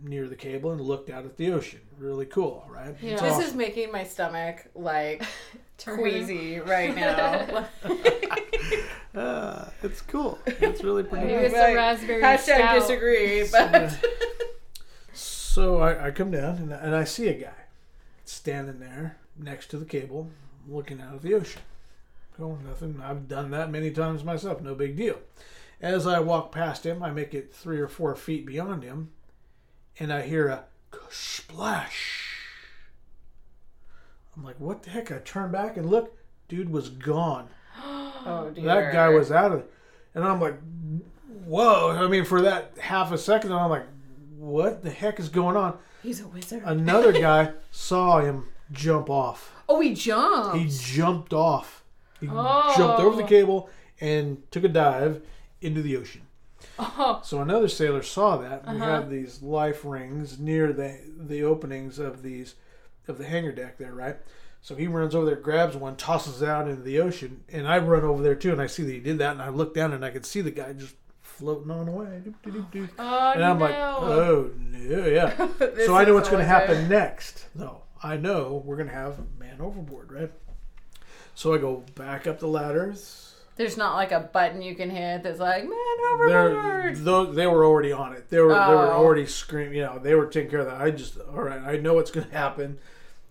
near 0.00 0.28
the 0.28 0.36
cable 0.36 0.70
and 0.70 0.80
looked 0.80 1.10
out 1.10 1.24
at 1.24 1.36
the 1.36 1.50
ocean. 1.50 1.80
Really 1.98 2.26
cool, 2.26 2.64
right? 2.70 2.94
Yeah. 3.02 3.12
It's 3.14 3.22
This 3.22 3.32
awesome. 3.32 3.44
is 3.44 3.54
making 3.54 3.90
my 3.90 4.04
stomach 4.04 4.66
like 4.76 5.24
queasy 5.84 6.60
right 6.60 6.94
now. 6.94 7.66
Uh, 9.14 9.64
it's 9.82 10.00
cool. 10.02 10.38
It's 10.46 10.82
really 10.84 11.02
pretty. 11.02 11.26
Maybe 11.26 11.38
neat. 11.38 11.46
it's 11.46 11.54
a 11.56 11.74
raspberry 11.74 12.22
Hashtag 12.22 12.38
stout. 12.56 12.80
disagree, 12.80 13.48
but 13.50 13.98
So 15.12 15.78
I, 15.80 16.06
I 16.06 16.10
come 16.10 16.30
down 16.30 16.56
and, 16.56 16.72
and 16.72 16.94
I 16.94 17.04
see 17.04 17.28
a 17.28 17.34
guy 17.34 17.54
standing 18.24 18.78
there 18.80 19.16
next 19.36 19.68
to 19.68 19.76
the 19.78 19.84
cable, 19.84 20.30
looking 20.68 21.00
out 21.00 21.14
at 21.14 21.22
the 21.22 21.34
ocean. 21.34 21.62
Oh, 22.40 22.58
nothing. 22.64 23.00
I've 23.02 23.26
done 23.26 23.50
that 23.50 23.70
many 23.70 23.90
times 23.90 24.22
myself. 24.22 24.60
No 24.60 24.74
big 24.74 24.96
deal. 24.96 25.18
As 25.80 26.06
I 26.06 26.20
walk 26.20 26.52
past 26.52 26.84
him, 26.86 27.02
I 27.02 27.10
make 27.10 27.34
it 27.34 27.52
three 27.52 27.80
or 27.80 27.88
four 27.88 28.14
feet 28.14 28.46
beyond 28.46 28.82
him, 28.84 29.10
and 29.98 30.12
I 30.12 30.22
hear 30.22 30.48
a 30.48 30.64
splash. 31.10 32.34
I'm 34.36 34.44
like, 34.44 34.60
what 34.60 34.82
the 34.84 34.90
heck? 34.90 35.10
I 35.10 35.18
turn 35.18 35.50
back 35.50 35.76
and 35.76 35.90
look. 35.90 36.16
Dude 36.48 36.70
was 36.70 36.88
gone. 36.90 37.48
Oh 38.26 38.50
dear. 38.54 38.64
That 38.64 38.92
guy 38.92 39.08
was 39.10 39.30
out 39.32 39.52
of 39.52 39.60
it. 39.60 39.72
And 40.14 40.24
I'm 40.24 40.40
like, 40.40 40.56
whoa. 41.44 41.90
I 41.90 42.06
mean, 42.08 42.24
for 42.24 42.42
that 42.42 42.72
half 42.80 43.12
a 43.12 43.18
second, 43.18 43.52
I'm 43.52 43.70
like, 43.70 43.86
what 44.36 44.82
the 44.82 44.90
heck 44.90 45.18
is 45.20 45.28
going 45.28 45.56
on? 45.56 45.78
He's 46.02 46.20
a 46.20 46.26
wizard. 46.28 46.62
Another 46.64 47.12
guy 47.20 47.52
saw 47.70 48.20
him 48.20 48.44
jump 48.72 49.10
off. 49.10 49.52
oh, 49.68 49.80
he 49.80 49.94
jumped. 49.94 50.56
He 50.56 50.68
jumped 50.68 51.32
off. 51.32 51.84
He 52.20 52.28
Oh. 52.30 52.74
jumped 52.76 53.00
over 53.00 53.16
the 53.16 53.26
cable 53.28 53.68
and 54.00 54.42
took 54.50 54.64
a 54.64 54.68
dive 54.68 55.22
into 55.60 55.82
the 55.82 55.96
ocean. 55.96 56.22
Oh, 56.78 57.20
So 57.24 57.40
another 57.40 57.68
sailor 57.68 58.02
saw 58.02 58.36
that. 58.38 58.66
We 58.66 58.76
Uh-huh. 58.76 58.84
have 58.84 59.10
these 59.10 59.42
life 59.42 59.84
rings 59.84 60.38
near 60.38 60.72
the 60.72 60.98
the 61.18 61.42
openings 61.42 61.98
of 61.98 62.22
these 62.22 62.54
of 63.08 63.18
the 63.18 63.24
hangar 63.24 63.52
deck 63.52 63.78
there, 63.78 63.92
right? 63.94 64.16
So 64.60 64.74
he 64.74 64.86
runs 64.86 65.14
over 65.14 65.24
there, 65.26 65.36
grabs 65.36 65.76
one, 65.76 65.96
tosses 65.96 66.42
it 66.42 66.48
out 66.48 66.68
into 66.68 66.82
the 66.82 67.00
ocean, 67.00 67.42
and 67.50 67.66
I 67.66 67.78
run 67.78 68.02
over 68.04 68.22
there 68.22 68.34
too, 68.34 68.52
and 68.52 68.60
I 68.60 68.66
see 68.66 68.82
that 68.82 68.92
he 68.92 68.98
did 69.00 69.18
that, 69.18 69.32
and 69.32 69.42
I 69.42 69.48
look 69.48 69.72
down 69.74 69.92
and 69.92 70.04
I 70.04 70.10
could 70.10 70.26
see 70.26 70.40
the 70.40 70.50
guy 70.50 70.72
just 70.72 70.94
floating 71.22 71.70
on 71.70 71.88
away. 71.88 72.22
Oh 72.98 73.32
And 73.34 73.44
I'm 73.44 73.58
no. 73.58 73.64
like, 73.64 73.74
oh 73.76 74.50
no, 74.58 75.06
yeah. 75.06 75.48
So 75.86 75.96
I 75.96 76.04
know 76.04 76.14
what's 76.14 76.28
going 76.28 76.42
to 76.42 76.46
happen 76.48 76.88
next, 76.88 77.46
though. 77.54 77.82
I 78.02 78.16
know 78.16 78.62
we're 78.64 78.76
going 78.76 78.88
to 78.88 78.94
have 78.94 79.18
man 79.38 79.60
overboard, 79.60 80.12
right? 80.12 80.32
So 81.34 81.54
I 81.54 81.58
go 81.58 81.84
back 81.94 82.26
up 82.26 82.40
the 82.40 82.48
ladders. 82.48 83.24
There's 83.56 83.76
not 83.76 83.94
like 83.94 84.12
a 84.12 84.20
button 84.20 84.60
you 84.62 84.74
can 84.74 84.90
hit 84.90 85.22
that's 85.24 85.40
like 85.40 85.64
man 85.64 85.72
They're, 86.28 86.50
overboard. 86.94 87.34
they 87.34 87.46
were 87.46 87.64
already 87.64 87.90
on 87.92 88.12
it. 88.12 88.28
They 88.28 88.38
were 88.40 88.48
they 88.50 88.54
were 88.54 88.86
Oh. 88.92 89.02
already 89.04 89.26
screaming. 89.26 89.74
You 89.76 89.82
know, 89.82 89.98
they 89.98 90.14
were 90.14 90.26
taking 90.26 90.50
care 90.50 90.60
of 90.60 90.66
that. 90.66 90.80
I 90.80 90.90
just 90.92 91.18
all 91.18 91.42
right. 91.42 91.60
I 91.62 91.76
know 91.76 91.94
what's 91.94 92.10
going 92.12 92.28
to 92.28 92.32
happen. 92.36 92.78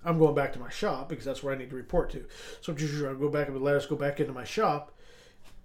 I'm 0.07 0.17
going 0.17 0.33
back 0.33 0.53
to 0.53 0.59
my 0.59 0.69
shop 0.69 1.09
because 1.09 1.25
that's 1.25 1.43
where 1.43 1.53
I 1.53 1.57
need 1.57 1.69
to 1.69 1.75
report 1.75 2.09
to. 2.11 2.25
So 2.61 2.71
I 2.73 3.13
go 3.13 3.29
back 3.29 3.47
up 3.47 3.53
the 3.53 3.59
ladders, 3.59 3.85
go 3.85 3.97
back 3.97 4.21
into 4.21 4.31
my 4.31 4.45
shop, 4.45 4.93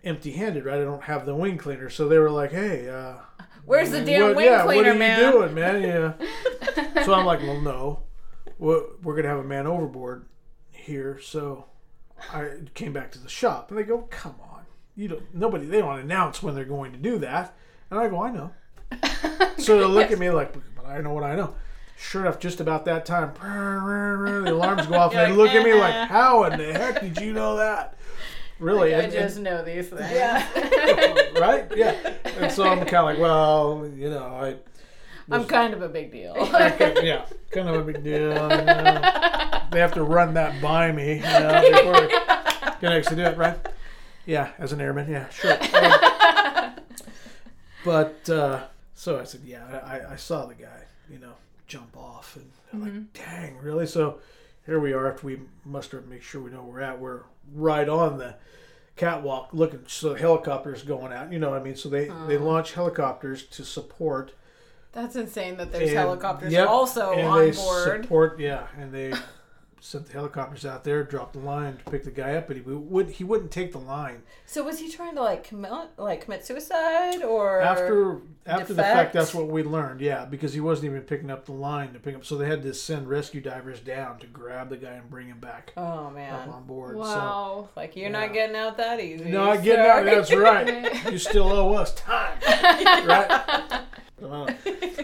empty-handed. 0.02 0.64
Right, 0.64 0.81
I 0.81 0.85
don't 0.85 1.05
have 1.05 1.26
the 1.26 1.35
wing 1.35 1.59
cleaner. 1.59 1.88
So 1.88 2.09
they 2.09 2.18
were 2.18 2.31
like, 2.31 2.50
"Hey, 2.50 2.88
uh, 2.88 3.14
Where's 3.64 3.90
the 3.90 4.05
damn 4.05 4.22
what, 4.22 4.37
wing 4.37 4.46
yeah, 4.46 4.64
cleaner, 4.64 4.83
what 4.83 4.87
are 4.87 4.92
you 4.92 4.98
man? 4.98 5.33
doing, 5.33 5.55
man? 5.55 5.83
Yeah. 5.83 7.05
so 7.05 7.14
I'm 7.14 7.24
like, 7.24 7.40
well, 7.42 7.61
no, 7.61 8.02
we're, 8.59 8.83
we're 9.02 9.14
gonna 9.14 9.28
have 9.28 9.38
a 9.38 9.44
man 9.44 9.68
overboard 9.68 10.26
here. 10.72 11.20
So 11.20 11.66
I 12.33 12.50
came 12.74 12.92
back 12.92 13.12
to 13.12 13.20
the 13.20 13.28
shop, 13.28 13.70
and 13.70 13.78
they 13.78 13.85
go, 13.85 13.98
come 14.11 14.35
on, 14.42 14.64
you 14.96 15.07
don't. 15.07 15.35
Nobody, 15.35 15.66
they 15.66 15.78
don't 15.78 16.00
announce 16.00 16.42
when 16.42 16.57
they're 16.57 16.64
going 16.64 16.90
to 16.92 16.98
do 16.98 17.18
that. 17.18 17.55
And 17.90 18.00
I 18.00 18.09
go, 18.09 18.20
I 18.20 18.33
know. 18.33 18.50
so 19.59 19.78
they 19.78 19.85
look 19.85 20.11
at 20.11 20.18
me 20.18 20.31
like, 20.31 20.52
but 20.52 20.85
I 20.85 21.00
know 21.00 21.12
what 21.12 21.22
I 21.22 21.37
know. 21.37 21.55
Sure 21.96 22.22
enough, 22.22 22.38
just 22.40 22.61
about 22.61 22.85
that 22.87 23.07
time, 23.07 23.33
the 23.40 24.52
alarms 24.52 24.87
go 24.87 24.94
off, 24.98 25.14
and 25.14 25.33
they 25.33 25.37
look 25.37 25.50
at 25.50 25.64
me 25.64 25.72
like, 25.74 25.94
"Eh." 25.94 26.07
how 26.07 26.44
in 26.44 26.59
the 26.59 26.72
heck 26.72 27.00
did 27.00 27.18
you 27.20 27.33
know 27.33 27.57
that? 27.57 27.96
Really? 28.59 28.94
I 28.94 28.98
and- 29.02 29.12
and- 29.12 29.28
just 29.28 29.38
know 29.38 29.62
these 29.64 29.88
things. 29.88 30.00
right? 31.40 31.66
Yeah. 31.76 31.96
And 32.38 32.50
so 32.52 32.64
I'm 32.64 32.78
kind 32.81 32.94
of 32.96 33.05
like, 33.05 33.18
well, 33.18 33.88
you 33.96 34.11
know, 34.11 34.24
I. 34.24 34.57
I'm 35.31 35.44
kind 35.46 35.72
of 35.72 35.81
a 35.83 35.88
big 35.88 36.11
deal. 36.12 36.35
yeah, 36.37 37.24
kind 37.52 37.68
of 37.68 37.76
a 37.76 37.92
big 37.92 38.02
deal. 38.05 38.20
you 38.20 38.28
know. 38.28 39.61
They 39.70 39.78
have 39.81 39.94
to 39.94 40.02
run 40.02 40.35
that 40.35 40.61
by 40.61 40.92
me, 40.92 41.14
you 41.16 41.22
know, 41.22 41.62
before 41.70 42.00
they 42.00 42.09
can 42.81 42.92
actually 42.92 43.16
do 43.16 43.22
it, 43.22 43.37
right? 43.38 43.57
Yeah, 44.26 44.50
as 44.59 44.72
an 44.72 44.81
airman, 44.81 45.11
yeah, 45.11 45.28
sure. 45.31 45.57
But 47.85 48.28
uh, 48.28 48.64
so 48.94 49.18
I 49.18 49.24
said, 49.24 49.40
yeah, 49.44 49.81
I, 49.85 50.12
I 50.12 50.16
saw 50.16 50.46
the 50.46 50.55
guy, 50.55 50.83
you 51.11 51.18
know, 51.18 51.33
jump 51.66 51.96
off, 51.96 52.37
and 52.37 52.51
they're 52.70 52.81
like, 52.81 52.92
mm-hmm. 52.92 53.05
dang, 53.14 53.59
really? 53.59 53.87
So 53.87 54.18
here 54.66 54.81
we 54.81 54.92
are. 54.92 55.11
After 55.11 55.27
we 55.27 55.40
muster 55.64 56.03
make 56.03 56.22
sure 56.22 56.40
we 56.40 56.51
know 56.51 56.62
where 56.62 56.72
we're 56.72 56.81
at. 56.81 57.01
We're 57.01 57.20
right 57.55 57.88
on 57.88 58.18
the 58.18 58.37
catwalk, 58.96 59.51
looking. 59.53 59.85
So 59.87 60.14
helicopters 60.14 60.83
going 60.83 61.12
out. 61.12 61.33
You 61.33 61.38
know 61.38 61.51
what 61.51 61.61
I 61.61 61.64
mean? 61.64 61.77
So 61.77 61.88
they 61.88 62.11
they 62.27 62.38
launch 62.38 62.72
helicopters 62.72 63.44
to 63.46 63.64
support 63.64 64.35
That's 64.92 65.16
insane 65.16 65.57
that 65.57 65.72
there's 65.72 65.90
and- 65.90 65.98
helicopters 65.98 66.53
yep, 66.53 66.68
also 66.68 67.12
on 67.12 67.53
board. 67.53 68.03
Support, 68.05 68.40
yeah, 68.40 68.66
and 68.79 68.92
they 68.92 69.12
sent 69.85 70.07
the 70.07 70.12
helicopters 70.12 70.64
out 70.64 70.85
there, 70.85 71.03
dropped 71.03 71.33
the 71.33 71.40
line 71.40 71.77
to 71.77 71.90
pick 71.90 72.05
the 72.05 72.11
guy 72.12 72.35
up, 72.37 72.47
but 72.47 72.55
he 72.57 72.62
would 72.62 73.11
he 73.11 73.25
wouldn't 73.25 73.51
take 73.51 73.73
the 73.73 73.79
line 73.81 74.23
So 74.47 74.62
was 74.62 74.79
he 74.79 74.88
trying 74.88 75.16
to 75.16 75.23
like 75.23 75.42
commit 75.42 75.73
like 75.97 76.21
commit 76.23 76.47
suicide 76.47 77.23
or 77.25 77.61
after 77.61 78.21
after 78.47 78.75
the 78.75 78.83
fact. 78.83 79.12
That's 79.12 79.35
what 79.35 79.49
we 79.49 79.64
learned, 79.64 80.01
yeah, 80.01 80.25
because 80.25 80.55
he 80.55 80.61
wasn't 80.61 80.87
even 80.92 81.03
picking 81.03 81.31
up 81.31 81.47
the 81.47 81.53
line 81.53 81.92
to 81.95 81.99
pick 81.99 82.14
up. 82.14 82.25
So 82.25 82.37
they 82.37 82.47
had 82.47 82.62
to 82.62 82.73
send 82.75 83.09
rescue 83.09 83.40
divers 83.40 83.81
down 83.81 84.18
to 84.21 84.27
grab 84.29 84.68
the 84.68 84.77
guy 84.77 84.92
and 84.92 85.11
bring 85.11 85.27
him 85.27 85.40
back 85.40 85.73
Oh 85.77 85.83
up 86.07 86.14
man. 86.14 86.49
on 86.49 86.62
board. 86.64 86.95
Wow. 86.97 87.68
Like 87.75 87.97
you're 87.97 88.07
Yeah. 88.07 88.21
not 88.21 88.33
getting 88.33 88.55
out 88.55 88.77
that 88.77 89.01
easy. 89.01 89.25
So 89.25 89.31
no, 89.31 89.51
I 89.51 89.57
get 89.57 89.81
out. 89.81 90.05
That's 90.05 90.33
right. 90.35 91.11
You 91.11 91.18
still 91.18 91.51
owe 91.53 91.73
us 91.75 91.92
time, 91.95 92.38
right? 92.47 93.81
Uh, 94.23 94.47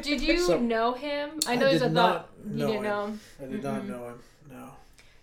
Did 0.00 0.20
you 0.20 0.38
So- 0.38 0.60
know 0.60 0.92
him? 0.92 1.30
I 1.44 1.54
I 1.54 1.56
know 1.56 1.66
there's 1.68 1.80
did 1.82 1.90
a 1.90 1.92
not 1.92 2.12
thought 2.12 2.28
you 2.52 2.58
didn't 2.58 2.74
him. 2.76 2.82
know 2.84 3.06
him. 3.06 3.20
I 3.42 3.44
did 3.46 3.62
not 3.64 3.88
know 3.88 4.04
him. 4.10 4.20
No. 4.50 4.70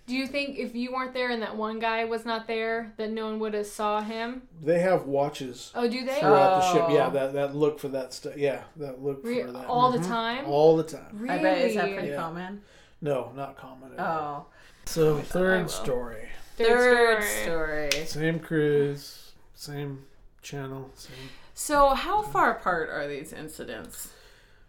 Do 0.08 0.16
you 0.16 0.28
think 0.28 0.60
if 0.60 0.76
you 0.76 0.94
weren't 0.94 1.14
there 1.16 1.32
and 1.32 1.42
that 1.42 1.56
one 1.58 1.80
guy 1.80 2.06
was 2.06 2.26
not 2.26 2.46
there, 2.46 2.94
that 2.98 3.10
no 3.10 3.26
one 3.26 3.40
would 3.40 3.56
have 3.56 3.66
saw 3.66 4.02
him? 4.02 4.44
They 4.62 4.80
have 4.80 5.06
watches 5.08 5.72
Oh, 5.74 5.88
do 5.88 6.06
they? 6.06 6.20
throughout 6.20 6.62
the 6.62 6.74
ship. 6.74 6.84
Oh. 6.88 6.94
Yeah, 6.94 7.10
that 7.10 7.34
that 7.34 7.56
look 7.56 7.80
for 7.80 7.88
that 7.88 8.14
stuff. 8.14 8.38
Yeah, 8.38 8.62
that 8.76 9.02
look 9.02 9.22
Re- 9.24 9.42
for 9.44 9.52
that 9.52 9.66
all 9.66 9.92
the 9.92 9.98
Mhm. 9.98 10.08
time? 10.08 10.46
All 10.46 10.78
the 10.78 10.84
time. 10.84 11.08
Really? 11.14 11.40
I 11.40 11.42
bet 11.42 11.58
is 11.58 11.76
that 11.76 11.92
pretty 11.92 12.10
Yeah. 12.10 12.18
common? 12.18 12.62
No, 13.02 13.32
not 13.36 13.58
common 13.58 13.94
at 13.94 14.00
all. 14.00 14.48
Oh. 14.50 14.54
So 14.86 15.18
I 15.18 15.22
third 15.24 15.62
will. 15.64 15.70
story, 15.70 16.30
Third 16.56 17.24
story. 17.24 17.90
story. 17.92 18.06
same 18.06 18.40
cruise, 18.40 19.32
same 19.56 20.06
channel, 20.44 20.92
same. 20.94 21.16
So 21.56 21.90
how 21.96 22.22
far 22.22 22.52
apart 22.52 22.90
are 22.92 23.08
these 23.08 23.34
incidents? 23.34 24.10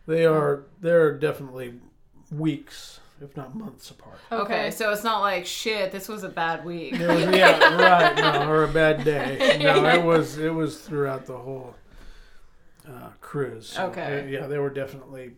They 0.06 0.24
are 0.24 0.62
they're 0.80 1.12
definitely 1.12 1.74
weeks, 2.30 3.00
if 3.20 3.36
not 3.36 3.54
months 3.54 3.90
apart. 3.90 4.18
Okay. 4.30 4.70
so 4.70 4.90
it's 4.92 5.04
not 5.04 5.20
like 5.20 5.46
shit. 5.46 5.92
This 5.92 6.08
was 6.08 6.22
a 6.24 6.28
bad 6.28 6.64
week. 6.64 6.94
It 6.94 7.06
was, 7.08 7.36
yeah, 7.36 7.58
right. 7.76 8.16
No, 8.16 8.48
or 8.50 8.64
a 8.64 8.68
bad 8.68 9.04
day. 9.04 9.58
No, 9.62 9.84
it 9.86 10.02
was 10.04 10.38
it 10.38 10.52
was 10.54 10.78
throughout 10.80 11.26
the 11.26 11.36
whole 11.38 11.74
uh, 12.88 13.10
cruise. 13.20 13.68
So, 13.70 13.86
Okay. 13.86 14.20
uh, 14.20 14.24
yeah, 14.26 14.46
they 14.46 14.58
were 14.58 14.70
definitely 14.70 15.32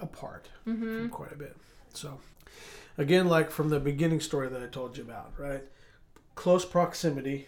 apart 0.00 0.48
Mm-hmm. 0.66 0.98
from 0.98 1.08
quite 1.10 1.32
a 1.32 1.36
bit. 1.36 1.56
So, 1.92 2.18
again, 2.98 3.28
like 3.28 3.50
from 3.50 3.68
the 3.68 3.80
beginning 3.80 4.20
story 4.20 4.48
that 4.48 4.62
I 4.62 4.66
told 4.66 4.96
you 4.96 5.04
about, 5.04 5.32
right? 5.38 5.62
Close 6.34 6.64
proximity, 6.64 7.46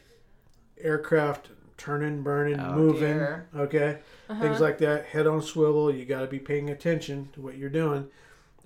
aircraft 0.81 1.49
turning, 1.77 2.23
burning, 2.23 2.59
Oh, 2.61 2.73
moving. 2.75 3.01
dear. 3.19 3.49
Okay, 3.55 3.99
Uh-huh. 4.29 4.41
things 4.41 4.61
like 4.61 4.79
that. 4.79 5.07
Head 5.07 5.27
on 5.27 5.43
swivel. 5.43 5.93
You 5.93 6.05
got 6.05 6.21
to 6.21 6.27
be 6.27 6.39
paying 6.39 6.71
attention 6.71 7.29
to 7.35 7.41
what 7.41 7.57
you're 7.59 7.69
doing. 7.69 8.09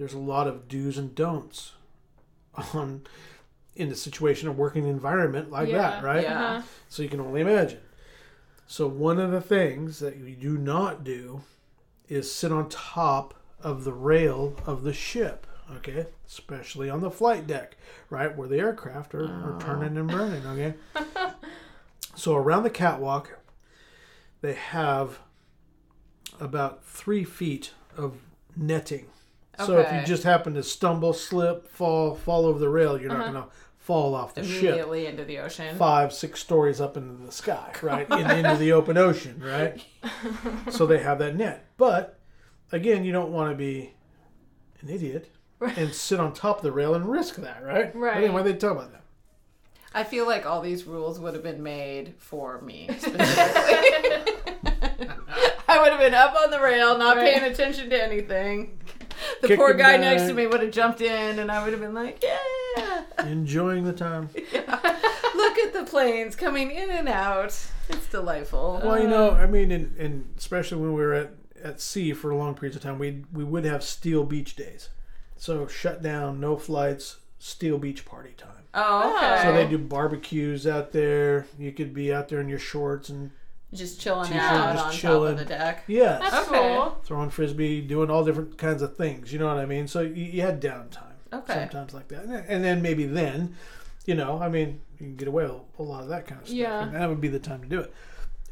There's 0.01 0.15
a 0.15 0.19
lot 0.19 0.47
of 0.49 0.67
do's 0.67 0.97
and 0.97 1.15
don'ts 1.15 1.73
on 2.73 3.03
in 3.77 3.91
the 3.91 3.95
situation 3.95 4.49
of 4.49 4.57
working 4.57 4.87
environment 4.87 5.51
like 5.51 5.71
that, 5.71 6.03
right? 6.03 6.23
Yeah. 6.23 6.43
Uh-huh. 6.43 6.63
So 6.89 7.03
you 7.03 7.11
can 7.11 7.21
only 7.21 7.43
imagine. 7.43 7.81
So 8.67 8.87
one 8.87 9.19
of 9.19 9.31
the 9.31 9.43
things 9.43 9.99
that 9.99 10.17
you 10.17 10.35
do 10.35 10.57
not 10.57 11.05
do 11.05 11.43
is 12.09 12.33
sit 12.33 12.51
on 12.51 12.71
top 12.71 13.35
of 13.63 13.85
the 13.85 13.93
rail 13.93 14.57
of 14.65 14.85
the 14.85 14.95
ship, 14.95 15.47
okay? 15.77 16.07
Especially 16.27 16.89
on 16.89 17.03
the 17.03 17.11
flight 17.11 17.47
deck, 17.47 17.77
right? 18.09 18.35
Where 18.35 18.49
the 18.49 18.59
aircraft 18.59 19.15
are, 19.15 19.27
are 19.27 19.59
turning 19.61 19.99
and 19.99 20.09
burning, 20.09 20.47
okay? 20.47 20.75
So 22.17 22.35
around 22.35 22.63
the 22.63 22.71
catwalk, 22.71 23.39
they 24.41 24.55
have 24.55 25.21
about 26.41 26.85
three 26.85 27.23
feet 27.23 27.73
of 27.97 28.17
netting. 28.57 29.07
So 29.67 29.79
if 29.79 29.93
you 29.93 30.03
just 30.07 30.23
happen 30.23 30.55
to 30.55 30.63
stumble, 30.63 31.13
slip, 31.13 31.69
fall, 31.69 32.15
fall 32.15 32.47
over 32.47 32.59
the 32.59 32.69
rail, 32.69 33.01
you're 33.01 33.09
not 33.09 33.21
uh-huh. 33.21 33.33
going 33.33 33.45
to 33.45 33.51
fall 33.79 34.15
off 34.15 34.35
the 34.35 34.45
ship 34.45 34.63
Immediately 34.63 35.07
into 35.07 35.25
the 35.25 35.39
ocean. 35.39 35.77
five, 35.77 36.13
six 36.13 36.41
stories 36.41 36.81
up 36.81 36.97
into 36.97 37.25
the 37.25 37.33
sky, 37.33 37.73
right? 37.83 38.07
and 38.11 38.47
into 38.47 38.57
the 38.59 38.73
open 38.73 38.97
ocean, 38.97 39.43
right? 39.43 39.85
so 40.71 40.87
they 40.87 40.99
have 40.99 41.19
that 41.19 41.35
net. 41.37 41.67
But 41.77 42.19
again, 42.73 43.05
you 43.05 43.13
don't 43.13 43.33
want 43.33 43.51
to 43.51 43.57
be 43.57 43.95
an 44.81 44.89
idiot 44.91 45.31
and 45.61 45.93
sit 45.95 46.21
on 46.21 46.33
top 46.33 46.59
of 46.59 46.63
the 46.63 46.73
rail 46.73 46.95
and 46.95 47.07
risk 47.07 47.37
that, 47.37 47.63
right? 47.65 47.95
Right. 47.95 48.15
But 48.15 48.25
anyway, 48.25 48.43
they 48.45 48.55
talk 48.55 48.73
about 48.73 48.93
that. 48.93 49.03
I 49.93 50.05
feel 50.05 50.25
like 50.25 50.47
all 50.47 50.61
these 50.61 50.85
rules 50.85 51.19
would 51.19 51.35
have 51.35 51.43
been 51.43 51.63
made 51.63 52.15
for 52.19 52.61
me 52.61 52.89
specifically. 52.99 53.27
I 55.69 55.81
would 55.81 55.91
have 55.93 56.01
been 56.01 56.15
up 56.15 56.35
on 56.35 56.51
the 56.51 56.61
rail, 56.61 56.99
not 56.99 57.17
Right. 57.17 57.35
paying 57.35 57.51
attention 57.51 57.91
to 57.91 58.03
anything. 58.03 58.80
The 59.43 59.57
poor 59.57 59.75
guy 59.75 59.97
next 59.97 60.25
to 60.25 60.35
me 60.35 60.47
would 60.47 60.63
have 60.63 60.71
jumped 60.71 61.01
in, 61.01 61.39
and 61.39 61.51
I 61.51 61.63
would 61.63 61.73
have 61.73 61.81
been 61.81 61.95
like, 61.95 62.23
"Yeah, 62.23 63.05
Enjoying 63.19 63.85
the 63.85 63.93
time. 63.93 64.29
look 64.35 65.59
at 65.59 65.73
the 65.73 65.87
planes 65.87 66.37
coming 66.37 66.71
in 66.71 66.91
and 66.91 67.09
out. 67.09 67.57
It's 67.89 68.07
delightful." 68.11 68.81
Well, 68.85 69.01
you 69.01 69.09
know, 69.09 69.31
uh. 69.31 69.35
I 69.35 69.47
mean, 69.47 69.71
and, 69.71 69.97
and 69.97 70.35
especially 70.37 70.81
when 70.81 70.93
we 70.93 71.03
were 71.03 71.15
at, 71.15 71.31
at 71.63 71.81
sea 71.81 72.13
for 72.13 72.35
long 72.35 72.55
periods 72.55 72.77
of 72.77 72.83
time, 72.83 72.99
we 72.99 73.25
we 73.33 73.45
would 73.45 73.65
have 73.65 73.83
steel 73.83 74.25
beach 74.25 74.57
days. 74.57 74.91
So 75.37 75.67
shut 75.67 76.03
down, 76.03 76.39
no 76.39 76.57
flights, 76.57 77.17
steel 77.39 77.79
beach 77.79 78.05
party 78.05 78.35
time. 78.37 78.65
Oh, 78.75 79.17
okay. 79.17 79.43
So 79.43 79.53
they 79.53 79.67
do 79.67 79.79
barbecues 79.79 80.67
out 80.67 80.93
there. 80.93 81.47
You 81.59 81.73
could 81.73 81.93
be 81.95 82.13
out 82.13 82.29
there 82.29 82.41
in 82.41 82.49
your 82.49 82.59
shorts 82.59 83.09
and 83.09 83.31
just 83.73 84.01
chilling 84.01 84.27
T-shirt, 84.29 84.43
out 84.43 84.73
just 84.75 84.85
on 84.87 84.93
chilling. 84.93 85.33
top 85.37 85.41
of 85.43 85.49
the 85.49 85.55
deck. 85.55 85.85
yes, 85.87 86.21
That's 86.31 86.49
Okay. 86.49 86.75
cool. 86.77 86.99
throwing 87.05 87.31
frisbee, 87.31 87.81
doing 87.81 88.11
all 88.11 88.25
different 88.25 88.59
kinds 88.59 88.83
of 88.83 88.97
things. 88.97 89.33
You 89.33 89.39
know 89.39 89.47
what 89.47 89.59
I 89.59 89.67
mean? 89.67 89.87
So 89.89 90.01
you, 90.01 90.25
you 90.25 90.43
had 90.43 90.61
downtime 90.61 91.15
Okay. 91.33 91.55
sometimes 91.55 91.95
like 91.95 92.09
that, 92.09 92.25
and 92.25 92.35
and 92.49 92.65
then 92.65 92.83
maybe 92.83 93.07
then, 93.07 93.55
you 94.07 94.15
know, 94.15 94.41
I 94.43 94.49
mean, 94.49 94.81
you 94.99 95.07
can 95.07 95.17
get 95.17 95.29
away 95.29 95.45
with 95.45 95.63
a 95.79 95.83
lot 95.83 96.03
of 96.03 96.09
that 96.09 96.27
kind 96.27 96.41
of 96.41 96.49
stuff, 96.49 96.57
Yeah. 96.59 96.83
and 96.83 96.95
that 96.95 97.09
would 97.09 97.21
be 97.21 97.29
the 97.29 97.39
time 97.39 97.61
to 97.63 97.69
do 97.69 97.81
it. 97.81 97.95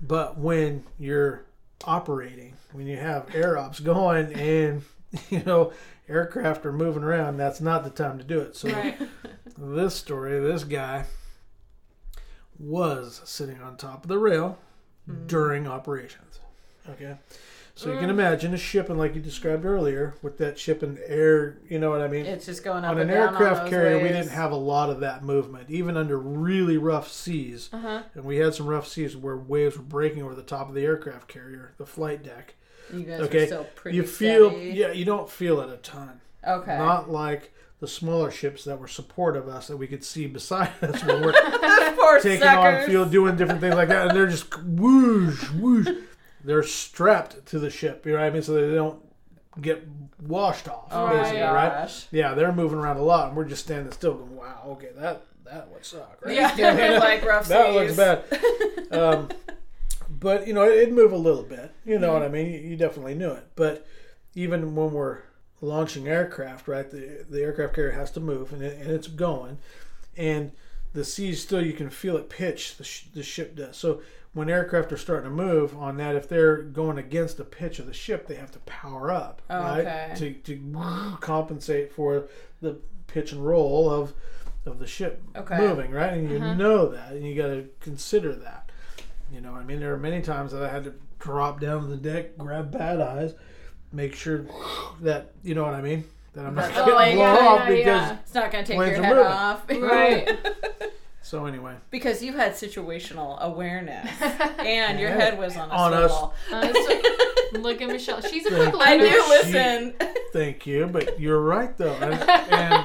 But 0.01 0.39
when 0.39 0.85
you're 0.99 1.45
operating, 1.85 2.55
when 2.73 2.87
you 2.87 2.97
have 2.97 3.35
air 3.35 3.59
ops 3.59 3.81
going, 3.81 4.33
and 4.35 4.83
you 5.31 5.43
know 5.45 5.73
aircraft 6.09 6.65
are 6.65 6.73
moving 6.73 7.03
around, 7.03 7.37
that's 7.39 7.61
not 7.61 7.83
the 7.83 7.91
time 7.91 8.19
to 8.19 8.25
do 8.25 8.39
it. 8.41 8.55
So 8.57 8.69
Right. 8.71 8.97
this 9.59 9.95
story, 9.97 10.39
this 10.39 10.63
guy 10.65 11.05
was 12.59 13.21
sitting 13.25 13.61
on 13.61 13.77
top 13.77 14.05
of 14.05 14.09
the 14.09 14.19
rail 14.19 14.59
during 15.27 15.67
operations. 15.67 16.41
Okay. 16.91 17.17
So 17.75 17.93
you 17.93 18.01
can 18.01 18.11
imagine 18.11 18.53
a 18.55 18.59
ship, 18.59 18.89
and 18.91 18.99
like 18.99 19.15
you 19.15 19.21
described 19.21 19.65
earlier, 19.65 20.17
with 20.21 20.37
that 20.39 20.59
ship 20.59 20.83
and 20.83 20.99
air, 21.07 21.59
you 21.69 21.79
know 21.79 21.91
what 21.91 22.01
I 22.01 22.09
mean? 22.09 22.27
It's 22.27 22.47
just 22.47 22.65
going 22.65 22.85
on 22.85 22.99
an 22.99 23.09
aircraft 23.09 23.71
carrier, 23.71 23.99
we 24.03 24.09
didn't 24.09 24.31
have 24.31 24.51
a 24.51 24.57
lot 24.57 24.91
of 24.91 24.99
that 24.99 25.23
movement, 25.23 25.71
even 25.71 25.97
under 25.97 26.19
really 26.19 26.77
rough 26.77 27.09
seas. 27.09 27.71
Uh 27.73 27.79
huh. 27.79 28.03
And 28.15 28.25
we 28.25 28.39
had 28.39 28.53
some 28.55 28.67
rough 28.67 28.89
seas 28.89 29.17
where 29.17 29.37
waves 29.37 29.77
were 29.77 29.85
breaking 29.85 30.25
over 30.25 30.35
the 30.35 30.43
top 30.43 30.69
of 30.69 30.75
the 30.75 30.85
aircraft 30.85 31.29
carrier, 31.29 31.71
the 31.79 31.87
flight 31.87 32.25
deck. 32.25 32.55
You 32.93 33.05
guys 33.05 33.21
Okay. 33.21 33.45
are 33.45 33.47
still 33.47 33.67
pretty 33.77 33.97
you 33.99 34.03
feel, 34.03 34.51
steady. 34.51 34.71
yeah, 34.71 34.91
you 34.91 35.05
don't 35.05 35.31
feel 35.31 35.61
it 35.61 35.71
a 35.73 35.77
ton. 35.77 36.21
Okay. 36.45 36.77
Not 36.77 37.09
like 37.11 37.53
the 37.81 37.89
smaller 37.89 38.31
ships 38.31 38.65
that 38.65 38.79
were 38.81 38.89
supportive 38.89 39.47
of 39.49 39.55
us 39.55 39.69
that 39.69 39.77
we 39.77 39.87
could 39.87 40.03
see 40.05 40.27
beside 40.27 40.73
us 40.83 41.05
when 41.05 41.23
we're 41.23 41.33
taking 42.21 42.41
suckers. 42.41 42.85
on 42.85 42.87
field, 42.91 43.11
doing 43.11 43.37
different 43.37 43.61
things 43.61 43.75
like 43.75 43.89
that, 43.89 44.09
and 44.09 44.17
they're 44.17 44.27
just 44.27 44.57
whoosh, 44.63 45.51
whoosh. 45.51 45.89
They're 46.45 46.63
strapped 46.63 47.47
to 47.47 47.59
the 47.59 47.71
ship, 47.71 48.07
you 48.07 48.13
know 48.13 48.19
what 48.19 48.27
I 48.27 48.31
mean, 48.31 48.43
so 48.43 48.55
they 48.55 48.75
don't 48.75 49.01
get 49.61 49.87
washed 50.23 50.69
off, 50.69 50.89
Oh 50.91 51.09
basically, 51.09 51.41
right? 51.41 52.07
Yeah, 52.11 52.35
they're 52.35 52.53
moving 52.53 52.79
around 52.79 52.97
a 52.97 53.03
lot, 53.03 53.29
and 53.29 53.37
we're 53.37 53.45
just 53.45 53.65
standing 53.65 53.93
still, 53.93 54.15
going, 54.15 54.37
"Wow, 54.37 54.63
okay, 54.69 54.91
that 54.97 55.23
that 55.45 55.69
would 55.71 55.85
suck, 55.85 56.19
right?" 56.25 56.35
Yeah, 56.35 56.99
like 57.01 57.25
rough 57.25 57.49
that 57.49 57.73
looks 57.75 57.97
bad. 57.97 58.25
Um, 58.93 59.29
but 60.09 60.47
you 60.47 60.53
know, 60.55 60.63
it, 60.63 60.79
it'd 60.79 60.95
move 60.95 61.13
a 61.13 61.17
little 61.17 61.43
bit. 61.43 61.73
You 61.85 61.99
know 61.99 62.13
what 62.13 62.23
I 62.23 62.29
mean? 62.29 62.47
You, 62.53 62.59
you 62.61 62.77
definitely 62.77 63.15
knew 63.15 63.31
it. 63.33 63.47
But 63.57 63.87
even 64.35 64.75
when 64.75 64.93
we're 64.93 65.19
launching 65.61 66.09
aircraft, 66.09 66.69
right? 66.69 66.91
The 66.91 67.25
the 67.29 67.43
aircraft 67.43 67.75
carrier 67.75 67.93
has 67.93 68.11
to 68.13 68.21
move, 68.21 68.53
and, 68.53 68.63
it, 68.63 68.79
and 68.81 68.91
it's 68.91 69.09
going, 69.09 69.59
and 70.17 70.53
the 70.93 71.05
seas 71.05 71.43
still 71.43 71.65
you 71.65 71.73
can 71.73 71.91
feel 71.91 72.17
it 72.17 72.29
pitch. 72.29 72.77
The 72.77 72.85
sh- 72.85 73.07
the 73.15 73.23
ship 73.23 73.57
does. 73.57 73.77
So 73.77 74.01
when 74.35 74.51
aircraft 74.51 74.93
are 74.93 74.97
starting 74.97 75.31
to 75.31 75.35
move 75.35 75.77
on 75.77 75.97
that, 75.97 76.15
if 76.15 76.29
they're 76.29 76.59
going 76.63 76.99
against 76.99 77.39
the 77.39 77.45
pitch 77.45 77.79
of 77.79 77.87
the 77.87 77.93
ship, 77.95 78.27
they 78.27 78.35
have 78.37 78.53
to 78.53 78.59
power 78.61 79.11
up, 79.11 79.43
Oh, 79.51 79.61
right? 79.61 79.81
okay. 79.81 80.13
To 80.17 80.33
to 80.35 81.17
compensate 81.21 81.93
for 81.93 82.29
the 82.61 82.79
pitch 83.07 83.33
and 83.33 83.45
roll 83.45 83.91
of 83.91 84.13
of 84.67 84.79
the 84.79 84.87
ship 84.87 85.23
Okay. 85.35 85.57
moving, 85.59 85.91
right? 85.91 86.13
And 86.13 86.31
you 86.31 86.39
mm-hmm. 86.39 86.59
know 86.59 86.89
that, 86.89 87.13
and 87.13 87.27
you 87.27 87.35
got 87.35 87.49
to 87.49 87.69
consider 87.81 88.35
that. 88.35 88.71
You 89.33 89.41
know, 89.41 89.55
I 89.55 89.63
mean, 89.63 89.81
there 89.81 89.93
are 89.93 89.99
many 89.99 90.23
times 90.23 90.53
that 90.53 90.63
I 90.63 90.69
had 90.69 90.85
to 90.85 90.95
drop 91.19 91.61
down 91.61 91.83
to 91.83 91.87
the 91.89 91.97
deck, 91.97 92.39
grab 92.39 92.71
bad 92.71 93.01
eyes, 93.01 93.35
make 93.93 94.15
sure 94.15 94.45
that 95.01 95.33
you 95.43 95.55
know 95.55 95.65
what 95.65 95.75
I 95.75 95.81
mean, 95.83 96.05
that 96.35 96.45
I'm 96.47 96.55
not 96.55 96.67
That's 96.73 96.77
getting 96.79 96.93
all 96.93 96.99
I 96.99 97.15
blown 97.15 97.37
got, 97.37 97.43
off 97.47 97.59
yeah, 97.61 97.69
because. 97.69 97.85
yeah. 97.87 98.17
It's 98.23 98.35
not 98.35 98.53
going 98.53 98.65
to 98.65 98.69
take 98.69 98.77
your 98.77 98.87
are 98.87 98.91
head 99.03 99.17
moving. 99.17 99.33
off. 99.33 99.71
Right. 99.71 100.39
So 101.23 101.45
anyway, 101.45 101.75
because 101.91 102.23
you 102.23 102.33
had 102.33 102.53
situational 102.53 103.39
awareness 103.41 104.09
and 104.59 104.99
your 104.99 105.11
head 105.11 105.37
was 105.39 105.59
on 105.59 105.69
a 105.71 105.73
On 105.75 105.93
us. 105.93 106.11
swivel. 106.11 106.35
Uh, 106.51 106.73
so- 106.73 107.59
look 107.61 107.83
at 107.83 107.89
Michelle. 107.89 108.23
She's 108.23 108.47
a 108.47 108.51
quick 108.51 108.73
learner. 108.73 108.83
I 108.83 108.97
learner. 108.97 109.11
do 109.11 109.23
She- 109.23 109.29
listen. 109.53 109.95
thank 110.33 110.67
you, 110.67 110.87
but 110.87 111.21
you're 111.21 111.41
right 111.43 111.77
though, 111.77 111.93
and, 111.97 112.15
and 112.15 112.85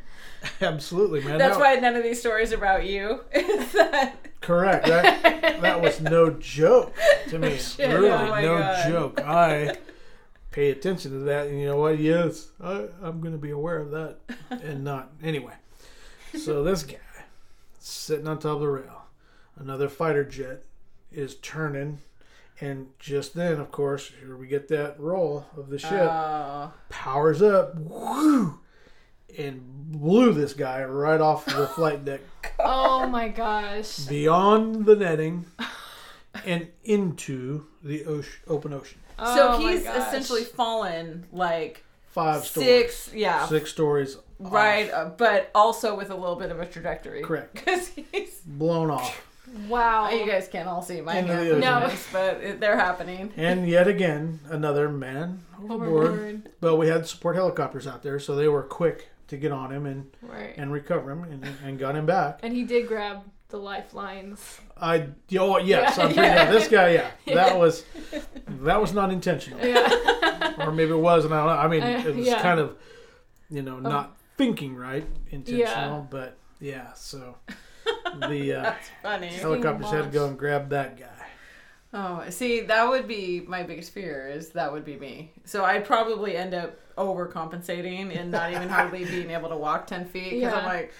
absolutely, 0.60 1.22
man. 1.22 1.38
That's 1.38 1.56
that, 1.56 1.60
why 1.62 1.74
none 1.80 1.96
of 1.96 2.02
these 2.02 2.20
stories 2.20 2.52
about 2.52 2.84
you. 2.84 3.24
Is 3.32 3.72
that 3.72 4.16
correct. 4.42 4.86
That 4.86 5.60
that 5.62 5.80
was 5.80 6.00
no 6.00 6.30
joke 6.30 6.94
to 7.28 7.38
me. 7.38 7.56
Shit, 7.56 7.88
really, 7.90 8.10
oh 8.10 8.40
no 8.40 8.58
God. 8.58 8.88
joke. 8.90 9.20
I 9.22 9.76
pay 10.58 10.70
attention 10.72 11.12
to 11.12 11.18
that, 11.20 11.46
and 11.46 11.60
you 11.60 11.66
know 11.66 11.76
what? 11.76 12.00
Yes, 12.00 12.48
I, 12.60 12.88
I'm 13.00 13.20
going 13.20 13.30
to 13.30 13.38
be 13.38 13.50
aware 13.52 13.78
of 13.78 13.92
that, 13.92 14.16
and 14.50 14.82
not 14.82 15.12
anyway. 15.22 15.52
So 16.36 16.64
this 16.64 16.82
guy 16.82 16.96
sitting 17.78 18.26
on 18.26 18.40
top 18.40 18.54
of 18.56 18.60
the 18.62 18.68
rail, 18.68 19.02
another 19.56 19.88
fighter 19.88 20.24
jet 20.24 20.64
is 21.12 21.36
turning, 21.36 22.00
and 22.60 22.88
just 22.98 23.34
then, 23.34 23.60
of 23.60 23.70
course, 23.70 24.10
here 24.18 24.36
we 24.36 24.48
get 24.48 24.66
that 24.66 24.98
roll 24.98 25.46
of 25.56 25.70
the 25.70 25.78
ship 25.78 25.92
Oh. 25.92 26.72
powers 26.88 27.40
up, 27.40 27.76
whoo, 27.76 28.58
and 29.38 29.62
blew 29.92 30.32
this 30.32 30.54
guy 30.54 30.82
right 30.82 31.20
off 31.20 31.44
the 31.46 31.68
flight 31.76 32.04
deck 32.04 32.20
Oh 32.58 33.06
my 33.06 33.28
gosh. 33.28 33.98
beyond 34.06 34.86
the 34.86 34.96
netting 34.96 35.46
and 36.44 36.66
into 36.82 37.66
the 37.80 38.04
ocean, 38.06 38.40
open 38.48 38.72
ocean. 38.72 38.98
So 39.18 39.48
Oh 39.54 39.58
my 39.60 39.72
he's 39.72 39.84
gosh. 39.84 40.06
essentially 40.08 40.44
fallen 40.44 41.26
like 41.32 41.84
Five 42.10 42.44
stories. 42.44 42.68
six, 42.94 43.14
yeah, 43.14 43.46
Six 43.46 43.70
stories. 43.70 44.16
right, 44.38 44.90
uh, 44.90 45.10
but 45.16 45.50
also 45.54 45.96
with 45.96 46.10
a 46.10 46.14
little 46.14 46.36
bit 46.36 46.50
of 46.50 46.60
a 46.60 46.66
trajectory. 46.66 47.22
Correct. 47.22 47.54
Because 47.64 47.88
he's. 48.12 48.40
Blown 48.46 48.90
off. 48.90 49.24
Wow. 49.68 50.10
You 50.10 50.26
guys 50.26 50.46
can't 50.48 50.68
all 50.68 50.82
see 50.82 51.00
my 51.00 51.16
Into 51.18 51.32
the 51.32 51.38
hand 51.38 51.48
ocean. 51.48 51.60
No. 51.60 51.92
but 52.12 52.60
they're 52.60 52.76
happening. 52.78 53.32
And 53.36 53.68
yet 53.68 53.88
again, 53.88 54.40
another 54.50 54.88
man 54.88 55.42
overboard. 55.62 56.06
Overboard. 56.08 56.48
But 56.60 56.76
we 56.76 56.88
had 56.88 57.06
support 57.06 57.36
helicopters 57.36 57.86
out 57.86 58.02
there, 58.02 58.18
so 58.20 58.34
they 58.36 58.48
were 58.48 58.62
quick 58.62 59.08
to 59.28 59.36
get 59.36 59.52
on 59.52 59.70
him 59.72 59.84
and, 59.86 60.10
Right. 60.22 60.54
and 60.56 60.72
recover 60.72 61.10
him 61.12 61.24
and, 61.24 61.46
and 61.64 61.78
got 61.78 61.94
him 61.96 62.06
back. 62.06 62.40
And 62.42 62.52
he 62.54 62.64
did 62.64 62.88
grab 62.88 63.22
the 63.48 63.56
lifelines. 63.56 64.60
I 64.80 65.08
oh 65.38 65.58
yes, 65.58 65.96
Yeah, 65.96 66.02
I'm 66.04 66.12
pretty 66.12 66.20
yeah. 66.28 66.34
yeah. 66.44 66.50
This 66.50 66.68
guy, 66.68 66.90
yeah, 66.92 67.10
that 67.34 67.58
was 67.58 67.84
that 68.46 68.80
was 68.80 68.92
not 68.92 69.10
intentional. 69.10 69.64
Yeah. 69.66 70.54
or 70.66 70.72
maybe 70.72 70.90
it 70.92 70.98
was, 70.98 71.24
and 71.24 71.34
I 71.34 71.38
don't 71.38 71.46
know. 71.46 71.52
I 71.62 71.68
mean, 71.68 71.82
Uh, 71.82 72.08
it 72.08 72.16
was 72.16 72.26
yeah. 72.26 72.42
kind 72.42 72.60
of, 72.60 72.76
you 73.50 73.62
know, 73.62 73.78
not 73.78 74.16
thinking 74.36 74.76
right, 74.76 75.06
intentional, 75.30 76.00
Yeah. 76.00 76.06
but 76.10 76.36
yeah. 76.60 76.92
So 76.94 77.36
the 78.20 78.52
uh, 78.58 78.62
That's 78.62 78.88
funny. 79.02 79.28
helicopters 79.28 79.90
had 79.90 80.04
to 80.04 80.10
go 80.10 80.26
and 80.28 80.38
grab 80.38 80.68
that 80.70 80.98
guy. 80.98 81.06
Oh, 81.94 82.22
see, 82.28 82.60
that 82.60 82.86
would 82.86 83.08
be 83.08 83.40
my 83.48 83.62
biggest 83.62 83.92
fear. 83.92 84.28
Is 84.28 84.50
that 84.50 84.70
would 84.70 84.84
be 84.84 84.96
me. 84.96 85.32
So 85.44 85.64
I'd 85.64 85.86
probably 85.86 86.36
end 86.36 86.52
up 86.52 86.78
overcompensating 86.98 88.14
and 88.18 88.30
not 88.30 88.50
even 88.52 88.68
hardly 88.68 89.04
being 89.06 89.30
able 89.30 89.48
to 89.48 89.56
walk 89.56 89.86
ten 89.86 90.04
feet 90.04 90.40
because 90.40 90.52
I'm 90.52 90.66
like, 90.66 90.92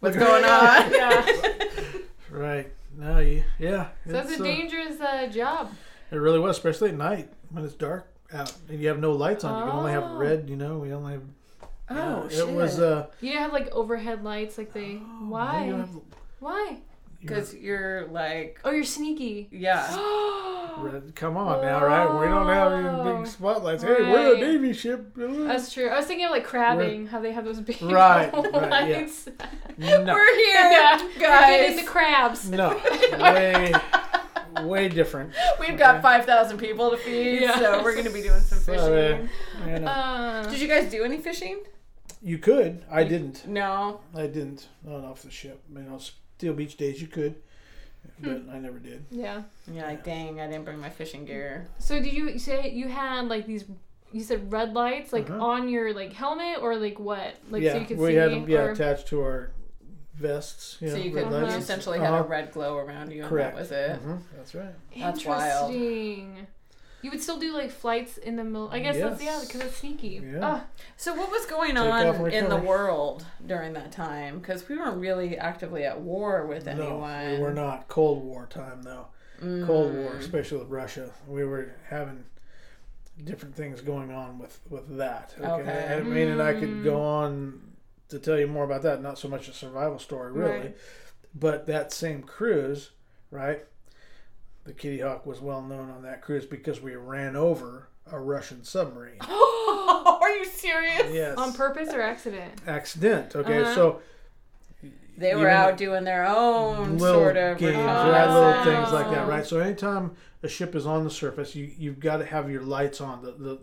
what's 0.00 0.16
going 0.16 0.44
on? 0.44 0.92
yeah. 0.92 1.26
Right? 2.30 2.70
No, 2.96 3.18
you, 3.20 3.42
yeah. 3.58 3.88
So 4.06 4.18
it's 4.18 4.32
it's, 4.32 4.40
a 4.40 4.42
uh, 4.42 4.46
dangerous 4.46 5.00
uh, 5.00 5.26
job. 5.28 5.72
it 6.10 6.16
really 6.16 6.38
was, 6.38 6.56
especially 6.56 6.90
at 6.90 6.96
night 6.96 7.30
when 7.50 7.64
it's 7.64 7.72
dark 7.74 8.06
out 8.34 8.52
and 8.68 8.78
you 8.80 8.88
have 8.88 8.98
no 9.00 9.12
lights 9.12 9.44
on. 9.44 9.58
You 9.58 9.64
can 9.70 9.78
only 9.78 9.92
have 9.92 10.04
Oh. 10.04 10.16
red. 10.18 10.48
You 10.50 10.56
know, 10.56 10.78
we 10.78 10.92
only 10.92 11.12
have. 11.14 11.22
you 11.90 11.96
know, 11.96 12.22
Oh, 12.24 12.28
it 12.28 12.54
was. 12.54 12.74
shit. 12.74 12.82
Uh, 12.84 13.06
You 13.22 13.30
didn't 13.30 13.42
have 13.44 13.52
like 13.54 13.70
overhead 13.72 14.22
lights 14.24 14.58
like 14.58 14.74
they. 14.74 14.86
you 14.92 14.98
Why? 15.28 15.64
have- 15.64 15.88
Why? 16.40 16.78
Because 17.20 17.54
you're 17.54 18.06
like, 18.08 18.60
Oh, 18.64 18.70
you're 18.70 18.84
sneaky. 18.84 19.48
yeah. 19.50 19.86
Come 21.16 21.36
on 21.36 21.60
now, 21.62 21.84
right? 21.84 22.20
We 22.20 22.26
don't 22.26 22.46
have 22.46 22.72
any 22.72 23.18
big 23.18 23.26
spotlights. 23.26 23.82
Hey, 23.82 23.88
we're 24.00 24.36
a 24.36 24.38
Navy 24.38 24.72
ship. 24.72 25.12
That's 25.16 25.72
true. 25.72 25.88
I 25.88 25.96
was 25.96 26.06
thinking 26.06 26.24
of 26.26 26.30
like 26.30 26.44
crabbing, 26.44 27.06
how 27.08 27.20
they 27.20 27.32
have 27.32 27.44
those 27.44 27.60
big 27.60 27.82
Right, 27.82 28.32
right, 28.32 28.52
yeah. 28.52 28.98
lights. 28.98 29.28
no, 29.76 30.04
We're 30.14 30.36
here, 30.36 30.54
yeah, 30.70 31.02
We're 31.02 31.20
guys. 31.20 31.50
getting 31.60 31.76
the 31.78 31.82
crabs. 31.82 32.48
no, 32.48 32.80
way, 33.18 33.72
way 34.62 34.88
different. 34.88 35.32
We've 35.58 35.76
got 35.78 36.00
five 36.00 36.24
thousand 36.24 36.58
people 36.58 36.90
to 36.92 36.96
feed, 36.96 37.40
Yeah. 37.42 37.58
so 37.58 37.82
we're 37.82 37.96
gonna 37.96 38.10
be 38.10 38.22
doing 38.22 38.40
some 38.40 38.58
So, 38.60 38.72
fishing. 38.74 39.28
uh, 39.62 39.66
you, 39.68 39.78
know, 39.80 39.86
Uh, 39.90 40.42
Did 40.48 40.60
you 40.60 40.68
guys 40.68 40.90
do 40.90 41.02
any 41.02 41.18
fishing? 41.18 41.58
you 42.22 42.38
could. 42.38 42.84
I 42.90 43.02
didn't. 43.04 43.46
No. 43.48 44.00
I 44.14 44.26
didn't. 44.28 44.68
Not 44.84 45.04
off 45.04 45.22
the 45.22 45.30
ship. 45.30 45.60
I 45.68 45.74
mean, 45.74 45.88
on 45.88 45.98
Steel 46.38 46.54
Beach 46.54 46.76
days 46.76 47.00
you 47.02 47.08
could, 47.08 47.34
but 48.20 48.42
I 48.52 48.58
never 48.60 48.78
did. 48.78 49.04
yeah. 49.10 49.42
Yeah, 49.72 49.86
like 49.86 50.04
dang, 50.04 50.40
I 50.40 50.46
didn't 50.46 50.64
bring 50.64 50.78
my 50.80 50.88
fishing 50.88 51.24
gear. 51.24 51.66
So 51.78 51.98
did 52.00 52.12
you 52.12 52.38
say 52.38 52.70
you 52.70 52.86
had 52.88 53.26
like 53.26 53.44
these? 53.46 53.64
You 54.12 54.22
said 54.22 54.52
red 54.52 54.72
lights, 54.72 55.12
like 55.12 55.28
Uh-huh. 55.28 55.44
on 55.44 55.68
your 55.68 55.92
like 55.92 56.12
helmet, 56.12 56.58
or 56.62 56.76
like 56.76 57.00
what? 57.00 57.34
Like 57.50 57.62
yeah, 57.62 57.72
so 57.72 57.78
you 57.80 57.86
could 57.86 57.98
we 57.98 58.10
see. 58.10 58.14
had 58.14 58.30
them 58.30 58.48
yeah, 58.48 58.58
or... 58.60 58.70
attached 58.70 59.08
to 59.08 59.20
our 59.20 59.50
vests. 60.14 60.76
You 60.80 60.90
so 60.90 60.96
you 60.96 61.12
red 61.12 61.24
could 61.24 61.32
lights. 61.32 61.54
you 61.54 61.58
essentially 61.58 61.98
had 61.98 62.12
Uh-huh. 62.12 62.22
a 62.24 62.26
red 62.28 62.52
glow 62.52 62.76
around 62.78 63.10
you, 63.10 63.22
and 63.22 63.28
Correct. 63.28 63.56
that 63.56 63.60
was 63.60 63.72
it. 63.72 64.00
Mhm, 64.06 64.22
That's 64.36 64.54
right. 64.54 64.74
That's 64.96 65.24
wild. 65.24 65.74
Interesting. 65.74 66.46
You 67.02 67.10
would 67.10 67.22
still 67.22 67.38
do 67.38 67.52
like 67.52 67.70
flights 67.70 68.16
in 68.18 68.34
the 68.36 68.42
middle. 68.44 68.68
I 68.70 68.80
guess 68.80 68.96
that's 68.96 69.22
yeah, 69.22 69.38
Yes. 69.38 69.46
because 69.46 69.60
it's 69.62 69.76
sneaky. 69.76 70.20
Yeah. 70.24 70.40
Ah, 70.42 70.64
So 70.96 71.14
what 71.14 71.30
was 71.30 71.46
going 71.46 71.76
Take 71.76 71.84
on 71.84 72.30
in 72.32 72.48
the 72.48 72.56
world 72.56 73.24
during 73.46 73.72
that 73.74 73.92
time? 73.92 74.40
Because 74.40 74.68
we 74.68 74.76
weren't 74.76 74.96
really 74.98 75.38
actively 75.38 75.84
at 75.84 76.00
war 76.00 76.44
with 76.46 76.66
No, 76.66 76.72
anyone. 76.72 77.32
we 77.32 77.38
were 77.38 77.54
not. 77.54 77.86
Cold 77.88 78.24
War 78.24 78.46
time 78.50 78.82
though. 78.82 79.06
Mm. 79.40 79.66
Cold 79.66 79.94
War, 79.94 80.14
especially 80.16 80.58
with 80.58 80.68
Russia, 80.68 81.10
we 81.28 81.44
were 81.44 81.72
having 81.88 82.24
different 83.24 83.54
things 83.54 83.80
going 83.80 84.10
on 84.12 84.38
with 84.38 84.58
with 84.68 84.96
that. 84.96 85.34
Okay, 85.38 85.48
Okay. 85.62 85.94
I 85.96 86.02
mean, 86.02 86.28
and 86.28 86.42
I 86.42 86.54
could 86.54 86.68
Mm. 86.68 86.84
go 86.84 87.00
on 87.00 87.60
to 88.08 88.18
tell 88.18 88.38
you 88.38 88.46
more 88.48 88.64
about 88.64 88.82
that. 88.82 89.02
Not 89.02 89.18
so 89.18 89.28
much 89.28 89.48
a 89.48 89.52
survival 89.52 89.98
story, 89.98 90.32
really, 90.32 90.58
Right. 90.58 90.76
but 91.34 91.66
that 91.66 91.92
same 91.92 92.22
cruise, 92.22 92.90
right? 93.30 93.64
The 94.68 94.74
Kitty 94.74 95.00
Hawk 95.00 95.24
was 95.24 95.40
well 95.40 95.62
known 95.62 95.88
on 95.88 96.02
that 96.02 96.20
cruise 96.20 96.44
because 96.44 96.78
we 96.78 96.94
ran 96.94 97.36
over 97.36 97.88
a 98.12 98.20
Russian 98.20 98.62
submarine. 98.64 99.16
Are 99.22 100.30
you 100.30 100.44
serious? 100.44 101.10
yes, 101.10 101.38
on 101.38 101.54
purpose 101.54 101.88
or 101.94 102.02
accident? 102.02 102.52
accident. 102.66 103.34
Okay, 103.34 103.62
Uh-huh. 103.62 103.74
so 103.74 104.02
They 105.16 105.34
were 105.34 105.48
out 105.48 105.78
doing 105.78 106.04
their 106.04 106.26
own 106.26 106.98
little 106.98 107.18
sort 107.20 107.38
of 107.38 107.56
games, 107.56 107.78
Oh. 107.78 108.10
right? 108.10 108.30
Little 108.30 108.62
things 108.62 108.92
like 108.92 109.10
that, 109.10 109.26
right? 109.26 109.46
So 109.46 109.58
anytime 109.58 110.16
a 110.42 110.48
ship 110.48 110.74
is 110.74 110.84
on 110.84 111.02
the 111.04 111.10
surface, 111.10 111.54
you 111.54 111.72
you've 111.78 111.98
got 111.98 112.18
to 112.18 112.26
have 112.26 112.50
your 112.50 112.60
lights 112.62 113.00
on, 113.00 113.22
the 113.22 113.32
the 113.32 113.58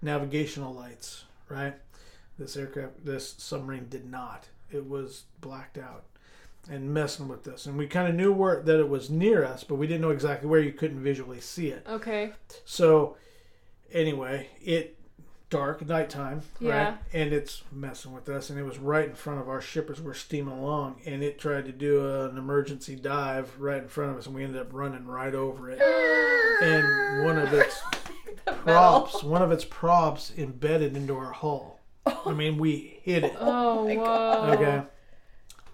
navigational 0.00 0.72
lights, 0.72 1.24
right? 1.48 1.74
This 2.38 2.56
aircraft, 2.56 3.04
this 3.04 3.34
submarine 3.38 3.88
did 3.88 4.08
not. 4.08 4.46
It 4.70 4.86
was 4.88 5.24
blacked 5.40 5.78
out 5.78 6.04
and 6.70 6.92
messing 6.92 7.28
with 7.28 7.44
this, 7.44 7.66
and 7.66 7.76
we 7.78 7.86
kind 7.86 8.08
of 8.08 8.14
knew 8.14 8.32
where 8.32 8.62
that 8.62 8.78
it 8.78 8.88
was 8.88 9.08
near 9.10 9.44
us, 9.44 9.64
but 9.64 9.76
we 9.76 9.86
didn't 9.86 10.02
know 10.02 10.10
exactly 10.10 10.48
where. 10.48 10.60
You 10.60 10.72
couldn't 10.72 11.02
visually 11.02 11.40
see 11.40 11.68
it. 11.68 11.84
Okay. 11.88 12.32
So 12.64 13.16
anyway, 13.92 14.48
it 14.62 14.94
dark 15.50 15.86
nighttime, 15.86 16.42
Yeah. 16.60 16.84
right? 16.90 16.98
And 17.14 17.32
it's 17.32 17.62
messing 17.72 18.12
with 18.12 18.28
us, 18.28 18.50
and 18.50 18.58
it 18.58 18.64
was 18.64 18.78
right 18.78 19.08
in 19.08 19.14
front 19.14 19.40
of 19.40 19.48
our 19.48 19.62
ship 19.62 19.88
as 19.88 19.98
we're 20.00 20.12
steaming 20.12 20.52
along, 20.58 21.00
and 21.06 21.22
it 21.22 21.38
tried 21.38 21.64
to 21.64 21.72
do 21.72 22.06
an 22.26 22.36
emergency 22.36 22.96
dive 22.96 23.58
right 23.58 23.82
in 23.82 23.88
front 23.88 24.10
of 24.12 24.18
us, 24.18 24.26
and 24.26 24.34
we 24.34 24.44
ended 24.44 24.60
up 24.60 24.68
running 24.72 25.06
right 25.06 25.34
over 25.34 25.70
it. 25.70 25.80
And 26.60 27.24
one 27.24 27.38
of 27.38 27.52
its 27.52 27.80
props, 28.64 29.22
one 29.22 29.42
of 29.42 29.52
its 29.52 29.64
props, 29.64 30.32
embedded 30.36 30.96
into 30.96 31.16
our 31.16 31.30
hull. 31.30 31.78
I 32.04 32.32
mean, 32.32 32.58
we 32.58 32.98
hit 33.04 33.22
it. 33.22 33.36
Oh, 33.38 33.78
oh 33.80 33.84
my 33.86 33.94
whoa. 33.94 34.04
God. 34.04 34.50
Okay. 34.60 34.82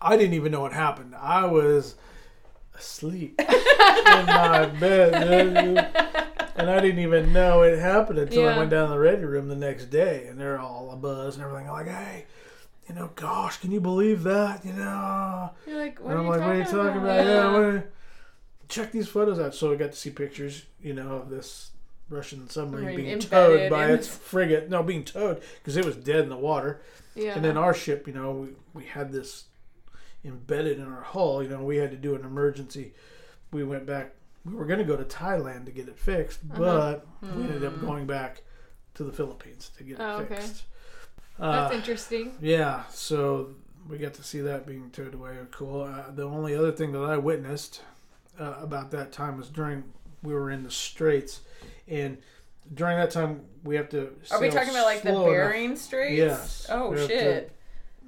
I 0.00 0.16
didn't 0.16 0.34
even 0.34 0.52
know 0.52 0.60
what 0.60 0.72
happened. 0.72 1.14
I 1.14 1.46
was 1.46 1.94
asleep 2.76 3.34
in 3.40 3.46
my 4.26 4.66
bed. 4.66 5.88
And 6.56 6.70
I 6.70 6.78
didn't 6.80 7.00
even 7.00 7.32
know 7.32 7.62
it 7.62 7.78
happened 7.78 8.18
until 8.18 8.48
I 8.48 8.56
went 8.56 8.70
down 8.70 8.88
to 8.88 8.94
the 8.94 8.98
ready 9.00 9.24
room 9.24 9.48
the 9.48 9.56
next 9.56 9.86
day. 9.86 10.26
And 10.28 10.38
they're 10.38 10.60
all 10.60 10.90
a 10.92 10.96
buzz 10.96 11.36
and 11.36 11.44
everything. 11.44 11.68
Like, 11.68 11.88
hey, 11.88 12.26
you 12.88 12.94
know, 12.94 13.10
gosh, 13.16 13.56
can 13.58 13.70
you 13.72 13.80
believe 13.80 14.22
that? 14.24 14.64
You 14.64 14.72
know. 14.74 15.50
You're 15.66 15.78
like, 15.78 15.98
what 16.00 16.14
are 16.14 16.18
I'm 16.18 16.24
you 16.24 16.30
like, 16.30 16.40
what 16.40 16.48
are 16.50 16.58
you 16.58 16.64
talking 16.64 17.00
about? 17.02 17.20
about? 17.20 17.26
Yeah, 17.26 17.52
what 17.52 17.62
are- 17.62 17.90
check 18.68 18.92
these 18.92 19.08
photos 19.08 19.38
out. 19.38 19.54
So 19.54 19.72
I 19.72 19.76
got 19.76 19.92
to 19.92 19.98
see 19.98 20.10
pictures, 20.10 20.64
you 20.80 20.94
know, 20.94 21.16
of 21.16 21.28
this 21.30 21.70
Russian 22.08 22.48
submarine 22.48 22.86
Right, 22.86 22.96
being 22.96 23.18
towed 23.18 23.70
by 23.70 23.90
its 23.90 24.06
frigate. 24.08 24.70
No, 24.70 24.82
being 24.82 25.04
towed 25.04 25.42
because 25.58 25.76
it 25.76 25.84
was 25.84 25.96
dead 25.96 26.20
in 26.20 26.28
the 26.28 26.36
water. 26.36 26.80
yeah. 27.14 27.34
And 27.34 27.44
then 27.44 27.56
our 27.56 27.74
ship, 27.74 28.06
you 28.06 28.12
know, 28.14 28.30
we, 28.32 28.48
we 28.74 28.84
had 28.86 29.10
this 29.12 29.44
embedded 30.24 30.78
in 30.78 30.86
our 30.86 31.02
hull. 31.02 31.42
You 31.42 31.48
know, 31.50 31.62
we 31.62 31.76
had 31.76 31.90
to 31.90 31.96
do 31.96 32.14
an 32.14 32.24
emergency. 32.24 32.94
We 33.52 33.64
went 33.64 33.86
back. 33.86 34.12
We 34.44 34.54
were 34.54 34.64
going 34.66 34.78
to 34.78 34.84
go 34.84 34.96
to 34.96 35.04
Thailand 35.04 35.64
to 35.66 35.70
get 35.72 35.88
it 35.88 35.98
fixed, 35.98 36.40
Uh-huh. 36.52 36.58
but 36.58 37.06
we 37.36 37.44
ended 37.44 37.64
up 37.64 37.80
going 37.80 38.06
back 38.06 38.42
to 38.94 39.04
the 39.04 39.12
Philippines 39.12 39.70
to 39.78 39.84
get 39.84 39.94
it 39.94 40.00
Oh, 40.02 40.18
okay. 40.18 40.34
fixed. 40.36 40.64
That's 41.38 41.72
Uh, 41.72 41.76
interesting. 41.76 42.36
yeah, 42.40 42.84
so 42.90 43.54
we 43.88 43.98
got 43.98 44.14
to 44.14 44.22
see 44.22 44.40
that 44.42 44.66
being 44.66 44.90
towed 44.90 45.14
away. 45.14 45.36
Cool. 45.50 45.82
Uh, 45.82 46.10
the 46.10 46.22
only 46.24 46.54
other 46.54 46.70
thing 46.72 46.92
that 46.92 47.02
I 47.02 47.16
witnessed 47.16 47.82
uh, 48.38 48.54
about 48.60 48.90
that 48.92 49.12
time 49.12 49.36
was 49.36 49.48
during 49.48 49.84
we 50.22 50.32
were 50.34 50.50
in 50.50 50.62
the 50.62 50.70
Straits, 50.70 51.40
and 51.88 52.18
during 52.72 52.96
that 52.98 53.10
time 53.10 53.42
we 53.62 53.76
have 53.76 53.88
to. 53.90 54.12
Are 54.30 54.40
we 54.40 54.48
talking 54.50 54.70
about 54.70 54.84
like 54.86 55.02
the 55.02 55.10
slow 55.10 55.22
enough- 55.32 55.50
Bering 55.52 55.76
Straits? 55.76 56.16
Yes. 56.16 56.66
Oh 56.70 56.90
We 56.90 56.98
have 57.00 57.08
to- 57.08 57.14
shit. 57.18 57.52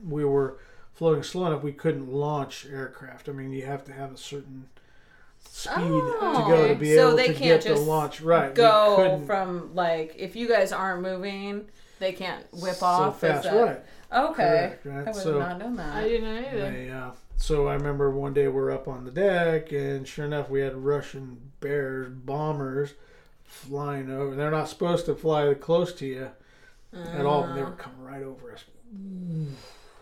we 0.07 0.25
were 0.25 0.59
floating 0.97 1.23
slow 1.23 1.47
enough 1.47 1.63
we 1.63 1.73
couldn't 1.73 2.11
launch 2.13 2.67
aircraft. 2.71 3.29
I 3.29 3.33
mean, 3.33 3.53
you 3.53 3.65
have 3.67 3.85
to 3.85 3.93
have 3.93 4.13
a 4.13 4.17
certain 4.17 4.69
speed 5.49 5.75
to 5.75 6.17
Oh, 6.21 6.45
go 6.49 6.69
to 6.69 6.75
be 6.75 6.95
so 6.95 7.09
able 7.09 7.17
they 7.17 7.29
to 7.29 7.35
can't 7.35 7.63
get 7.63 7.75
the 7.75 7.81
launch 7.81 8.21
right. 8.21 8.53
Go 8.55 9.23
from 9.27 9.75
like 9.75 10.15
if 10.19 10.35
you 10.35 10.49
guys 10.49 10.73
aren't 10.73 11.03
moving, 11.03 11.67
they 12.01 12.13
can't 12.13 12.45
whip 12.53 12.75
so 12.75 12.87
off. 12.87 13.15
is 13.17 13.21
fast, 13.21 13.45
that- 13.45 13.55
right? 13.55 13.85
Okay. 14.31 14.77
Correct, 14.83 14.87
right. 14.87 15.09
I 15.09 15.11
would 15.11 15.15
So- 15.23 15.39
not 15.39 15.59
known 15.59 15.77
that. 15.77 15.95
I 15.95 16.09
didn't 16.09 16.25
know 16.35 16.49
either. 16.49 16.71
They, 16.71 16.91
uh, 16.91 17.11
so 17.37 17.67
I 17.69 17.75
remember 17.75 18.11
one 18.11 18.33
day 18.35 18.49
we're 18.49 18.71
up 18.71 18.89
on 18.89 19.05
the 19.05 19.11
deck, 19.11 19.73
and 19.73 20.07
sure 20.09 20.25
enough, 20.25 20.49
we 20.49 20.61
had 20.61 20.77
Russian 20.77 21.51
bears, 21.61 22.09
bombers, 22.11 22.95
flying 23.45 24.11
over. 24.11 24.35
They're 24.35 24.51
not 24.51 24.69
supposed 24.69 25.07
to 25.07 25.15
fly 25.15 25.53
close 25.55 25.93
to 25.95 26.07
you 26.07 26.31
at 26.95 27.27
all, 27.27 27.43
but 27.43 27.55
they 27.55 27.63
Uh. 27.63 27.67
were 27.67 27.73
coming 27.73 28.01
right 28.03 28.23
over 28.23 28.53
us. 28.53 28.65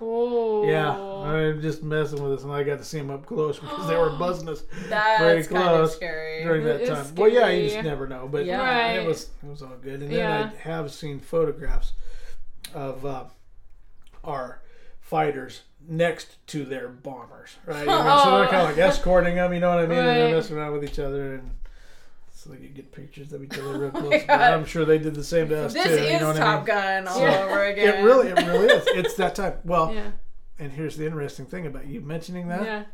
Oh. 0.00 0.66
Yeah, 0.66 0.90
I'm 0.98 1.60
just 1.62 1.82
messing 1.82 2.22
with 2.22 2.32
us, 2.32 2.42
and 2.44 2.52
I 2.52 2.62
got 2.64 2.78
to 2.78 2.84
see 2.84 2.98
them 2.98 3.10
up 3.10 3.26
close 3.26 3.58
because 3.58 3.86
they 3.88 3.96
were 3.96 4.10
buzzing 4.18 4.48
us 4.48 4.64
That's 4.88 5.46
of 5.46 5.48
close 5.52 5.96
scary. 5.96 6.42
during 6.42 6.64
that 6.64 6.80
It 6.80 6.88
time. 6.88 7.14
Well, 7.14 7.28
yeah, 7.30 7.48
you 7.48 7.68
just 7.70 7.84
never 7.84 8.06
know, 8.06 8.28
but 8.30 8.44
Yeah. 8.44 8.58
Right. 8.58 8.92
it 9.00 9.06
was 9.06 9.30
it 9.42 9.48
was 9.48 9.62
all 9.62 9.76
good. 9.82 10.02
And 10.02 10.12
Yeah. 10.12 10.38
then 10.44 10.52
I 10.54 10.68
have 10.68 10.92
seen 10.92 11.20
photographs 11.20 11.92
of 12.74 13.06
uh, 13.06 13.24
our 14.24 14.60
fighters 15.00 15.62
next 15.86 16.44
to 16.48 16.64
their 16.64 16.88
bombers, 16.88 17.56
right? 17.66 17.86
I 17.88 18.04
mean, 18.04 18.24
so 18.24 18.38
they're 18.38 18.48
kind 18.48 18.62
of 18.68 18.76
like 18.76 18.78
escorting 18.88 19.36
them, 19.36 19.52
you 19.54 19.60
know 19.60 19.70
what 19.70 19.78
I 19.84 19.86
mean? 19.86 19.98
And 19.98 20.08
they're 20.08 20.34
messing 20.34 20.56
around 20.56 20.72
with 20.72 20.84
each 20.84 20.98
other, 20.98 21.34
and 21.34 21.50
so 22.44 22.50
they 22.50 22.56
could 22.58 22.74
get 22.74 22.92
pictures 22.92 23.32
of 23.32 23.42
each 23.42 23.58
other 23.58 23.78
real 23.78 23.90
oh 23.94 24.00
my 24.02 24.08
close. 24.08 24.22
But 24.26 24.40
I'm 24.52 24.66
sure 24.66 24.84
they 24.84 24.98
did 24.98 25.14
the 25.14 25.24
same 25.24 25.48
to 25.48 25.64
us 25.64 25.72
This 25.72 25.84
too. 25.86 25.90
is 25.92 26.12
you 26.12 26.20
know 26.20 26.26
what 26.28 26.36
I 26.36 26.40
Top 26.40 26.58
mean? 26.58 26.66
Gun 26.66 27.08
all 27.08 27.20
Yeah. 27.20 27.44
over 27.44 27.64
again. 27.64 27.94
It 27.98 28.02
really, 28.04 28.28
it 28.28 28.36
really 28.46 28.66
is. 28.66 28.84
It's 28.94 29.14
that 29.14 29.34
type. 29.34 29.60
Well, 29.64 29.94
Yeah. 29.94 30.10
and 30.58 30.70
here's 30.72 30.96
the 30.96 31.06
interesting 31.06 31.46
thing 31.46 31.66
about 31.66 31.86
you 31.86 32.00
mentioning 32.02 32.48
that: 32.48 32.64
Yeah. 32.64 32.84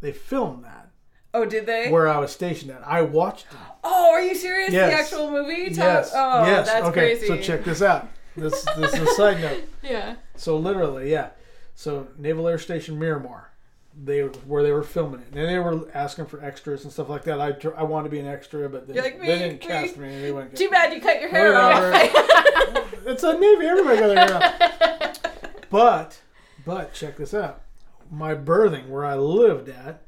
they 0.00 0.12
filmed 0.12 0.64
that 0.64 0.90
Oh, 1.34 1.46
did 1.46 1.64
they? 1.64 1.90
where 1.90 2.06
I 2.08 2.18
was 2.18 2.32
stationed 2.32 2.70
at. 2.70 2.86
I 2.86 3.00
watched 3.02 3.46
it. 3.50 3.58
Oh, 3.82 4.10
are 4.12 4.20
you 4.20 4.34
serious? 4.34 4.70
Yes. 4.72 4.90
The 4.90 4.98
actual 5.16 5.30
movie? 5.30 5.70
Top- 5.70 5.76
Yes. 5.78 6.12
Oh, 6.14 6.44
yes. 6.44 6.66
that's 6.66 6.86
okay. 6.88 7.00
crazy. 7.16 7.26
So 7.28 7.38
check 7.38 7.64
this 7.64 7.80
out. 7.80 8.08
This 8.36 8.62
this 8.76 8.92
is 8.94 9.00
a 9.00 9.06
side 9.14 9.40
note. 9.40 9.64
Yeah. 9.82 10.16
So 10.36 10.56
literally, 10.58 11.10
yeah. 11.10 11.30
So 11.74 12.08
Naval 12.18 12.46
Air 12.48 12.58
Station 12.58 12.98
Miramar, 12.98 13.51
they 14.00 14.22
were 14.22 14.30
where 14.46 14.62
they 14.62 14.72
were 14.72 14.82
filming 14.82 15.20
it, 15.20 15.26
and 15.34 15.48
they 15.48 15.58
were 15.58 15.88
asking 15.94 16.26
for 16.26 16.42
extras 16.44 16.84
and 16.84 16.92
stuff 16.92 17.08
like 17.08 17.24
that. 17.24 17.40
I 17.40 17.54
I 17.76 17.82
wanted 17.82 18.04
to 18.04 18.10
be 18.10 18.18
an 18.20 18.26
extra, 18.26 18.68
but 18.68 18.86
they, 18.88 19.00
like, 19.00 19.20
they 19.20 19.26
"Me, 19.26 19.38
didn't 19.38 19.60
me." 19.60 19.66
cast 19.66 19.96
me. 19.96 20.20
They 20.22 20.32
wouldn't 20.32 20.56
Too 20.56 20.70
bad 20.70 20.92
you 20.92 21.00
cut 21.00 21.20
your 21.20 21.30
hair 21.30 21.52
Whatever. 21.52 21.92
off. 21.94 22.88
It's 23.06 23.24
a 23.24 23.32
Navy. 23.36 23.66
Everybody 23.66 23.98
got 23.98 24.06
their 24.14 24.26
hair 24.26 24.42
out. 24.42 25.18
But 25.70 26.20
but 26.64 26.92
check 26.94 27.16
this 27.16 27.32
out. 27.34 27.62
My 28.10 28.34
berthing, 28.34 28.88
where 28.90 29.04
I 29.04 29.16
lived 29.16 29.68
at 29.68 30.02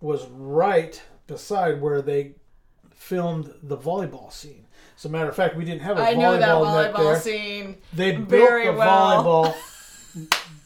was 0.00 0.26
right 0.28 1.00
beside 1.26 1.80
where 1.80 2.02
they 2.02 2.34
filmed 2.90 3.54
the 3.62 3.76
volleyball 3.78 4.32
scene. 4.32 4.66
As 4.96 5.04
a 5.04 5.08
matter 5.08 5.28
of 5.28 5.36
fact, 5.36 5.56
we 5.56 5.64
didn't 5.64 5.82
have 5.82 5.98
a 5.98 6.02
I 6.02 6.14
know 6.14 6.36
that 6.36 6.48
volleyball 6.48 6.82
net 6.82 6.96
there. 6.96 7.20
scene. 7.20 7.76
They 7.92 8.12
built 8.16 8.28
the 8.64 8.72
well. 8.76 9.54
volleyball 9.54 10.28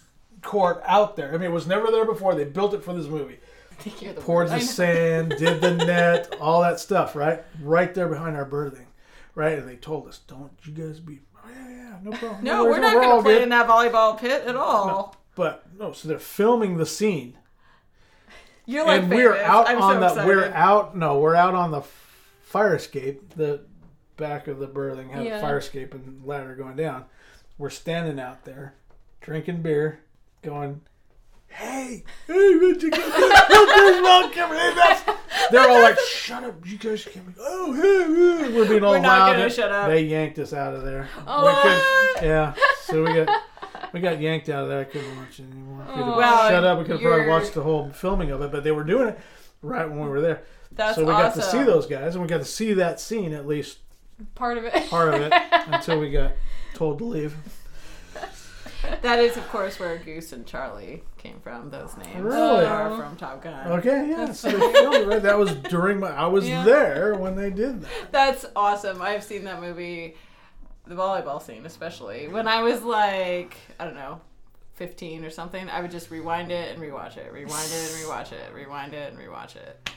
court 0.42 0.82
out 0.86 1.16
there. 1.16 1.28
I 1.30 1.32
mean, 1.32 1.50
it 1.50 1.52
was 1.52 1.66
never 1.66 1.90
there 1.90 2.04
before. 2.04 2.34
They 2.34 2.44
built 2.44 2.74
it 2.74 2.84
for 2.84 2.92
this 2.94 3.06
movie. 3.06 3.38
the 3.84 4.12
poured 4.20 4.48
the 4.48 4.60
sand, 4.60 5.30
did 5.38 5.60
the 5.60 5.74
net, 5.74 6.36
all 6.40 6.60
that 6.62 6.78
stuff, 6.78 7.16
right? 7.16 7.42
Right 7.60 7.92
there 7.94 8.08
behind 8.08 8.36
our 8.36 8.44
berthing, 8.44 8.86
right? 9.34 9.58
And 9.58 9.68
they 9.68 9.76
told 9.76 10.06
us, 10.08 10.18
"Don't 10.26 10.52
you 10.64 10.72
guys 10.72 11.00
be." 11.00 11.20
Oh, 11.36 11.48
yeah, 11.50 11.68
yeah, 11.70 11.96
no 12.02 12.10
problem. 12.12 12.44
No, 12.44 12.64
worries, 12.64 12.76
we're 12.76 12.80
not 12.80 12.94
going 12.94 13.16
to 13.16 13.22
play 13.22 13.34
good." 13.34 13.42
in 13.42 13.48
that 13.48 13.66
volleyball 13.68 14.18
pit 14.18 14.44
at 14.46 14.54
all. 14.56 15.16
But 15.34 15.64
no, 15.78 15.92
so 15.92 16.06
they're 16.08 16.18
filming 16.18 16.76
the 16.76 16.84
scene, 16.86 17.38
You're 18.66 18.84
like 18.86 19.02
and 19.02 19.10
we're 19.10 19.36
out 19.38 19.68
I'm 19.68 19.80
on 19.80 19.94
so 19.94 20.00
the 20.00 20.06
excited. 20.06 20.26
we're 20.26 20.52
out. 20.52 20.96
No, 20.96 21.18
we're 21.18 21.34
out 21.34 21.54
on 21.54 21.70
the 21.70 21.82
fire 22.42 22.76
escape. 22.76 23.34
The 23.34 23.62
back 24.18 24.46
of 24.46 24.58
the 24.58 24.66
berthing 24.66 25.08
had 25.08 25.24
Yeah. 25.24 25.38
a 25.38 25.40
fire 25.40 25.58
escape 25.58 25.94
and 25.94 26.24
ladder 26.24 26.54
going 26.54 26.76
down. 26.76 27.06
We're 27.58 27.70
standing 27.70 28.20
out 28.20 28.44
there, 28.44 28.74
drinking 29.22 29.62
beer, 29.62 30.00
going. 30.42 30.80
Hey, 31.48 32.02
hey, 32.26 32.54
Mitch, 32.54 32.82
you 32.82 32.90
got 32.90 33.14
this, 33.14 33.48
this 33.50 34.02
milk 34.02 34.32
coming 34.32 34.58
in. 34.58 34.74
That's 34.74 35.02
they're 35.50 35.68
all 35.68 35.82
like, 35.82 35.98
"Shut 35.98 36.42
up, 36.44 36.66
you 36.66 36.78
guys 36.78 37.04
can't." 37.04 37.26
Be, 37.26 37.34
oh, 37.38 37.72
hey, 37.74 38.48
hey." 38.48 38.56
we're 38.56 38.66
being 38.68 38.82
all 38.82 38.92
We're 38.92 39.00
not 39.00 39.18
loud. 39.28 39.32
gonna 39.36 39.50
shut 39.50 39.70
up. 39.70 39.88
They 39.88 40.02
yanked 40.04 40.38
us 40.38 40.54
out 40.54 40.74
of 40.74 40.82
there. 40.82 41.08
Oh, 41.26 41.46
We 41.46 41.52
couldn't- 41.62 42.26
yeah. 42.30 42.54
So 42.84 43.02
we 43.04 43.12
got 43.24 43.42
we 43.92 44.00
got 44.00 44.18
yanked 44.18 44.48
out 44.48 44.62
of 44.64 44.70
there. 44.70 44.80
I 44.80 44.84
couldn't 44.84 45.14
watch 45.16 45.40
it 45.40 45.42
anymore. 45.52 45.80
We 45.86 45.92
could've 45.92 46.08
oh, 46.08 46.16
Well, 46.16 46.48
shut 46.48 46.64
up. 46.64 46.78
We 46.78 46.84
could 46.84 46.92
have 46.92 47.00
probably 47.02 47.18
you're- 47.20 47.30
watched 47.30 47.52
the 47.52 47.62
whole 47.62 47.90
filming 47.90 48.30
of 48.30 48.40
it, 48.40 48.50
but 48.50 48.64
they 48.64 48.72
were 48.72 48.84
doing 48.84 49.08
it 49.08 49.18
right 49.60 49.86
when 49.88 50.00
we 50.00 50.08
were 50.08 50.22
there. 50.22 50.44
That's 50.72 50.94
so 50.96 51.02
we 51.04 51.12
got 51.12 51.34
to 51.34 51.40
awesome. 51.40 51.58
see 51.60 51.64
those 51.66 51.86
guys, 51.86 52.14
and 52.14 52.22
we 52.22 52.28
got 52.28 52.38
to 52.38 52.46
see 52.46 52.72
that 52.74 52.98
scene 52.98 53.34
at 53.34 53.46
least 53.46 53.78
Part 54.34 54.56
of 54.56 54.64
it. 54.64 54.88
part 54.88 55.12
of 55.12 55.20
it 55.20 55.32
until 55.66 55.98
we 56.00 56.10
got 56.10 56.32
told 56.74 56.96
to 56.98 57.04
leave. 57.04 57.36
That 59.00 59.18
is, 59.18 59.36
of 59.36 59.48
course, 59.48 59.80
where 59.80 59.96
Goose 59.98 60.32
and 60.32 60.46
Charlie 60.46 61.02
came 61.18 61.40
from. 61.40 61.70
Those 61.70 61.96
names 61.96 62.20
Really? 62.20 62.64
are 62.66 62.96
from 62.96 63.16
Top 63.16 63.42
Gun. 63.42 63.66
Okay, 63.78 64.08
yeah. 64.10 64.32
So 64.32 64.50
filmed 64.50 65.06
right. 65.08 65.22
That 65.22 65.38
was 65.38 65.54
during 65.54 65.98
my. 66.00 66.10
I 66.10 66.26
was 66.26 66.46
Yeah. 66.48 66.62
there 66.64 67.14
when 67.14 67.34
they 67.34 67.50
did 67.50 67.80
that. 67.82 67.90
That's 68.12 68.44
awesome. 68.54 69.00
I've 69.00 69.24
seen 69.24 69.44
that 69.44 69.60
movie, 69.60 70.16
the 70.86 70.94
volleyball 70.94 71.40
scene 71.40 71.64
especially. 71.66 72.28
When 72.28 72.46
I 72.46 72.62
was 72.62 72.82
like, 72.82 73.56
I 73.80 73.84
don't 73.84 73.94
know, 73.94 74.20
15 74.74 75.24
or 75.24 75.30
something, 75.30 75.68
I 75.70 75.80
would 75.80 75.90
just 75.90 76.10
rewind 76.10 76.50
it 76.52 76.74
and 76.74 76.82
rewatch 76.82 77.16
it, 77.16 77.32
rewind 77.32 77.70
it 77.70 77.92
and 77.92 78.04
rewatch 78.04 78.32
it, 78.32 78.52
rewind 78.54 78.94
it 78.94 79.12
and 79.12 79.20
rewatch 79.20 79.56
it. 79.56 79.90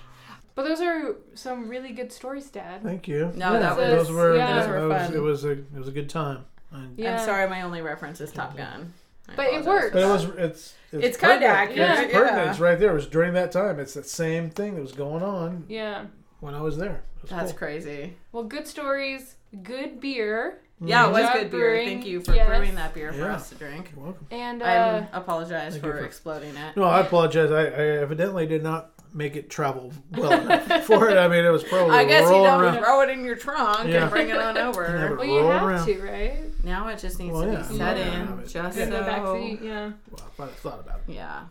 But 0.53 0.63
those 0.63 0.79
are 0.79 1.15
some 1.33 1.67
really 1.67 1.91
good 1.91 2.13
stories, 2.13 2.49
Dad. 2.49 2.81
Thank 2.81 3.07
you. 3.09 3.31
No, 3.35 3.53
Yeah, 3.53 3.59
that 3.59 3.75
those 3.77 4.07
was- 4.07 4.11
were. 4.15 4.37
yeah. 4.37 4.53
those 4.55 4.65
Those 4.67 4.69
were 4.81 4.87
was- 4.87 5.11
It 5.13 5.21
was 5.21 5.43
a. 5.45 5.51
It 5.51 5.73
was 5.75 5.87
a 5.89 5.91
good 5.91 6.09
time. 6.09 6.45
And, 6.71 6.97
Yeah. 6.97 7.19
I'm 7.19 7.25
sorry, 7.25 7.47
my 7.49 7.61
only 7.61 7.81
reference 7.81 8.19
is 8.21 8.31
Top 8.31 8.55
Gun. 8.57 8.93
I 9.27 9.35
But 9.35 9.45
it 9.47 9.61
apologize 9.61 9.65
works. 9.65 9.93
But 9.93 10.01
it 10.03 10.07
was. 10.07 10.23
It's. 10.37 10.73
It's 10.91 11.17
kinda 11.17 11.35
pertinent. 11.47 11.51
accurate, 11.51 11.89
It's 12.05 12.13
pertinent. 12.13 12.37
yeah. 12.45 12.49
It's 12.51 12.59
right 12.59 12.79
there. 12.79 12.91
It 12.91 12.95
was 12.95 13.07
during 13.07 13.33
that 13.33 13.51
time. 13.51 13.79
It's 13.79 13.93
the 13.95 14.03
same 14.03 14.49
thing 14.49 14.75
that 14.75 14.81
was 14.81 14.91
going 14.93 15.23
on 15.23 15.65
Yeah. 15.67 16.05
when 16.41 16.53
I 16.53 16.61
was 16.61 16.77
there. 16.77 17.01
It 17.17 17.21
was 17.23 17.31
That's 17.31 17.51
cool. 17.51 17.57
crazy. 17.59 18.17
Well, 18.31 18.43
good 18.43 18.67
stories, 18.67 19.35
good 19.63 19.99
beer, 19.99 20.59
Yeah, 20.79 21.07
it 21.07 21.11
was 21.11 21.21
Job 21.23 21.33
good 21.33 21.51
beer. 21.51 21.59
brewing, 21.59 21.87
Thank 21.87 22.05
you 22.05 22.21
for 22.21 22.33
yes. 22.33 22.47
brewing 22.47 22.75
that 22.75 22.93
beer 22.93 23.11
for 23.13 23.19
Yeah. 23.19 23.35
us 23.35 23.49
to 23.49 23.55
drink. 23.55 23.91
You're 23.95 24.03
welcome. 24.05 24.27
and 24.29 24.61
I 24.61 24.75
uh, 24.75 25.05
apologize 25.13 25.73
Thank 25.73 25.85
you 25.85 25.91
for 25.91 25.97
for- 25.99 26.05
exploding 26.05 26.55
it. 26.55 26.75
No, 26.77 26.83
I 26.83 26.99
apologize. 27.01 27.49
I, 27.51 27.61
I 27.63 27.87
evidently 28.01 28.45
did 28.45 28.61
not 28.61 28.91
make 29.15 29.35
it 29.35 29.49
travel 29.49 29.91
well 30.11 30.31
enough 30.41 30.83
for 30.85 31.09
it. 31.09 31.17
I 31.17 31.27
mean, 31.27 31.45
it 31.45 31.49
was 31.49 31.63
probably 31.63 31.95
I 31.95 32.03
guess 32.05 32.23
you 32.23 32.31
rolling 32.31 32.43
don't 32.51 32.61
around. 32.63 32.77
throw 32.83 33.01
it 33.01 33.09
in 33.09 33.23
your 33.25 33.35
trunk 33.37 33.87
Yeah. 33.87 34.01
and 34.03 34.11
bring 34.11 34.29
it 34.29 34.37
on 34.37 34.57
over. 34.67 34.87
Never- 34.87 35.15
well, 35.15 35.25
you 35.25 35.43
have 35.45 35.63
around. 35.63 35.85
to, 35.85 36.01
right? 36.01 36.63
Now 36.63 36.87
it 36.89 36.99
just 36.99 37.17
needs 37.19 37.31
Well, 37.31 37.43
to 37.45 37.51
yeah. 37.53 37.67
be 37.67 37.77
set 37.77 37.97
Yeah. 37.97 38.21
in, 38.33 38.47
just 38.47 38.77
In 38.77 38.89
the 38.89 38.99
back 38.99 39.25
seat, 39.27 39.59
yeah. 39.63 39.91
Well, 40.37 40.47
I 40.49 40.51
thought 40.51 40.79
about 40.81 40.99
it. 41.07 41.13
Yeah. 41.13 41.45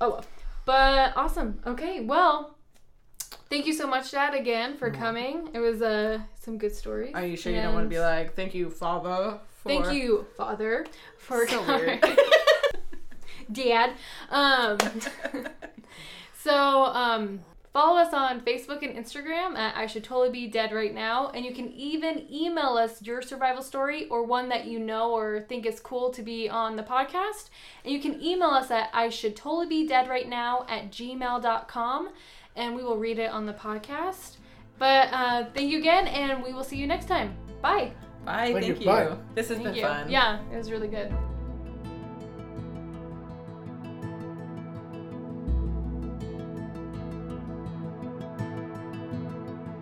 Oh 0.00 0.10
well. 0.10 0.24
But 0.64 1.16
awesome. 1.16 1.60
Okay, 1.66 2.00
well, 2.00 2.54
thank 3.50 3.66
you 3.66 3.72
so 3.72 3.86
much, 3.86 4.10
Dad, 4.10 4.34
again 4.34 4.76
for 4.76 4.90
coming. 4.90 5.48
It 5.54 5.58
was 5.60 5.82
uh 5.82 6.20
some 6.40 6.56
good 6.58 6.74
stories. 6.74 7.14
Are 7.14 7.24
you 7.26 7.36
sure 7.36 7.52
you 7.52 7.60
don't 7.62 7.74
want 7.74 7.86
to 7.86 7.90
be 7.90 7.98
like, 7.98 8.34
thank 8.36 8.54
you, 8.54 8.70
Father? 8.70 9.38
For... 9.62 9.68
Thank 9.70 9.92
you, 9.92 10.26
Father, 10.36 10.86
for 11.16 11.48
So 11.48 11.62
coming. 11.64 11.98
weird. 12.00 12.18
Dad. 13.52 13.92
Um, 14.30 14.76
so 16.48 16.84
um, 16.84 17.40
follow 17.74 17.98
us 17.98 18.14
on 18.14 18.40
Facebook 18.40 18.82
and 18.82 18.96
Instagram 18.96 19.54
at 19.54 19.76
I 19.76 19.86
Should 19.86 20.02
Totally 20.02 20.30
Be 20.30 20.46
Dead 20.46 20.72
Right 20.72 20.94
Now, 20.94 21.28
and 21.34 21.44
you 21.44 21.52
can 21.52 21.70
even 21.74 22.26
email 22.32 22.78
us 22.78 23.02
your 23.02 23.20
survival 23.20 23.62
story 23.62 24.08
or 24.08 24.24
one 24.24 24.48
that 24.48 24.64
you 24.64 24.78
know 24.78 25.12
or 25.12 25.42
think 25.42 25.66
is 25.66 25.78
cool 25.78 26.10
to 26.10 26.22
be 26.22 26.48
on 26.48 26.76
the 26.76 26.82
podcast. 26.82 27.50
And 27.84 27.92
you 27.92 28.00
can 28.00 28.22
email 28.22 28.48
us 28.48 28.70
at 28.70 28.88
I 28.94 29.10
Should 29.10 29.36
Totally 29.36 29.66
Be 29.66 29.86
Dead 29.86 30.08
Right 30.08 30.26
Now 30.26 30.64
at 30.70 30.90
gmail.com, 30.90 32.08
and 32.56 32.74
we 32.74 32.82
will 32.82 32.96
read 32.96 33.18
it 33.18 33.30
on 33.30 33.44
the 33.44 33.52
podcast. 33.52 34.38
But 34.78 35.12
uh, 35.12 35.44
thank 35.54 35.70
you 35.70 35.78
again, 35.78 36.08
and 36.08 36.42
we 36.42 36.54
will 36.54 36.64
see 36.64 36.76
you 36.76 36.86
next 36.86 37.08
time. 37.08 37.36
Bye. 37.60 37.92
Bye. 38.24 38.52
Thank 38.52 38.64
Thank, 38.64 38.66
you. 38.68 38.80
you. 38.80 38.86
Bye. 38.86 39.16
This 39.34 39.48
has 39.48 39.58
Thank 39.58 39.68
been 39.68 39.74
you. 39.74 39.82
fun. 39.82 40.10
Yeah, 40.10 40.40
it 40.50 40.56
was 40.56 40.70
really 40.70 40.88
good. 40.88 41.12